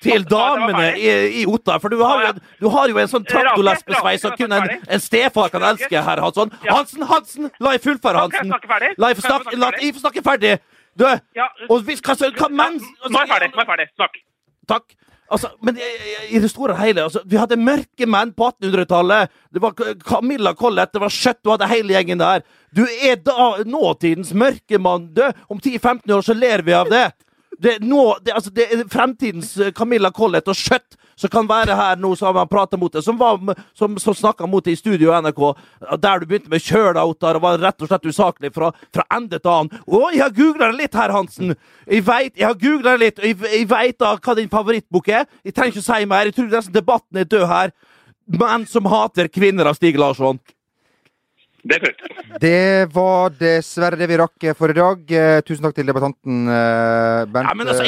til 0.00 0.24
damene 0.30 0.86
i, 0.96 1.10
i 1.42 1.44
Ottar? 1.44 1.82
For 1.84 1.92
du 1.92 1.98
har 2.00 2.22
jo, 2.22 2.30
en- 2.32 2.40
du 2.62 2.68
har 2.72 2.88
jo 2.88 2.96
en 3.02 3.12
sånn 3.12 3.26
traktorlesbesveis 3.28 4.24
som 4.24 4.32
kun 4.40 4.56
en, 4.56 4.72
en 4.88 5.04
stefar 5.04 5.52
kan 5.52 5.68
elske, 5.68 6.00
herr 6.08 6.24
Hansson. 6.24 6.54
Hansen, 6.64 7.04
Hansen! 7.12 7.50
La 7.60 7.74
jeg 7.76 7.84
fullføre, 7.90 8.24
jeg 8.24 8.38
Hansen! 8.40 8.48
snakke 8.54 8.72
ferdig? 8.72 8.90
La 9.04 9.12
jeg 9.12 9.20
få 9.20 9.26
snakke, 9.28 9.50
få 9.52 9.58
la 9.60 9.68
snakke 9.68 9.84
jeg 9.84 9.98
få 9.98 10.04
snakke 10.06 10.24
ferdig! 10.30 10.54
Du, 10.96 11.04
Ja, 11.36 11.50
og 11.68 11.84
hvis, 11.84 12.00
hva, 12.00 12.16
så- 12.16 12.32
hva 12.40 12.48
mens... 12.48 12.88
Nå 13.04 13.12
er 13.20 13.26
jeg 13.26 13.34
ferdig. 13.36 13.52
nå 13.52 13.60
er 13.60 13.66
jeg 13.66 13.72
ferdig. 13.74 13.90
Snakk. 14.00 14.16
Takk. 14.72 14.96
Altså, 15.32 15.48
men 15.64 15.78
i, 16.28 16.38
det 16.38 16.50
store 16.52 16.74
og 16.74 16.80
hele 16.82 17.06
altså, 17.06 17.22
Vi 17.24 17.38
hadde 17.40 17.56
mørke 17.56 18.06
menn 18.06 18.34
på 18.36 18.50
1800-tallet. 18.52 19.32
Det 19.54 19.62
var 19.62 19.76
Camilla 20.04 20.52
Collett, 20.54 20.92
det 20.92 21.00
var 21.00 21.12
Skjøtt, 21.12 21.40
du 21.42 21.52
hadde 21.54 21.68
hele 21.70 21.96
gjengen 21.96 22.20
der. 22.20 22.44
Du 22.76 22.84
er 22.84 23.16
da 23.24 23.54
nåtidens 23.64 24.34
mørke 24.36 24.80
mann. 24.82 25.08
Du, 25.16 25.24
om 25.48 25.60
10-15 25.60 26.12
år 26.12 26.26
så 26.26 26.36
ler 26.36 26.64
vi 26.66 26.76
av 26.76 26.92
det. 26.92 27.06
Det 27.64 27.78
nå, 27.80 28.02
det, 28.24 28.34
altså, 28.36 28.52
det 28.52 28.68
er 28.68 28.84
fremtidens 28.92 29.54
eh, 29.56 29.72
Camilla 29.76 30.12
Collett 30.14 30.50
og 30.52 30.58
Skjøtt 30.58 30.98
som 31.16 31.30
kan 31.30 31.48
være 31.48 31.76
her 31.78 31.98
nå, 32.00 32.12
som 32.18 32.36
har 32.36 32.48
prata 32.50 32.78
mot 32.80 32.92
det. 32.92 33.02
Som, 33.06 33.18
var, 33.18 33.38
som, 33.78 33.96
som 34.02 34.16
snakka 34.18 34.48
mot 34.50 34.64
det 34.64 34.74
i 34.74 34.78
studio 34.78 35.12
i 35.12 35.20
NRK, 35.22 35.42
der 36.02 36.20
du 36.20 36.26
begynte 36.26 36.52
med 36.52 36.62
kjølauter 36.64 37.38
og 37.38 37.44
var 37.44 37.60
rett 37.62 37.84
og 37.84 37.90
slett 37.90 38.08
usaklig 38.08 38.52
fra, 38.54 38.72
fra 38.94 39.06
ende 39.14 39.38
til 39.38 39.52
annen. 39.52 39.84
Å, 39.86 40.02
jeg 40.14 40.24
har 40.24 40.34
googla 40.34 40.70
det 40.72 40.80
litt, 40.80 40.98
herr 40.98 41.14
Hansen! 41.14 41.54
Jeg 41.86 42.06
vet, 42.06 42.34
jeg 42.40 42.48
har 42.48 42.58
googla 42.58 42.96
litt, 43.00 43.20
og 43.22 43.28
jeg, 43.30 43.38
jeg 43.52 43.70
veit 43.70 44.00
da 44.02 44.14
hva 44.16 44.36
din 44.38 44.52
favorittbok 44.52 45.12
er. 45.12 45.28
Jeg 45.46 45.56
trenger 45.56 45.76
ikke 45.76 45.84
å 45.84 45.88
si 45.88 46.10
mer. 46.10 46.30
Jeg 46.30 46.38
tror 46.38 46.50
nesten 46.50 46.76
debatten 46.76 47.22
er 47.22 47.30
død 47.30 47.46
her. 47.50 47.74
Menn 48.40 48.66
som 48.68 48.88
hater 48.88 49.28
kvinner 49.32 49.68
av 49.68 49.78
Stig 49.78 49.98
Larsson. 50.00 50.40
Det 51.64 51.78
er. 51.80 51.94
Det 52.42 52.88
var 52.92 53.32
dessverre 53.40 53.96
det 53.96 54.08
vi 54.10 54.18
rakk 54.20 54.44
for 54.58 54.68
i 54.72 54.76
dag. 54.76 55.04
Eh, 55.16 55.38
tusen 55.46 55.64
takk 55.64 55.74
til 55.78 55.86
debattanten 55.88 56.42
eh, 56.52 57.24
Bent. 57.32 57.48
Ja, 57.48 57.54
men 57.56 57.70
altså, 57.72 57.84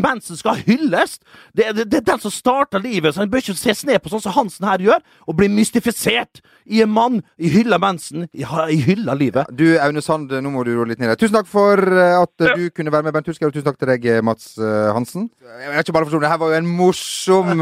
Mensen 0.00 0.38
skal 0.40 0.62
hylles! 0.64 1.18
Det, 1.52 1.66
er- 1.66 1.74
det, 1.76 1.84
det 1.92 1.98
er 2.00 2.06
den 2.12 2.22
som 2.22 2.32
starter 2.32 2.80
livet, 2.80 3.12
så 3.14 3.20
han 3.24 3.30
bør 3.32 3.42
ikke 3.44 3.56
ses 3.60 3.82
ned 3.88 4.00
på 4.00 4.12
sånn 4.12 4.22
som 4.24 4.32
Hansen 4.36 4.64
her 4.68 4.80
gjør, 4.86 5.02
og 5.28 5.36
bli 5.36 5.50
mystifisert 5.52 6.40
i 6.70 6.80
en 6.84 6.92
mann. 6.94 7.20
i 7.40 7.50
hylla 7.52 7.76
mensen, 7.82 8.24
i, 8.32 8.42
har- 8.48 8.70
jeg 8.72 8.84
hyller 8.88 9.18
livet. 9.18 9.50
Du, 9.56 9.66
Aune 9.82 10.00
Sand, 10.04 10.32
nå 10.32 10.52
må 10.54 10.64
du 10.64 10.72
roe 10.78 10.88
litt 10.88 11.00
ned. 11.02 11.12
Tusen 11.20 11.36
takk 11.36 11.50
for 11.50 11.76
eh, 11.84 12.16
at 12.22 12.46
ja. 12.48 12.54
du 12.56 12.70
kunne 12.72 12.92
være 12.94 13.08
med, 13.10 13.16
Bent 13.18 13.28
Husker, 13.28 13.50
og 13.50 13.56
tusen 13.56 13.66
takk 13.68 13.80
til 13.82 13.92
deg, 13.92 14.08
Mats 14.24 14.54
Hansen. 14.60 15.28
Jeg 15.60 15.74
er 15.74 15.82
ikke 15.84 15.92
bare 15.98 16.08
forstå, 16.08 16.22
det 16.24 16.32
her 16.32 16.40
var 16.40 16.54
jo 16.54 16.60
en 16.62 16.72
morsom 16.80 17.60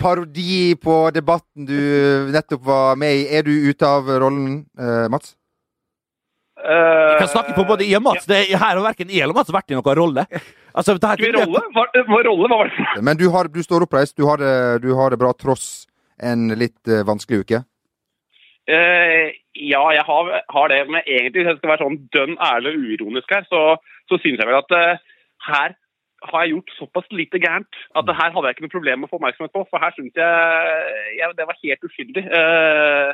parodi 0.00 0.74
på 0.80 0.96
debatten 1.14 1.66
du 1.68 2.30
nettopp 2.32 2.64
var 2.66 2.96
med 3.00 3.20
i. 3.20 3.24
Er 3.36 3.44
du 3.46 3.52
ute 3.68 3.88
av 3.88 4.08
rollen, 4.22 4.45
eh, 4.78 5.08
Mats? 5.12 5.34
Jeg 6.56 7.18
kan 7.20 7.28
snakke 7.28 7.52
på 7.54 7.66
både 7.68 7.84
I 7.84 7.92
og 7.98 8.02
Mats. 8.06 8.24
Det 8.26 8.38
er, 8.38 8.54
her 8.56 8.78
har 8.78 8.82
verken 8.82 9.10
I 9.12 9.20
eller 9.20 9.36
Mats 9.36 9.52
vært 9.52 9.70
i 9.70 9.76
noen 9.76 9.98
rolle. 9.98 10.24
Altså, 10.76 10.96
det 11.00 11.08
her, 11.08 11.34
rolle? 11.36 11.60
Hva, 11.76 11.84
hva 12.08 12.20
rolle 12.26 12.48
hva 12.48 12.58
var 12.62 12.70
det? 12.72 13.04
Men 13.04 13.20
du, 13.20 13.26
har, 13.32 13.48
du 13.52 13.62
står 13.64 13.86
oppreist. 13.86 14.16
Du 14.16 14.26
har, 14.28 14.40
det, 14.40 14.82
du 14.84 14.90
har 14.96 15.12
det 15.12 15.20
bra 15.20 15.32
tross 15.36 15.86
en 16.22 16.48
litt 16.56 16.80
uh, 16.88 17.04
vanskelig 17.06 17.44
uke. 17.44 17.62
Uh, 18.66 19.32
ja, 19.56 19.82
jeg 19.94 20.04
har, 20.08 20.32
har 20.56 20.72
det. 20.72 20.80
Men 20.88 21.00
egentlig, 21.04 21.42
hvis 21.42 21.50
jeg 21.52 21.60
skal 21.60 21.72
være 21.72 21.84
sånn 21.84 21.98
dønn 22.16 22.36
ærlig 22.44 22.72
og 22.74 22.86
uironisk 22.88 23.36
her, 23.36 23.46
så, 23.52 23.62
så 24.10 24.20
syns 24.22 24.40
jeg 24.42 24.48
vel 24.48 24.58
at 24.58 24.76
uh, 24.76 25.04
her 25.48 25.76
har 26.24 26.44
jeg 26.46 26.54
gjort 26.54 26.70
såpass 26.78 27.06
lite 27.12 27.38
gærent 27.42 27.76
at 27.94 28.06
det 28.08 28.14
her 28.16 28.32
hadde 28.32 28.48
jeg 28.48 28.56
ikke 28.56 28.64
noe 28.64 28.72
problem 28.76 29.00
med 29.02 29.08
å 29.08 29.10
få 29.12 29.18
oppmerksomhet 29.20 29.52
på. 29.52 29.66
For 29.68 29.82
her 29.82 29.92
syns 29.96 30.16
jeg, 30.16 31.12
jeg 31.18 31.34
det 31.36 31.46
var 31.50 31.58
helt 31.60 31.84
uskyldig. 31.90 32.24
Eh, 32.40 33.10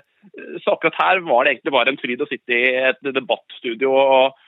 så 0.62 0.76
akkurat 0.76 1.00
her 1.02 1.20
var 1.26 1.44
det 1.44 1.56
egentlig 1.56 1.74
bare 1.74 1.90
en 1.92 1.98
fryd 2.00 2.22
å 2.22 2.30
sitte 2.30 2.54
i 2.54 2.70
et 2.92 3.02
debattstudio 3.02 3.90
og, 3.90 4.38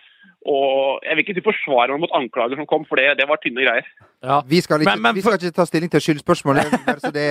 og 0.49 1.03
Jeg 1.05 1.17
vil 1.17 1.25
ikke 1.25 1.35
si 1.37 1.43
forsvare 1.45 1.93
meg 1.97 2.05
mot 2.05 2.15
anklager 2.17 2.57
som 2.61 2.67
kom, 2.71 2.85
for 2.89 3.01
det, 3.01 3.11
det 3.19 3.27
var 3.29 3.41
tynne 3.43 3.65
greier. 3.65 3.87
Ja. 4.25 4.39
Vi 4.49 4.61
skal 4.65 4.81
ikke, 4.85 4.93
Men- 4.93 5.03
men 5.03 5.15
vi 5.19 5.25
skal 5.25 5.37
ikke 5.41 5.53
ta 5.57 5.67
stilling 5.69 5.91
til 5.93 6.01
skyldspørsmålet, 6.05 6.71
bare 6.87 7.01
så 7.03 7.11
det 7.13 7.25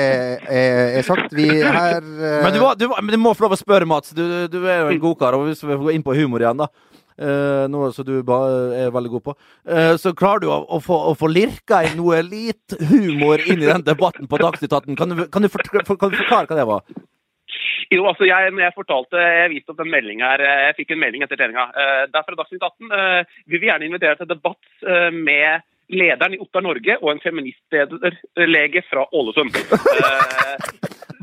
er, 0.49 0.97
er, 0.99 1.01
sagt. 1.07 1.33
Vi 1.33 1.47
her 1.63 2.01
uh... 2.03 2.41
Men 2.43 2.53
du, 2.53 2.59
var- 2.61 2.75
du, 2.77 2.87
var- 2.91 3.01
men 3.01 3.15
du 3.15 3.21
må 3.21 3.33
få 3.37 3.47
lov 3.47 3.55
å 3.55 3.61
spørre, 3.63 3.87
Mats. 3.89 4.11
Du, 4.17 4.23
du 4.51 4.59
er 4.67 4.83
jo 4.83 4.91
en 4.93 5.01
godkar. 5.07 5.37
Og 5.39 5.47
hvis 5.47 5.63
vi 5.63 5.71
får 5.73 5.85
gå 5.87 5.95
inn 5.95 6.05
på 6.05 6.17
humor 6.19 6.43
igjen, 6.43 6.65
da. 6.65 6.69
Eh, 7.17 7.63
noe 7.71 7.91
som 7.95 8.05
du 8.07 8.15
er 8.19 8.91
veldig 8.93 9.11
god 9.15 9.23
på. 9.29 9.35
eh, 9.67 9.93
så 10.01 10.13
klarer 10.17 10.43
du 10.43 10.47
å, 10.51 10.59
å, 10.67 10.79
få, 10.83 10.97
å 11.11 11.15
få 11.17 11.29
lirka 11.31 11.83
inn 11.87 11.97
noe 11.99 12.21
litt 12.25 12.75
humor 12.91 13.41
inn 13.45 13.61
i 13.63 13.69
den 13.69 13.85
debatten 13.85 14.29
på 14.29 14.39
Dagsnytt 14.41 14.73
18. 14.73 14.95
Kan 14.95 15.15
kan 15.29 15.43
du, 15.45 15.49
forklare, 15.49 16.45
hva 16.47 16.55
det 16.57 16.67
var? 16.69 16.85
Jo, 17.93 18.05
altså 18.09 18.25
jeg, 18.25 18.53
jeg 18.57 18.73
fortalte, 18.73 19.19
jeg 19.21 19.51
viste 19.51 19.73
opp 19.73 19.81
den 19.83 19.91
meldinga 19.93 20.31
her, 20.33 20.41
eh, 20.47 20.63
jeg 20.69 20.79
fikk 20.81 20.95
en 20.95 21.03
melding 21.03 21.25
etter 21.25 21.37
treninga. 21.37 21.67
Det 22.09 22.17
er 22.17 22.25
fra 22.29 22.39
Dagsnytt 22.39 22.65
18. 22.65 22.89
Eh, 22.97 23.37
Vi 23.45 23.59
vil 23.59 23.69
gjerne 23.69 23.89
invitere 23.89 24.17
til 24.17 24.31
debatt 24.31 25.13
med 25.13 25.61
lederen 25.89 26.33
i 26.35 26.39
Ottar 26.41 26.63
Norge 26.65 26.95
og 27.01 27.11
en 27.11 27.21
feministlege 27.23 28.83
fra 28.89 29.07
Ålesund. 29.13 29.53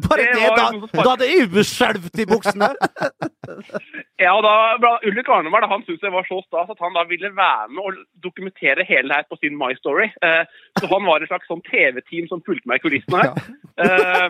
Eh, 0.01 0.09
Bare 0.09 0.23
Det 0.25 0.33
det, 0.33 0.49
da, 0.57 1.03
da 1.05 1.11
hadde 1.13 1.27
jeg 1.29 1.65
skjelvt 1.69 2.21
i 2.23 2.27
buksene! 2.31 2.69
Ja, 4.25 4.33
da, 4.45 4.53
bla- 4.81 4.99
Ulrik 5.09 5.29
Arneberg 5.33 5.69
han 5.71 5.83
syntes 5.87 6.03
det 6.05 6.13
var 6.13 6.27
så 6.29 6.39
stas 6.45 6.71
at 6.73 6.81
han 6.83 6.95
da 6.97 7.05
ville 7.09 7.31
være 7.37 7.69
med 7.73 7.83
og 7.89 8.01
dokumentere 8.25 8.85
hele 8.89 9.09
det 9.11 9.17
her 9.21 9.29
på 9.31 9.39
sin 9.41 9.57
My 9.61 9.73
Story. 9.79 10.09
Eh, 10.25 10.43
så 10.81 10.91
han 10.91 11.07
var 11.09 11.23
et 11.25 11.31
slags 11.31 11.49
sånn 11.51 11.63
TV-team 11.69 12.29
som 12.31 12.43
fulgte 12.47 12.69
meg 12.71 12.81
i 12.81 12.85
kulissene 12.85 13.23
her. 13.25 13.33
Eh, 13.81 14.27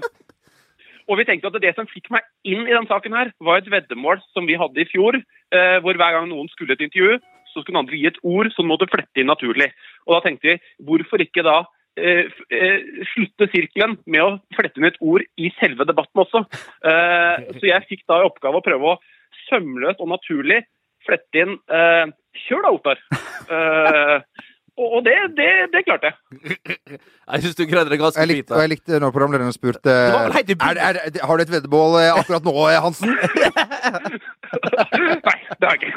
og 1.11 1.19
vi 1.19 1.27
tenkte 1.27 1.51
at 1.51 1.59
det 1.65 1.75
som 1.75 1.89
fikk 1.91 2.07
meg 2.15 2.23
inn 2.47 2.63
i 2.67 2.71
denne 2.75 2.87
saken 2.91 3.17
her, 3.19 3.33
var 3.43 3.59
et 3.63 3.71
veddemål 3.73 4.23
som 4.35 4.47
vi 4.47 4.59
hadde 4.61 4.79
i 4.85 4.89
fjor, 4.93 5.19
eh, 5.19 5.77
hvor 5.83 5.99
hver 5.99 6.17
gang 6.19 6.31
noen 6.31 6.51
skulle 6.55 6.77
et 6.79 6.87
intervju, 6.87 7.19
så 7.51 7.61
skulle 7.61 7.77
den 7.77 7.83
andre 7.85 7.99
gi 8.01 8.09
et 8.11 8.23
ord 8.27 8.51
som 8.55 8.69
måtte 8.71 8.89
flette 8.91 9.23
inn 9.23 9.31
naturlig. 9.31 9.71
Og 10.07 10.17
da 10.17 10.23
tenkte 10.25 10.53
vi, 10.53 10.57
hvorfor 10.87 11.23
ikke 11.25 11.45
da 11.47 11.57
eh, 12.01 12.31
eh, 12.55 13.05
slutte 13.13 13.51
sirkelen 13.53 13.99
med 14.07 14.25
å 14.25 14.35
flette 14.57 14.81
inn 14.81 14.89
et 14.91 15.01
ord 15.01 15.25
i 15.41 15.53
selve 15.59 15.87
debatten 15.89 16.25
også. 16.25 16.45
Eh, 16.87 17.49
så 17.59 17.73
jeg 17.73 17.89
fikk 17.91 18.07
da 18.11 18.21
i 18.21 18.29
oppgave 18.29 18.61
å 18.61 18.67
prøve 18.67 18.95
å 18.95 19.01
sømløst 19.49 20.03
og 20.03 20.13
naturlig 20.15 20.63
flette 21.07 21.45
inn 21.45 21.59
eh, 21.73 22.07
Kjør 22.47 22.67
da, 22.67 22.77
Ottar! 22.79 23.05
Eh, 23.51 24.21
og 24.81 24.97
og 24.97 25.05
det, 25.07 25.17
det, 25.39 25.51
det 25.75 25.85
klarte 25.87 26.11
jeg. 26.11 26.17
Jeg 27.31 27.43
syns 27.45 27.59
du 27.59 27.63
greide 27.71 27.91
det 27.93 27.99
ganske 28.01 28.25
fint. 28.27 28.51
og 28.51 28.61
jeg 28.61 28.71
likte 28.73 28.99
når 28.99 29.13
programlederen 29.15 29.55
spurte 29.55 29.93
er, 29.93 30.33
er, 30.35 30.97
er, 30.99 31.19
Har 31.23 31.39
du 31.39 31.43
et 31.45 31.53
veddemål 31.53 31.93
eh, 32.01 32.09
akkurat 32.19 32.43
nå, 32.43 32.55
eh, 32.67 32.81
Hansen? 32.83 33.13
Nei, 35.29 35.37
det 35.61 35.69
har 35.69 35.77
jeg 35.77 35.93
ikke. 35.93 35.95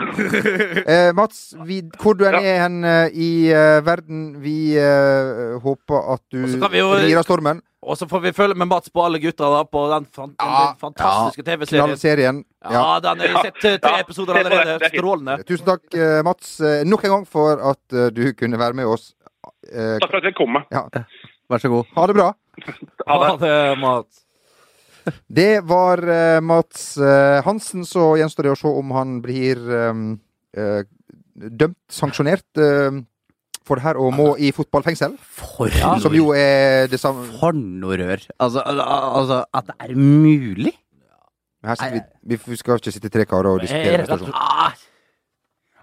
Eh, 0.93 1.09
Mats, 1.17 1.55
vi, 1.65 1.79
hvor 2.01 2.13
du 2.13 2.25
er 2.29 2.37
er 2.37 2.61
hen 2.67 2.83
eh, 2.85 3.17
i 3.17 3.31
uh, 3.49 3.81
verden, 3.85 4.43
vi 4.43 4.75
uh, 4.77 5.57
håper 5.63 6.13
at 6.13 6.21
du 6.29 6.45
rir 6.45 7.17
av 7.17 7.25
stormen. 7.25 7.63
Og 7.83 7.97
så 7.99 8.07
får 8.09 8.21
vi 8.23 8.31
følge 8.35 8.55
med 8.57 8.67
Mats 8.71 8.89
på 8.93 9.03
alle 9.03 9.19
gutta 9.19 9.49
da, 9.51 9.63
på 9.67 9.83
den, 9.91 10.05
fan, 10.15 10.31
den 10.39 10.51
Ja, 10.53 10.73
fantastiske 10.79 11.43
TV-serien. 11.43 12.43
Ja, 12.63 12.99
den 13.03 13.19
har 13.23 13.27
vi 13.33 13.43
sett 13.49 13.65
eh, 13.67 13.77
tre 13.83 13.91
Ja, 13.97 13.99
episoder 14.05 14.39
er 14.39 14.45
allerede. 14.47 14.77
er. 14.87 14.93
Strålende. 14.93 15.35
Tusen 15.49 15.67
takk, 15.67 15.85
eh, 15.93 16.21
Mats, 16.25 16.53
eh, 16.63 16.83
nok 16.87 17.03
en 17.03 17.15
gang 17.17 17.25
for 17.27 17.59
at 17.73 17.97
du 18.15 18.23
kunne 18.39 18.59
være 18.61 18.73
med 18.79 18.87
oss. 18.89 19.11
Takk 19.43 20.07
for 20.09 20.19
at 20.21 20.29
jeg 20.29 20.35
kom 20.39 20.53
med. 20.57 20.67
ja. 20.71 20.85
Vær 21.51 21.59
så 21.59 21.69
god. 21.69 21.89
Ha 21.97 22.05
det 22.07 22.15
bra. 22.15 22.29
Ha 23.07 23.15
det. 23.19 23.29
Ha 23.29 23.37
det, 23.41 23.79
Mats. 23.81 24.21
Det 25.27 25.51
var 25.67 25.99
Mats 26.41 26.93
Hansen, 27.43 27.83
så 27.85 28.13
gjenstår 28.15 28.47
det 28.47 28.53
å 28.53 28.59
se 28.61 28.71
om 28.71 28.93
han 28.95 29.17
blir 29.25 29.59
um, 29.91 30.05
dømt, 31.35 31.77
sanksjonert, 31.91 32.45
eh, 32.57 32.91
for 33.67 33.79
det 33.79 33.85
her 33.85 33.99
og 33.99 34.13
må 34.15 34.29
i 34.35 34.51
fotballfengsel. 34.55 35.17
For 35.19 35.71
Som 36.03 36.15
jo 36.17 36.31
er 36.35 36.87
det 36.91 36.99
samme 37.01 37.25
For 37.39 37.55
noe 37.55 37.97
rør. 37.99 38.23
Altså, 38.39 38.63
altså, 38.65 39.43
at 39.53 39.69
det 39.69 39.75
er 39.79 39.95
mulig? 39.95 40.73
Her 41.63 41.79
skal 41.79 41.93
vi, 41.95 42.39
vi, 42.43 42.57
skal 42.59 42.79
ikke 42.79 42.91
sitte 42.91 43.11
tre 43.11 43.25
karer 43.25 43.53
og 43.55 43.61
diskutere 43.63 44.03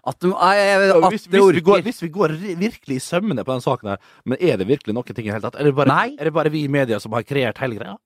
At, 0.01 0.17
du, 0.23 0.33
ah, 0.33 0.55
jeg, 0.57 0.77
Ja, 0.89 0.97
at 0.97 1.13
hvis, 1.13 1.27
hvis, 1.29 1.55
vi 1.55 1.61
går, 1.61 1.83
hvis 1.85 2.03
vi 2.03 2.09
går 2.09 2.33
virkelig 2.57 2.97
i 2.97 3.03
sømmene 3.05 3.45
på 3.45 3.53
den 3.53 3.61
saken 3.61 3.89
her, 3.93 3.97
men 4.25 4.39
er 4.41 4.57
det 4.57 4.67
virkelig 4.69 4.95
noen 4.97 5.05
ting 5.05 5.27
i 5.27 5.29
det 5.29 5.35
hele 5.35 5.45
tatt? 5.45 5.59
Er 5.61 5.69
det 5.69 5.75
bare, 5.77 5.97
er 6.17 6.25
det 6.25 6.33
bare 6.33 6.53
vi 6.53 6.65
i 6.65 6.73
media 6.73 6.99
som 7.01 7.13
har 7.13 7.25
kreert 7.29 7.61
hele 7.61 7.77
greia? 7.77 7.97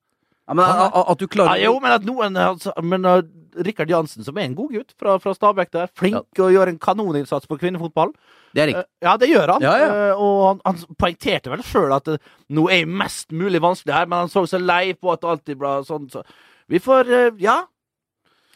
Ja, 0.44 0.54
men, 0.54 0.64
at, 0.66 0.96
at 1.08 1.18
du 1.22 1.26
Ja, 1.40 1.54
jo, 1.56 1.78
men 1.80 1.92
at 1.94 2.04
noen 2.04 2.36
altså, 2.36 2.72
Men 2.84 3.06
uh, 3.08 3.22
Rikard 3.64 3.88
Jansen, 3.88 4.24
som 4.26 4.36
er 4.36 4.44
en 4.44 4.56
god 4.58 4.74
gutt 4.74 4.92
fra, 5.00 5.14
fra 5.22 5.32
Stabæk 5.32 5.70
der, 5.72 5.88
flink 5.96 6.40
og 6.42 6.50
gjør 6.52 6.68
en 6.72 6.78
kanoninnsats 6.82 7.46
på 7.48 7.56
kvinnefotball. 7.60 8.12
Det 8.54 8.62
er. 8.66 8.72
Eh, 8.80 8.88
Ja, 9.06 9.16
det 9.20 9.28
gjør 9.30 9.54
han. 9.54 9.64
Ja, 9.64 9.74
ja. 9.80 9.88
Uh, 10.12 10.20
Og 10.20 10.40
han, 10.48 10.60
han 10.66 10.96
poengterte 11.00 11.52
vel 11.54 11.62
sjøl 11.64 11.94
at 11.96 12.10
det, 12.10 12.18
nå 12.52 12.66
er 12.74 12.84
mest 12.86 13.32
mulig 13.32 13.62
vanskelig 13.64 13.94
her, 13.94 14.10
men 14.10 14.24
han 14.24 14.32
så 14.32 14.44
seg 14.50 14.66
lei 14.66 14.92
på 14.98 15.12
at 15.14 15.22
det 15.22 15.30
alltid 15.32 15.60
ble 15.62 15.72
sånn. 15.88 16.10
Så 16.12 16.24
vi 16.68 16.82
får 16.82 17.10
eh, 17.14 17.30
Ja. 17.44 17.62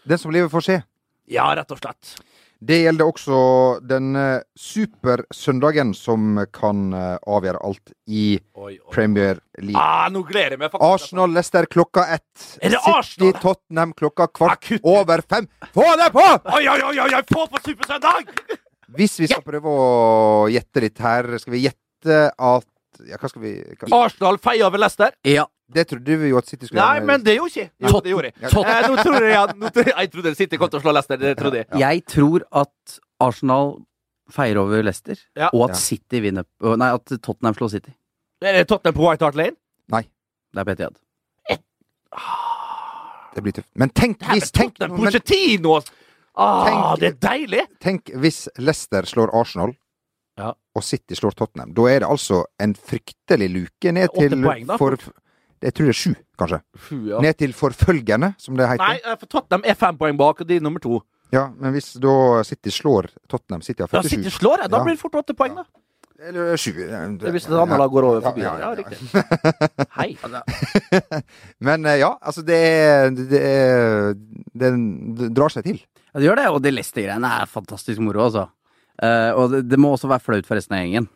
Det 0.09 0.19
som 0.21 0.33
livet 0.33 0.53
får 0.53 0.65
se. 0.65 0.79
Ja, 1.29 1.49
rett 1.57 1.73
og 1.73 1.81
slett. 1.81 2.15
Det 2.59 2.81
gjelder 2.83 3.07
også 3.07 3.37
denne 3.87 4.23
supersøndagen 4.59 5.93
som 5.95 6.41
kan 6.55 6.89
eh, 6.97 7.15
avgjøre 7.31 7.61
alt 7.69 7.93
i 8.11 8.25
Oi, 8.59 8.73
oi. 8.73 8.93
Premier 8.95 9.39
League. 9.63 9.79
Ah, 9.79 10.09
nå 10.11 10.25
gleder 10.27 10.57
jeg 10.57 10.63
meg 10.65 10.73
faktisk. 10.73 10.89
Arsenal-Leicester 10.89 11.69
klokka 11.71 12.07
ett. 12.17 12.47
Er 12.59 12.75
det 12.75 12.81
Arsenal? 12.83 13.05
City-Tottenham 13.31 13.93
klokka 13.99 14.27
kvart 14.35 14.57
Akutt. 14.59 14.83
over 14.91 15.23
fem. 15.31 15.47
Få 15.75 15.87
det 16.01 16.09
på! 16.17 16.25
Oi, 16.57 16.65
oi, 16.65 16.81
oi, 16.89 16.97
oi, 17.05 17.13
oi, 17.21 17.23
få 17.31 17.47
på 17.53 17.63
Supersøndag! 17.69 18.33
Hvis 18.99 19.19
vi 19.21 19.29
skal 19.31 19.45
prøve 19.47 19.69
å 19.79 19.87
gjette 20.51 20.83
litt 20.83 20.99
her, 21.05 21.31
skal 21.39 21.55
vi 21.55 21.63
gjette 21.69 22.19
at 22.35 22.69
ja, 23.07 23.19
hva 23.21 23.29
skal 23.31 23.43
vi 23.45 23.53
hva? 23.79 23.89
Arsenal 24.03 24.39
feier 24.43 24.67
over 24.67 24.81
Leicester. 24.83 25.15
Ja. 25.29 25.45
Det 25.71 25.85
trodde 25.89 26.15
vi 26.19 26.29
jo 26.31 26.39
at 26.39 26.47
City 26.49 26.65
skulle 26.67 26.81
Nei, 26.81 27.01
men 27.05 27.23
det 27.23 27.35
gjorde 27.37 27.53
ikke. 27.53 27.71
Jo, 27.85 28.01
det 28.01 28.11
gjorde 28.15 28.31
jeg. 28.31 28.35
Eh, 28.43 28.89
nå 28.89 28.97
tror 29.05 29.23
jeg, 29.23 29.35
at- 29.37 29.57
nå 29.57 29.69
tror 29.75 29.85
jeg, 29.85 29.95
jeg 29.99 30.11
trodde 30.15 30.35
City 30.37 30.57
kom 30.57 30.71
til 30.73 30.79
å 30.81 30.83
slå 30.83 30.95
Leicester. 30.97 31.17
Det 31.21 31.37
trodde 31.37 31.57
jeg. 31.61 31.67
Jeg 31.83 32.05
tror 32.07 32.47
at 32.63 32.99
Arsenal 33.21 33.75
feirer 34.33 34.57
over 34.63 34.83
Leicester, 34.83 35.17
Ja. 35.37 35.51
og 35.53 35.71
at 35.71 35.77
City 35.77 36.21
vinner 36.21 36.45
Nei, 36.63 36.89
at 36.95 37.05
Tottenham 37.23 37.55
slår 37.55 37.71
City. 37.71 37.93
Er 38.41 38.53
det 38.53 38.69
Tottenham 38.69 38.95
på 38.95 39.05
White 39.11 39.25
Hart 39.25 39.35
Lane? 39.35 39.57
Nei, 39.91 40.03
Det 40.55 40.61
er 40.61 40.65
på 40.65 40.73
Etihad. 40.77 40.97
Det 43.35 43.43
blir 43.45 43.53
tøft. 43.55 43.69
Men 43.79 43.91
tenk 43.95 44.23
Her 44.25 44.35
hvis 44.35 44.49
med 44.49 44.55
tenk, 44.57 44.75
Tottenham, 44.79 44.97
men, 44.99 45.13
Pochettino! 45.13 45.75
Ah, 46.39 46.65
Tenk- 46.67 47.01
det 47.01 47.09
er 47.11 47.19
deilig! 47.29 47.63
tenk 47.83 48.11
hvis 48.23 48.49
Leicester 48.59 49.03
slår 49.11 49.33
Arsenal, 49.35 49.75
Ja. 50.39 50.53
og 50.75 50.83
City 50.87 51.15
slår 51.15 51.35
Tottenham. 51.37 51.73
Da 51.75 51.83
er 51.91 51.99
det 52.01 52.09
altså 52.09 52.45
en 52.61 52.75
fryktelig 52.75 53.49
luke 53.53 53.93
ned 53.93 54.09
Åtte 54.09 54.29
til 54.29 54.43
poeng, 54.43 54.67
da, 54.67 54.77
for, 54.79 54.97
Jeg 55.63 55.75
tror 55.75 55.89
det 55.89 55.95
er 55.95 55.99
sju, 55.99 56.13
kanskje. 56.39 56.61
Fy, 56.89 56.97
ja. 57.11 57.21
Ned 57.25 57.39
til 57.41 57.53
forfølgerne, 57.57 58.35
som 58.39 58.57
det 58.57 58.69
heter. 58.71 58.85
Nei, 59.03 59.17
for 59.19 59.27
Tottenham 59.27 59.65
er 59.67 59.75
fem 59.75 59.97
poeng 59.99 60.17
bak, 60.21 60.41
og 60.41 60.47
de 60.49 60.57
er 60.57 60.65
nummer 60.65 60.81
to. 60.85 61.01
Ja, 61.35 61.49
Men 61.59 61.73
hvis 61.75 61.93
da 62.01 62.43
City 62.49 62.71
slår 62.73 63.11
Tottenham 63.29 63.61
City 63.63 63.83
har 63.83 63.91
Ja, 63.93 64.01
47 64.01 64.09
City 64.25 64.31
slår 64.39 64.63
jeg, 64.65 64.71
da 64.71 64.79
Ja. 64.79 64.85
blir 64.85 64.95
det 64.97 65.01
fort 65.03 65.19
åtte 65.21 65.35
poeng, 65.37 65.57
da. 65.59 65.65
Eller 66.19 66.57
sju. 66.59 66.73
Det 66.75 67.29
er 67.29 67.31
hvis 67.31 67.45
et 67.47 67.53
annet 67.55 67.79
lag 67.79 67.91
går 67.95 68.03
over 68.09 68.21
forbi. 68.25 68.41
Ja, 68.43 68.55
Ja, 68.59 68.59
ja, 68.59 68.71
ja. 68.71 68.83
riktig. 68.83 68.99
Hei. 69.99 70.17
Men 71.69 71.87
eh, 71.87 71.99
ja, 72.01 72.17
altså 72.23 72.43
det 72.43 72.59
Det, 73.31 73.43
det, 74.55 74.71
det 75.21 75.29
drar 75.37 75.53
seg 75.53 75.65
til. 75.69 75.79
Ja, 76.09 76.19
det 76.21 76.27
gjør 76.27 76.41
det, 76.41 76.47
og 76.49 76.63
det 76.65 76.73
Leicester-greiene 76.75 77.31
er 77.43 77.47
fantastisk 77.51 78.01
moro, 78.03 78.25
altså. 78.25 78.49
Eh, 79.03 79.31
og 79.39 79.53
det, 79.53 79.63
det 79.71 79.79
må 79.79 79.93
også 79.95 80.09
være 80.11 80.25
flaut 80.25 80.47
for 80.49 80.59
resten 80.59 80.75
av 80.75 80.83
gjengen. 80.83 81.07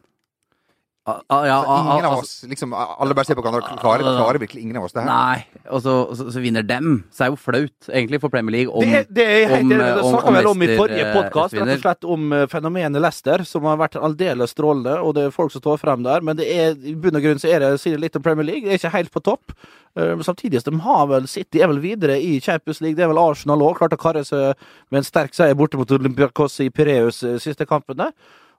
Ah, 1.05 1.19
ah, 1.35 1.47
ja, 1.47 1.55
Altså, 1.59 1.73
ah, 1.73 1.95
ingen 1.95 2.05
av 2.07 2.13
ah, 2.13 2.19
oss 2.23 2.45
liksom, 2.47 2.75
Alle 2.79 3.15
bare 3.19 3.27
ser 3.27 3.35
på 3.35 3.43
hverandre. 3.43 3.75
Klarer, 3.81 4.05
klarer 4.07 4.39
virkelig 4.39 4.61
ingen 4.63 4.77
av 4.79 4.85
oss 4.87 4.93
det 4.95 5.03
her? 5.03 5.09
Nei, 5.11 5.65
og 5.75 5.81
så, 5.83 5.95
så, 6.15 6.29
så 6.31 6.43
vinner 6.45 6.63
dem. 6.63 7.01
Så 7.11 7.25
er 7.25 7.33
det 7.33 7.35
jo 7.35 7.41
flaut, 7.43 7.89
egentlig, 7.89 8.21
for 8.23 8.31
Premier 8.31 8.55
League 8.55 8.71
om 8.71 8.87
Det, 8.87 9.01
det 9.11 9.27
jeg 9.27 9.49
helt 9.51 9.67
om. 9.67 9.73
Det 9.83 10.05
snakka 10.07 10.35
vel 10.37 10.51
om 10.53 10.63
i 10.63 10.69
forrige 10.77 11.09
eh, 11.09 11.17
podkast, 11.17 11.57
rett 11.59 11.73
og 11.75 11.83
slett 11.83 12.07
om 12.15 12.37
eh, 12.37 12.45
fenomenet 12.53 13.03
Leicester, 13.03 13.43
som 13.49 13.67
har 13.67 13.81
vært 13.81 13.99
aldeles 13.99 14.55
strålende, 14.55 14.95
og 15.03 15.17
det 15.17 15.25
er 15.27 15.35
folk 15.35 15.51
som 15.51 15.65
står 15.65 15.81
frem 15.83 16.05
der. 16.07 16.23
Men 16.23 16.39
det 16.39 16.47
er, 16.55 16.77
i 16.79 16.95
bunn 16.95 17.19
og 17.19 17.27
grunn 17.27 17.43
så 17.43 17.51
er 17.51 17.65
det, 17.65 17.73
sier 17.83 17.99
det 17.99 18.05
litt 18.05 18.19
om 18.21 18.23
Premier 18.23 18.47
League. 18.47 18.69
Det 18.69 18.77
er 18.77 18.83
ikke 18.85 18.95
helt 18.95 19.15
på 19.17 19.25
topp. 19.27 19.57
Uh, 19.99 20.23
samtidig 20.23 20.63
som 20.63 20.79
de 20.79 20.85
har 20.87 21.09
vel 21.11 21.27
City 21.29 21.61
er 21.61 21.69
vel 21.69 21.83
videre 21.83 22.15
i 22.23 22.37
Champions 22.41 22.79
League. 22.81 22.95
Det 23.01 23.03
er 23.05 23.11
vel 23.11 23.21
Arsenal 23.21 23.67
òg. 23.67 23.75
Klarte 23.81 23.99
å 23.99 24.05
karre 24.07 24.23
seg 24.25 24.55
med 24.87 25.03
en 25.03 25.11
sterk 25.11 25.35
seier 25.35 25.59
borte 25.59 25.81
mot 25.81 25.99
Olympiakos 25.99 26.61
i 26.63 26.71
Pireus 26.71 27.25
eh, 27.27 27.41
siste 27.43 27.67
kampene. 27.67 28.13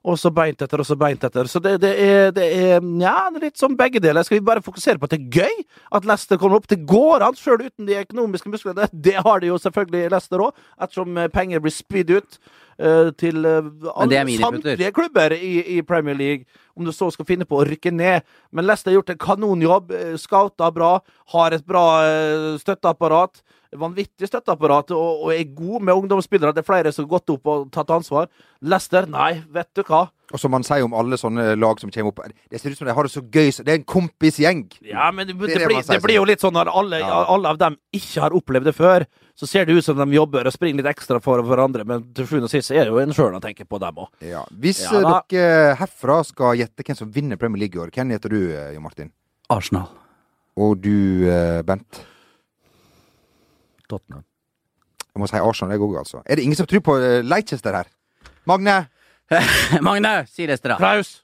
Og 0.04 0.18
så 0.20 0.28
beint 0.36 0.60
etter, 0.60 0.82
og 0.82 0.84
så 0.84 0.96
beint 1.00 1.22
etter. 1.24 1.48
Så 1.48 1.60
det, 1.64 1.78
det, 1.80 1.92
er, 1.96 2.26
det 2.36 2.44
er 2.44 2.82
ja, 3.00 3.30
litt 3.40 3.56
som 3.56 3.76
begge 3.78 4.02
deler. 4.04 4.26
Skal 4.26 4.36
vi 4.36 4.44
bare 4.44 4.64
fokusere 4.64 5.00
på 5.00 5.08
at 5.08 5.14
det 5.14 5.20
er 5.22 5.38
gøy 5.40 5.62
at 5.96 6.08
Leicester 6.08 6.40
kommer 6.40 6.60
opp? 6.60 6.68
Det 6.68 6.82
går 6.88 7.24
an, 7.24 7.38
sjøl 7.38 7.62
uten 7.64 7.88
de 7.88 7.96
økonomiske 8.02 8.52
musklene. 8.52 8.90
Det 9.06 9.16
har 9.16 9.40
de 9.40 9.48
jo 9.48 9.56
selvfølgelig 9.62 10.12
Leicester 10.12 10.44
òg, 10.44 10.60
ettersom 10.76 11.16
eh, 11.16 11.30
penger 11.32 11.64
blir 11.64 11.72
spydd 11.72 12.12
ut 12.18 12.36
uh, 12.36 13.08
til 13.20 13.48
eh, 13.48 13.72
alle, 13.94 14.20
samtlige 14.36 14.92
klubber 14.96 15.32
i, 15.38 15.54
i 15.78 15.80
Premier 15.88 16.20
League. 16.20 16.60
Om 16.76 16.84
du 16.84 16.92
så 16.92 17.08
skal 17.14 17.28
finne 17.28 17.48
på 17.48 17.62
å 17.62 17.64
rykke 17.64 17.94
ned. 17.94 18.28
Men 18.52 18.68
Leicester 18.68 18.92
har 18.92 19.00
gjort 19.00 19.14
en 19.14 19.24
kanonjobb. 19.24 19.96
Scouta 20.20 20.68
bra, 20.74 20.98
har 21.32 21.56
et 21.56 21.64
bra 21.64 21.86
uh, 22.04 22.54
støtteapparat. 22.60 23.40
Vanvittig 23.74 24.28
støtteapparat, 24.30 24.90
og, 24.94 25.24
og 25.26 25.32
er 25.34 25.44
god 25.54 25.82
med 25.82 25.94
ungdomsspillere. 25.94 26.54
Det 26.54 26.62
er 26.62 26.68
flere 26.68 26.92
som 26.94 27.04
har 27.06 27.14
gått 27.16 27.32
opp 27.34 27.46
og 27.50 27.64
tatt 27.74 27.90
ansvar. 27.90 28.28
Leicester, 28.62 29.06
nei, 29.10 29.42
vet 29.52 29.70
du 29.74 29.82
hva. 29.88 30.04
Og 30.32 30.40
som 30.40 30.50
man 30.54 30.64
sier 30.64 30.82
om 30.86 30.94
alle 30.96 31.18
sånne 31.20 31.50
lag 31.60 31.78
som 31.82 31.90
kommer 31.92 32.08
opp 32.14 32.22
Det 32.50 32.58
ser 32.60 32.72
ut 32.72 32.78
som 32.78 32.88
de 32.88 32.94
har 32.96 33.04
det 33.06 33.12
så 33.12 33.20
gøy. 33.20 33.50
Det 33.60 33.68
er 33.68 33.80
en 33.80 33.84
kompisgjeng. 33.84 34.62
Ja, 34.88 35.10
men 35.12 35.26
det, 35.28 35.34
Det 35.36 35.50
det, 35.50 35.58
det 35.58 35.66
blir, 35.68 35.82
sier 35.84 35.98
det 35.98 36.06
blir 36.06 36.16
jo 36.16 36.24
litt 36.30 36.40
sånn 36.40 36.54
når 36.56 36.70
alle, 36.72 37.02
Ja. 37.02 37.24
alle 37.34 37.48
av 37.52 37.58
dem 37.60 37.76
ikke 37.92 38.22
har 38.24 38.34
opplevd 38.38 38.64
det 38.70 38.74
før, 38.74 39.04
så 39.36 39.46
ser 39.50 39.66
det 39.66 39.74
ut 39.76 39.84
som 39.84 39.98
de 39.98 40.06
jobber 40.16 40.46
og 40.46 40.54
springer 40.54 40.80
litt 40.80 40.90
ekstra 40.94 41.20
for 41.22 41.42
hverandre, 41.42 41.84
men 41.84 42.06
til 42.14 42.26
sjuende 42.30 42.48
og 42.48 42.54
sist 42.54 42.70
er 42.70 42.86
det 42.86 42.94
jo 42.94 43.02
en 43.02 43.12
sjøl 43.12 43.34
å 43.36 43.42
tenke 43.42 43.66
på 43.68 43.78
dem 43.82 44.00
òg. 44.00 44.08
Ja. 44.22 44.44
Hvis 44.54 44.80
Ja, 44.86 45.02
eh, 45.02 45.20
dere 45.34 45.74
herfra 45.82 46.22
skal 46.24 46.56
gjette 46.56 46.86
hvem 46.86 46.96
som 46.96 47.10
vinner 47.12 47.36
Premier 47.36 47.66
League 47.66 47.76
i 47.76 47.84
år, 47.84 47.90
hvem 47.90 48.10
heter 48.14 48.30
du, 48.30 48.40
Jo 48.74 48.80
Martin? 48.80 49.10
Arsenal. 49.50 49.88
Og 50.56 50.80
du, 50.80 51.28
eh, 51.28 51.62
Bent? 51.62 52.00
Tottenham. 53.94 54.24
Jeg 55.14 55.22
må 55.22 55.28
si 55.30 55.38
Arsenal, 55.38 55.74
jeg 55.76 55.84
òg, 55.86 55.96
altså. 56.02 56.22
Er 56.26 56.36
det 56.40 56.44
ingen 56.44 56.58
som 56.58 56.66
tror 56.70 56.82
på 56.84 56.96
eh, 56.98 57.20
Leicester 57.22 57.76
her? 57.78 57.90
Magne? 58.50 58.78
Magne, 59.86 60.14
si 60.30 60.46
Leicester, 60.50 60.74
da. 60.74 60.78
Klaus! 60.82 61.20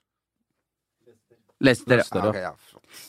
Leicester. 1.60 1.96
Leicester, 1.98 2.28
okay, 2.30 2.44
ja. 2.46 2.52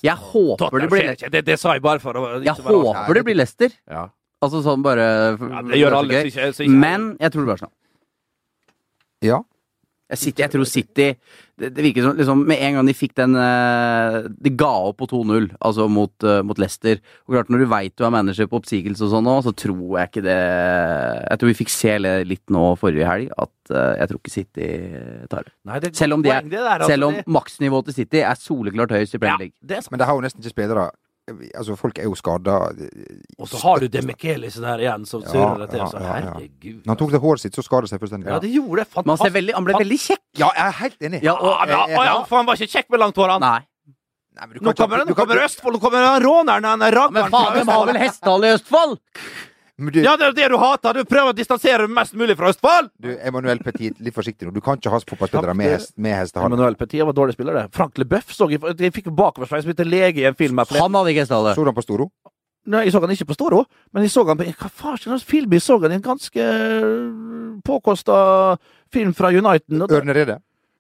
Jeg 0.04 0.18
håper 0.20 0.82
det 0.84 0.90
blir 0.92 1.06
Leicester. 1.08 1.30
Det, 1.32 1.42
det 1.48 1.56
sa 1.62 1.76
jeg 1.78 1.84
bare 1.86 2.02
for 2.04 2.18
å 2.20 2.26
Jeg 2.44 2.58
håper 2.66 3.16
det 3.18 3.24
blir 3.30 3.38
Leicester. 3.40 3.72
Ja. 3.90 4.08
Altså 4.42 4.60
sånn 4.66 4.82
bare 4.84 5.06
Ja, 5.38 5.62
det 5.70 5.78
gjør 5.80 5.96
alle, 6.02 6.24
ikke- 6.26 6.50
ikke- 6.52 6.70
Men 6.82 7.06
jeg 7.22 7.32
tror 7.32 7.46
det 7.46 7.48
blir 7.48 7.54
Arsenal. 7.60 7.74
ja. 9.22 9.40
Jeg, 10.12 10.20
City, 10.20 10.44
jeg 10.44 10.52
tror 10.52 10.68
City 10.68 11.08
det, 11.62 11.70
det 11.76 11.84
virker 11.86 12.06
som 12.06 12.18
liksom, 12.18 12.44
Med 12.50 12.62
en 12.66 12.78
gang 12.78 12.90
de 12.90 12.96
fikk 12.98 13.14
den 13.20 13.38
eh, 13.40 14.18
De 14.44 14.54
ga 14.60 14.72
opp 14.90 15.00
på 15.02 15.08
2-0, 15.12 15.52
altså 15.60 15.88
mot, 15.92 16.14
eh, 16.26 16.42
mot 16.48 16.60
Leicester. 16.60 17.00
Og 17.28 17.36
klart 17.36 17.52
Når 17.54 17.64
du 17.64 17.68
veit 17.72 17.96
du 17.96 18.06
er 18.08 18.14
manager 18.14 18.50
på 18.52 18.60
oppsigelse 18.62 19.06
og 19.08 19.14
sånn 19.14 19.28
nå, 19.28 19.38
så 19.46 19.54
tror 19.56 20.00
jeg 20.00 20.12
ikke 20.12 20.26
det 20.26 20.40
Jeg 20.40 21.42
tror 21.42 21.52
vi 21.52 21.60
fikk 21.62 21.74
se 21.74 21.96
litt 22.02 22.54
nå 22.54 22.66
forrige 22.82 23.08
helg 23.08 23.32
at 23.42 23.74
eh, 23.76 23.94
jeg 24.02 24.12
tror 24.12 24.22
ikke 24.22 24.34
City 24.34 24.70
tar 25.32 25.48
det. 25.48 25.54
Nei, 25.68 25.80
det 25.84 25.92
er 25.92 26.00
Selv 26.02 26.18
om, 26.18 26.26
de 26.26 26.32
er, 26.32 26.42
poeng, 26.42 26.52
det 26.52 26.60
der, 26.60 26.74
altså, 26.74 26.92
selv 26.92 27.08
om 27.08 27.20
maksnivået 27.40 27.90
til 27.90 27.98
City 28.02 28.24
er 28.26 28.40
soleklart 28.40 28.96
høyest 28.96 29.16
i 29.16 29.18
ja, 29.18 29.22
Premier 29.24 29.46
League. 29.46 29.56
det 29.62 29.78
er 29.78 29.86
sant. 29.86 29.94
Men 29.94 30.04
det 30.04 30.10
har 30.10 30.18
jo 30.18 30.26
nesten 30.26 30.44
ikke 30.44 30.56
spillere. 30.56 30.90
Altså, 31.56 31.76
folk 31.80 31.98
er 32.00 32.04
jo 32.10 32.16
skada. 32.16 32.58
Og 33.40 33.48
så 33.50 33.62
har 33.64 33.80
du 33.84 33.88
Demichelis 33.88 34.56
der 34.62 34.84
igjen, 34.84 35.06
som 35.10 35.24
surrer 35.26 35.64
det 35.66 35.70
til. 35.74 35.84
Så 35.92 35.98
ja, 36.00 36.04
ja. 36.06 36.14
herregud. 36.36 36.82
Når 36.86 36.92
han 36.94 36.98
tok 37.02 37.12
det 37.16 37.22
håret 37.26 37.40
sitt, 37.46 37.56
så 37.58 37.64
skada 37.66 37.88
det 37.88 37.92
seg 37.94 38.00
fullstendig. 38.04 38.30
Ja, 38.32 38.40
det 38.44 38.52
gjorde 38.54 38.84
det. 38.84 38.88
Men 38.92 38.96
han, 38.96 39.04
ser 39.04 39.12
Fantastisk. 39.12 39.36
veldig, 39.40 39.54
han 39.58 39.68
ble 39.70 39.74
veldig 39.82 40.00
kjekk. 40.06 40.24
Ja, 40.42 40.50
jeg 40.58 40.66
er 40.68 40.78
helt 40.84 41.08
enig. 41.10 41.22
Ja, 41.24 41.34
og, 41.36 41.68
Ja, 41.68 41.82
jeg- 41.88 42.08
ja, 42.12 42.24
for 42.24 42.38
han 42.42 42.46
var 42.52 42.56
ikke 42.56 42.72
kjekk 42.78 42.90
med 42.90 43.00
langt 43.06 43.16
hår, 43.16 43.30
han. 43.36 43.42
Nei. 43.42 43.60
Nei, 44.32 44.46
men 44.48 44.58
du 44.58 44.60
Nå 44.64 44.74
kommer, 44.74 44.98
ikke- 45.04 45.10
nå 45.12 45.16
kommer 45.16 45.44
Østfold, 45.44 45.74
nå 45.76 45.82
kommer 45.84 46.06
han 46.08 46.22
råneren, 46.24 46.82
er 46.88 46.92
raggeren. 46.96 47.14
Men 47.14 47.32
faen, 47.32 47.54
de 47.66 47.72
har 47.72 47.86
vel 47.86 47.98
hestehale 48.00 48.44
i 48.48 48.54
Østfold? 48.56 48.98
Men 49.78 49.94
du, 49.94 50.02
Ja, 50.04 50.16
det 50.18 50.26
er 50.28 50.34
det 50.38 50.50
du 50.52 50.58
hater. 50.62 50.94
Du 50.94 51.06
prøver 51.10 51.32
å 51.32 51.36
distansere 51.38 51.86
deg 51.86 51.94
mest 51.96 52.14
mulig 52.18 52.36
fra 52.38 52.50
Østfold. 52.52 52.92
du, 53.02 53.12
Emmanuel 53.22 53.60
Petit, 53.64 53.96
litt 54.00 54.14
forsiktig 54.16 54.48
nå. 54.48 54.54
Du 54.54 54.62
kan 54.62 54.78
ikke 54.78 54.92
ha 54.94 55.00
fotballspillere 55.00 55.56
med, 55.58 55.72
hest, 55.78 55.94
med 55.98 56.16
hestehale. 56.18 56.52
Emanuel 56.52 56.76
Petit 56.76 57.02
var 57.06 57.14
dårlig 57.18 57.34
spiller, 57.38 57.54
det. 57.54 57.66
Frank 57.76 57.98
LeBeuf 57.98 58.34
så 58.36 58.50
jeg 58.52 58.62
jeg 58.78 58.94
fikk 58.94 59.10
bakoversveis, 59.16 59.64
spilte 59.66 59.88
lege 59.88 60.22
i 60.22 60.28
en 60.30 60.36
film. 60.38 60.58
her. 60.60 60.82
Han 60.82 60.94
hadde 61.00 61.14
ikke 61.16 61.26
hestehale. 61.26 61.56
Så 61.56 61.64
du 61.64 61.72
han 61.72 61.78
på 61.78 61.86
Storo? 61.86 62.12
Nei, 62.70 62.84
jeg 62.86 62.94
så 62.94 63.00
han 63.02 63.10
ikke 63.10 63.26
på 63.32 63.34
Storo, 63.34 63.64
men 63.92 64.04
jeg 64.06 64.12
så 64.14 64.22
han 64.28 64.38
på 64.38 64.46
Hva 64.46 64.70
faen 64.70 64.98
slags 65.02 65.24
film? 65.26 65.52
Jeg 65.56 65.64
så 65.66 65.80
han 65.82 65.92
i 65.92 65.98
en 65.98 66.04
ganske 66.06 66.46
påkosta 67.66 68.58
film 68.94 69.14
fra 69.18 69.32
Uniten. 69.34 69.82
Ørneredet? 69.82 70.40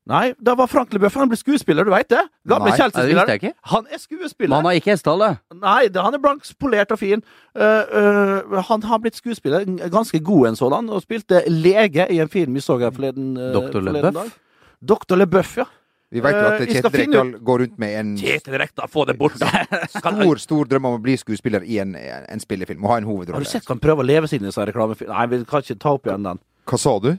Nei, 0.09 0.31
da 0.41 0.55
var 0.57 0.65
Frank 0.67 0.93
LeBøff. 0.95 1.13
Han 1.19 1.29
ble 1.29 1.37
skuespiller, 1.37 1.85
du 1.85 1.91
veit 1.93 2.09
det? 2.09 2.23
Gamle 2.49 2.71
det 2.71 2.79
Chelsea-spiller. 2.79 3.53
Han 3.69 3.85
er 3.85 3.91
Men 3.91 3.99
skuespiller. 4.01 4.55
han 4.55 4.65
har 4.65 4.77
ikke 4.79 4.91
hestehale? 4.95 5.29
Nei, 5.53 5.81
det, 5.93 6.01
han 6.01 6.17
er 6.17 6.23
blank, 6.23 6.47
polert 6.59 6.91
og 6.91 6.99
fin. 6.99 7.21
Uh, 7.53 7.61
uh, 7.61 8.63
han 8.71 8.87
har 8.89 9.03
blitt 9.03 9.19
skuespiller, 9.19 9.67
ganske 9.93 10.19
god 10.19 10.47
en 10.47 10.57
sådan, 10.57 10.89
og 10.89 11.03
spilte 11.05 11.43
lege 11.47 12.07
i 12.09 12.17
en 12.19 12.29
film 12.29 12.57
vi 12.57 12.65
så 12.65 12.79
her 12.81 12.91
forleden. 12.91 13.37
uh, 13.37 13.53
Doktor 13.53 13.85
forleden 13.85 14.17
dag. 14.17 14.33
Dr. 14.81 15.15
LeBøff, 15.21 15.57
ja. 15.61 15.69
Vi 16.11 16.19
vet 16.19 16.35
jo 16.35 16.47
at 16.49 16.61
Kjetil 16.67 16.91
Rekdal 16.99 17.29
går 17.39 17.61
rundt 17.61 17.77
med 17.79 17.93
en 17.95 18.15
Kjetil 18.19 18.57
Rekdal, 18.59 18.89
få 18.91 19.05
det 19.07 19.15
bort! 19.19 19.37
stor 19.95 20.41
stor 20.43 20.67
drøm 20.67 20.89
om 20.89 20.97
å 20.97 21.03
bli 21.03 21.13
skuespiller 21.21 21.63
i 21.63 21.77
en, 21.79 21.93
en 21.95 22.41
spillefilm 22.41 22.83
og 22.83 22.91
ha 22.91 22.97
en 22.99 23.07
Har 23.37 23.45
du 23.45 23.47
sett 23.47 23.69
han 23.69 23.79
prøver 23.79 24.03
å 24.03 24.09
leve 24.09 24.27
seg 24.27 24.41
inn 24.41 24.49
i 24.49 24.51
sånn 24.51 24.67
reklamefilm? 24.67 25.13
Nei, 25.13 25.27
vi 25.31 25.39
kan 25.47 25.63
ikke 25.63 25.79
ta 25.79 25.93
opp 25.95 26.09
igjen 26.09 26.25
den. 26.25 26.41
Hva 26.67 26.79
sa 26.81 26.97
du? 26.99 27.13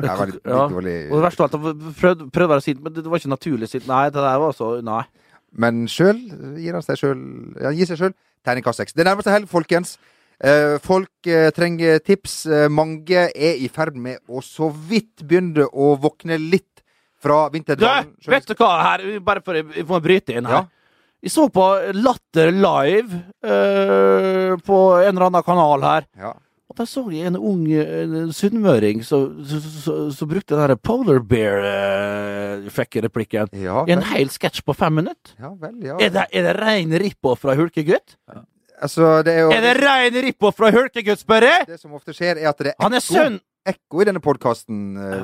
Det 0.00 0.10
litt, 0.10 0.34
litt 0.34 0.46
Ja. 0.50 0.64
dårlig. 0.68 0.96
Og 1.10 1.20
det 1.20 1.24
verste 1.28 1.44
av 1.44 1.54
alt, 1.54 1.82
prøvde, 2.00 2.30
prøvde 2.34 2.48
å 2.48 2.54
være 2.54 2.64
sint, 2.64 2.82
men 2.82 2.92
det, 2.92 3.04
var 3.06 3.18
ikke 3.20 3.30
naturlig 3.30 3.68
sint. 3.70 3.86
Nei, 3.86 4.08
det 4.10 4.24
der 4.24 4.38
var 4.42 4.52
så 4.52 4.82
Nei. 4.82 5.04
Men 5.54 5.86
sjøl 5.86 6.18
gir 6.58 6.74
han 6.74 6.82
seg 6.82 6.98
sjøl 6.98 7.20
ja, 7.62 7.70
gir 7.70 7.86
seg 7.86 8.00
sjøl 8.00 8.14
terningkast 8.44 8.82
seks. 8.82 8.92
Det 8.92 9.06
nærmer 9.06 9.22
seg 9.22 9.36
helg, 9.36 9.48
folkens. 9.48 9.96
Eh, 10.42 10.78
folk 10.82 11.30
eh, 11.30 11.50
trenger 11.54 12.00
tips. 12.02 12.46
Eh, 12.46 12.68
mange 12.68 13.28
er 13.30 13.54
i 13.62 13.68
ferd 13.68 13.94
med 13.94 14.18
å 14.28 14.42
så 14.42 14.66
vidt 14.74 15.22
begynne 15.22 15.68
å 15.70 15.94
våkne 16.00 16.40
litt 16.42 16.82
fra 17.24 17.48
Du, 17.48 17.86
vet 18.28 18.46
du 18.50 18.54
hva 18.58 18.72
her? 18.82 19.04
Bare 19.24 19.40
for 19.40 19.56
å 19.56 20.00
bryte 20.04 20.34
inn 20.34 20.44
her. 20.44 20.66
Ja. 20.66 20.66
Jeg 21.24 21.32
så 21.32 21.46
på 21.48 21.64
Latter 21.96 22.50
live 22.52 23.22
eh, 23.40 24.56
på 24.60 24.80
en 25.00 25.14
eller 25.14 25.30
annen 25.30 25.46
kanal 25.46 25.86
her. 25.86 26.04
Ja. 26.20 26.34
Og 26.70 26.76
der 26.78 26.84
så 26.88 27.02
jeg 27.12 27.26
en 27.28 27.36
ung 27.36 27.66
uh, 27.68 28.30
sunnmøring 28.32 29.02
som 29.04 29.36
brukte 30.30 30.56
den 30.56 30.78
polar 30.80 31.20
bear-fucker-replikken 31.30 33.48
Ja, 33.60 33.84
i 33.86 33.92
en 33.94 34.02
hel 34.14 34.28
sketsj 34.32 34.62
på 34.64 34.72
fem 34.76 34.92
minutter. 35.02 35.32
ja 35.38 35.50
vel, 35.60 35.74
ja. 35.84 35.96
Er 36.00 36.10
det, 36.14 36.24
er 36.32 36.42
det 36.48 36.54
rein 36.60 36.90
rip-off 37.04 37.40
fra 37.44 37.54
Hulkegutt? 37.58 38.16
Altså, 38.82 39.22
det 39.22 39.32
er 39.34 39.40
jo 39.44 39.50
Er 39.54 39.60
det 39.62 39.74
rein 39.82 40.14
rip-off 40.24 40.56
fra 40.58 40.70
Hulkegutt, 40.74 41.20
spør 41.22 41.42
jeg? 41.50 41.60
Det 41.68 41.78
som 41.80 41.92
ofte 41.94 42.12
skjer, 42.16 42.34
er 42.40 42.48
at 42.50 42.58
det 42.58 42.66
er 42.72 42.76
Han 42.82 42.92
er 42.96 43.00
ekko, 43.04 43.14
sønn 43.14 43.36
ekko 43.66 44.02
i 44.02 44.06
denne 44.08 44.20
podkasten 44.20 44.80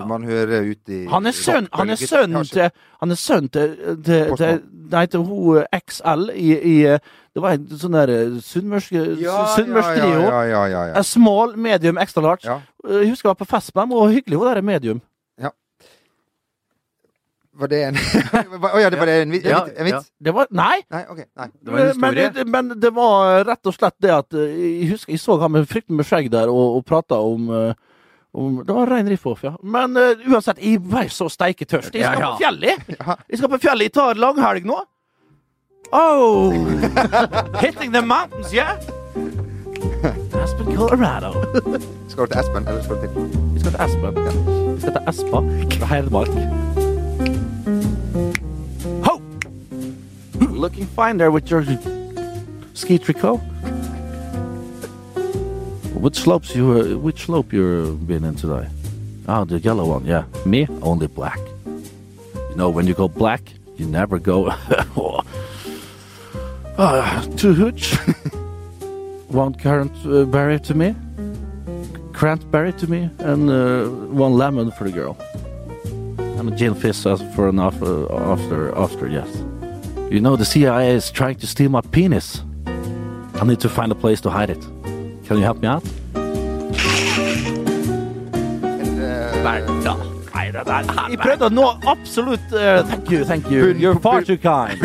man 0.08 0.22
hører 0.24 0.64
ut 0.70 0.88
i 0.92 1.02
Han 1.10 1.26
er 1.28 1.34
sønn, 1.36 1.66
søn, 2.00 2.36
til 2.48 2.70
Han 3.02 3.10
er 3.12 3.18
sønn 3.20 3.48
til, 3.52 3.74
til, 4.06 4.30
til 4.40 4.62
Nei, 4.90 5.04
til 5.12 5.20
hun 5.28 5.60
XL 5.76 6.30
i, 6.34 6.48
i 6.56 6.76
Det 6.96 7.42
var 7.44 7.58
en 7.58 7.68
sånn 7.78 7.94
der 7.98 8.12
sunnmørsk 8.42 8.96
Ja, 9.20 9.44
sunnmørsk 9.56 10.00
ja, 10.00 10.08
ja, 10.08 10.40
ja, 10.48 10.62
ja, 10.72 10.86
ja. 10.94 11.02
Small, 11.06 11.52
medium, 11.56 11.98
extra 12.02 12.24
large. 12.24 12.48
Ja. 12.48 12.56
Jeg 12.88 13.12
husker 13.12 13.28
jeg 13.28 13.34
var 13.36 13.42
på 13.44 13.50
fest 13.52 13.74
med 13.76 13.84
dem, 13.84 13.92
og 14.00 14.10
hyggelig 14.10 14.40
hun 14.40 14.48
der 14.50 14.58
er 14.62 14.66
medium. 14.72 15.02
Var 17.60 17.66
det 17.68 17.80
en 17.88 17.96
Å 18.70 18.78
ja, 18.80 18.88
det 18.92 18.98
var 19.00 19.08
det 19.10 19.14
en, 19.24 19.32
vits- 19.34 19.48
Ja, 19.50 19.58
Ja? 19.90 19.98
Det 20.22 20.32
var 20.36 20.46
Nei! 20.54 20.78
Nei, 20.92 21.00
okay, 21.10 21.26
Nei. 21.36 21.48
Det 21.60 21.72
var 21.74 21.80
en 21.90 22.00
Men, 22.00 22.14
det- 22.34 22.46
men 22.48 22.68
det 22.80 22.92
var 22.96 23.44
rett 23.48 23.66
og 23.66 23.74
slett 23.76 23.96
det 24.00 24.12
at 24.14 24.34
eh, 24.38 24.54
Jeg 24.80 24.90
husker 24.94 25.12
jeg 25.12 25.20
så 25.20 25.36
han 25.42 25.52
med 25.56 25.66
fryktelig 25.68 25.98
med 25.98 26.06
skjegg 26.08 26.30
der 26.32 26.48
og, 26.52 26.76
og 26.78 26.84
prata 26.88 27.18
om 27.20 27.50
eh, 27.50 27.74
om, 28.32 28.60
det 28.66 28.72
var 28.72 28.86
rein 28.86 29.08
riff-off, 29.10 29.42
ja. 29.44 29.56
Men 29.62 29.96
uh, 29.96 30.12
uansett, 30.30 30.60
jeg 30.62 30.78
ble 30.86 31.08
så 31.10 31.26
steiketørst. 31.32 31.94
Jeg 31.94 32.04
skal 32.06 32.20
Ja, 32.20 32.20
ja. 32.20 32.30
på 32.30 32.42
fjellet! 32.44 32.88
jeg. 32.88 33.18
Jeg 33.30 33.38
skal 33.40 33.50
på 33.50 33.58
fjellet. 33.64 33.88
Jeg 33.88 33.92
tar 33.98 34.20
langhelg 34.22 34.66
nå. 34.70 34.78
Oh! 35.92 36.52
Hitting 37.62 37.90
the 37.92 38.02
mountains, 38.02 38.52
yeah? 38.54 38.78
Aspen, 40.42 40.76
Colorado. 40.76 41.32
Skal 42.08 42.26
du 42.26 42.32
til 42.32 42.38
Aspen, 42.38 42.68
eller 42.68 42.82
skal 42.82 42.96
du 42.96 43.00
til 43.00 43.10
Vi 43.54 43.60
skal 43.60 43.72
til 43.72 43.80
Aspen. 43.80 44.14
Vi 44.74 44.80
skal 44.80 44.92
til 44.92 45.02
Espa 45.10 45.40
Hedmark. 45.90 46.28
Ho! 49.06 49.20
Looking 50.54 50.86
fine 50.86 51.18
there 51.18 51.30
with 51.30 51.50
your 51.50 51.64
ski 52.74 52.98
tricot. 52.98 53.40
Which 56.00 56.16
slopes 56.16 56.54
you? 56.56 56.72
Uh, 56.72 56.98
which 56.98 57.26
slope 57.26 57.52
you've 57.52 58.06
been 58.06 58.24
in 58.24 58.34
today? 58.34 58.68
Ah, 59.28 59.44
the 59.44 59.58
yellow 59.58 59.86
one. 59.86 60.04
Yeah, 60.06 60.24
me 60.44 60.66
only 60.82 61.06
black. 61.06 61.38
You 62.50 62.56
know, 62.56 62.70
when 62.70 62.86
you 62.86 62.94
go 62.94 63.08
black, 63.08 63.42
you 63.76 63.86
never 63.86 64.18
go. 64.18 64.46
uh, 66.78 67.22
two 67.36 67.52
hooch. 67.52 67.94
one 69.28 69.54
currant 69.54 69.92
uh, 70.06 70.24
berry 70.24 70.58
to 70.60 70.74
me 70.74 70.94
cranberry 72.20 72.70
to 72.70 72.86
me 72.86 73.08
and 73.20 73.48
uh, 73.48 73.88
one 74.12 74.34
lemon 74.34 74.70
for 74.72 74.84
the 74.84 74.92
girl. 74.92 75.16
And 76.18 76.52
a 76.52 76.54
gin 76.54 76.74
fizz 76.74 77.04
for 77.34 77.48
an 77.48 77.58
after, 77.58 78.12
after, 78.12 78.76
after, 78.76 79.08
yes. 79.08 79.26
You 80.10 80.20
know, 80.20 80.36
the 80.36 80.44
CIA 80.44 80.90
is 80.90 81.10
trying 81.10 81.36
to 81.36 81.46
steal 81.46 81.70
my 81.70 81.80
penis. 81.80 82.42
I 83.40 83.44
need 83.46 83.60
to 83.60 83.70
find 83.70 83.90
a 83.90 83.94
place 83.94 84.20
to 84.20 84.28
hide 84.28 84.50
it. 84.50 84.62
Can 85.30 85.38
you 85.38 85.44
help 85.44 85.62
me 85.62 85.68
out? 85.68 85.84
Jeg 91.06 91.18
prøvde 91.22 91.46
å 91.46 91.50
nå 91.54 91.66
absolutt 91.86 92.50
uh, 92.50 92.80
Thank 92.88 93.12
you, 93.14 93.20
thank 93.28 93.46
you. 93.46 93.68
You're 93.78 94.00
far 94.02 94.24
too 94.26 94.34
kind. 94.42 94.80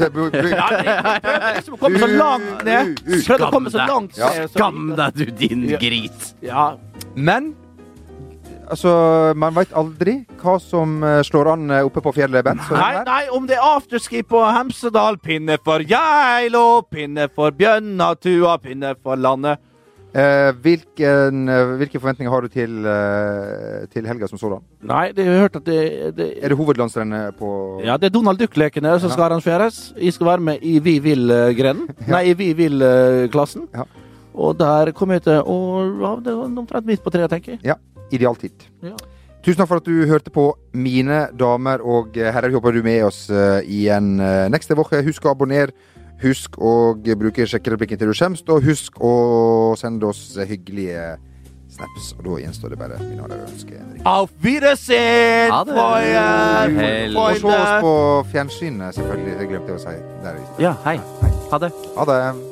Prøvde 0.00 0.46
liksom 0.48 1.76
å 1.76 1.80
komme 1.82 2.00
så 2.00 2.08
langt 2.08 2.62
ned. 2.64 3.02
Prøvde 3.04 3.44
å 3.44 3.50
komme 3.52 3.72
så 3.74 3.84
langt 3.84 4.16
Ja. 4.16 4.30
ned. 4.38 4.48
Skam 4.54 4.94
deg, 4.96 5.12
du 5.20 5.26
din 5.42 5.66
grit. 5.76 6.30
Ja, 6.40 6.70
Men 7.14 7.50
altså, 8.72 8.94
man 9.36 9.52
veit 9.58 9.74
aldri 9.76 10.22
hva 10.40 10.54
som 10.62 11.02
eh, 11.04 11.18
slår 11.28 11.50
an 11.52 11.66
eh, 11.68 11.84
oppe 11.84 12.00
på 12.00 12.14
fjellet, 12.16 12.40
Bent. 12.48 12.64
Så 12.64 12.80
Nei, 12.80 12.94
nei, 13.04 13.26
om 13.36 13.44
det 13.50 13.58
er 13.60 13.66
afterski 13.74 14.24
på 14.24 14.40
Hemsedal, 14.56 15.20
pinne 15.20 15.60
for 15.60 15.84
Geilo, 15.84 16.80
pinne 16.88 17.28
for 17.36 17.52
Bjønnatua, 17.60 18.56
pinne 18.64 18.94
for 19.04 19.20
landet. 19.20 19.60
Eh, 20.12 20.50
hvilken, 20.60 21.48
eh, 21.48 21.70
hvilke 21.80 21.96
forventninger 21.96 22.30
har 22.30 22.44
du 22.44 22.48
til, 22.52 22.84
eh, 22.84 23.86
til 23.88 24.04
helga 24.04 24.28
som 24.28 24.38
sådan? 24.38 24.60
Nei, 24.82 25.10
det 25.12 25.24
har 25.24 25.32
jeg 25.32 25.40
hørt 25.40 25.56
at 25.56 25.64
det, 25.64 26.16
det 26.16 26.44
Er 26.44 26.48
det 26.48 26.58
hovedlandsrennet 26.58 27.38
på 27.38 27.80
Ja, 27.82 27.96
det 27.96 28.10
er 28.10 28.10
Donald 28.10 28.38
Duck-lekene 28.38 29.00
som 29.00 29.08
skal 29.08 29.32
arrangeres. 29.32 29.94
Jeg 29.96 30.12
skal 30.12 30.26
være 30.26 30.40
med 30.40 30.58
i 30.60 30.78
Vi 30.78 30.98
vil-grenen. 30.98 31.88
Nei, 32.08 32.28
i 32.28 32.34
Vi 32.34 32.52
vil-klassen. 32.52 33.68
Ja. 33.72 33.84
Og 34.34 34.58
der 34.58 34.92
kommer 34.92 35.14
jeg 35.14 35.22
til 35.22 35.40
å 35.40 35.56
ja, 36.00 36.16
Det 36.20 36.36
var 36.36 36.60
omtrent 36.60 36.86
midt 36.86 37.02
på 37.02 37.10
treet, 37.10 37.30
tenker 37.30 37.52
jeg. 37.52 37.60
Ja, 37.64 37.74
idealtid. 38.12 38.68
Ja. 38.82 38.92
Tusen 39.42 39.56
takk 39.56 39.68
for 39.68 39.80
at 39.80 39.88
du 39.88 40.06
hørte 40.06 40.30
på, 40.30 40.52
mine 40.74 41.30
damer 41.32 41.80
og 41.80 42.12
herrer. 42.14 42.48
Vi 42.48 42.54
håper 42.54 42.72
du 42.72 42.78
er 42.78 42.84
med 42.84 43.02
oss 43.04 43.30
igjen 43.64 44.20
neste 44.52 44.76
uke. 44.76 45.02
Husk 45.02 45.24
å 45.24 45.32
abonnere. 45.32 45.72
Husk 46.22 46.58
å 46.62 46.94
bruke 47.18 47.46
sjekkereplikken 47.50 47.98
til 47.98 48.12
du 48.12 48.16
skjemst, 48.16 48.48
og 48.52 48.62
husk 48.66 49.00
å 49.02 49.12
sende 49.80 50.06
oss 50.06 50.36
hyggelige 50.38 51.16
snaps. 51.72 52.12
Og 52.18 52.24
da 52.28 52.38
gjenstår 52.44 52.74
det 52.74 52.78
bare 52.78 53.00
mine 53.00 53.18
damer 53.24 53.42
ønske 53.48 53.74
en 53.80 53.90
riktig 53.96 54.06
Auf 54.12 54.30
Wiedersehen, 54.44 55.50
Ha 55.50 55.64
det. 55.64 55.76
Og 57.16 57.42
se 57.42 57.58
oss 57.58 57.74
på 57.88 57.94
fjernsynet, 58.32 58.94
selvfølgelig. 59.00 59.36
Det 59.40 59.50
glemte 59.50 59.74
jeg 59.74 59.80
å 59.80 59.84
si 59.88 59.98
der 60.22 60.40
Ja, 60.62 60.74
hei. 60.86 60.96
Ja, 61.00 61.04
hei. 61.26 61.36
Ha 61.52 61.62
det. 61.66 61.74
Ha 61.98 62.10
det. 62.12 62.51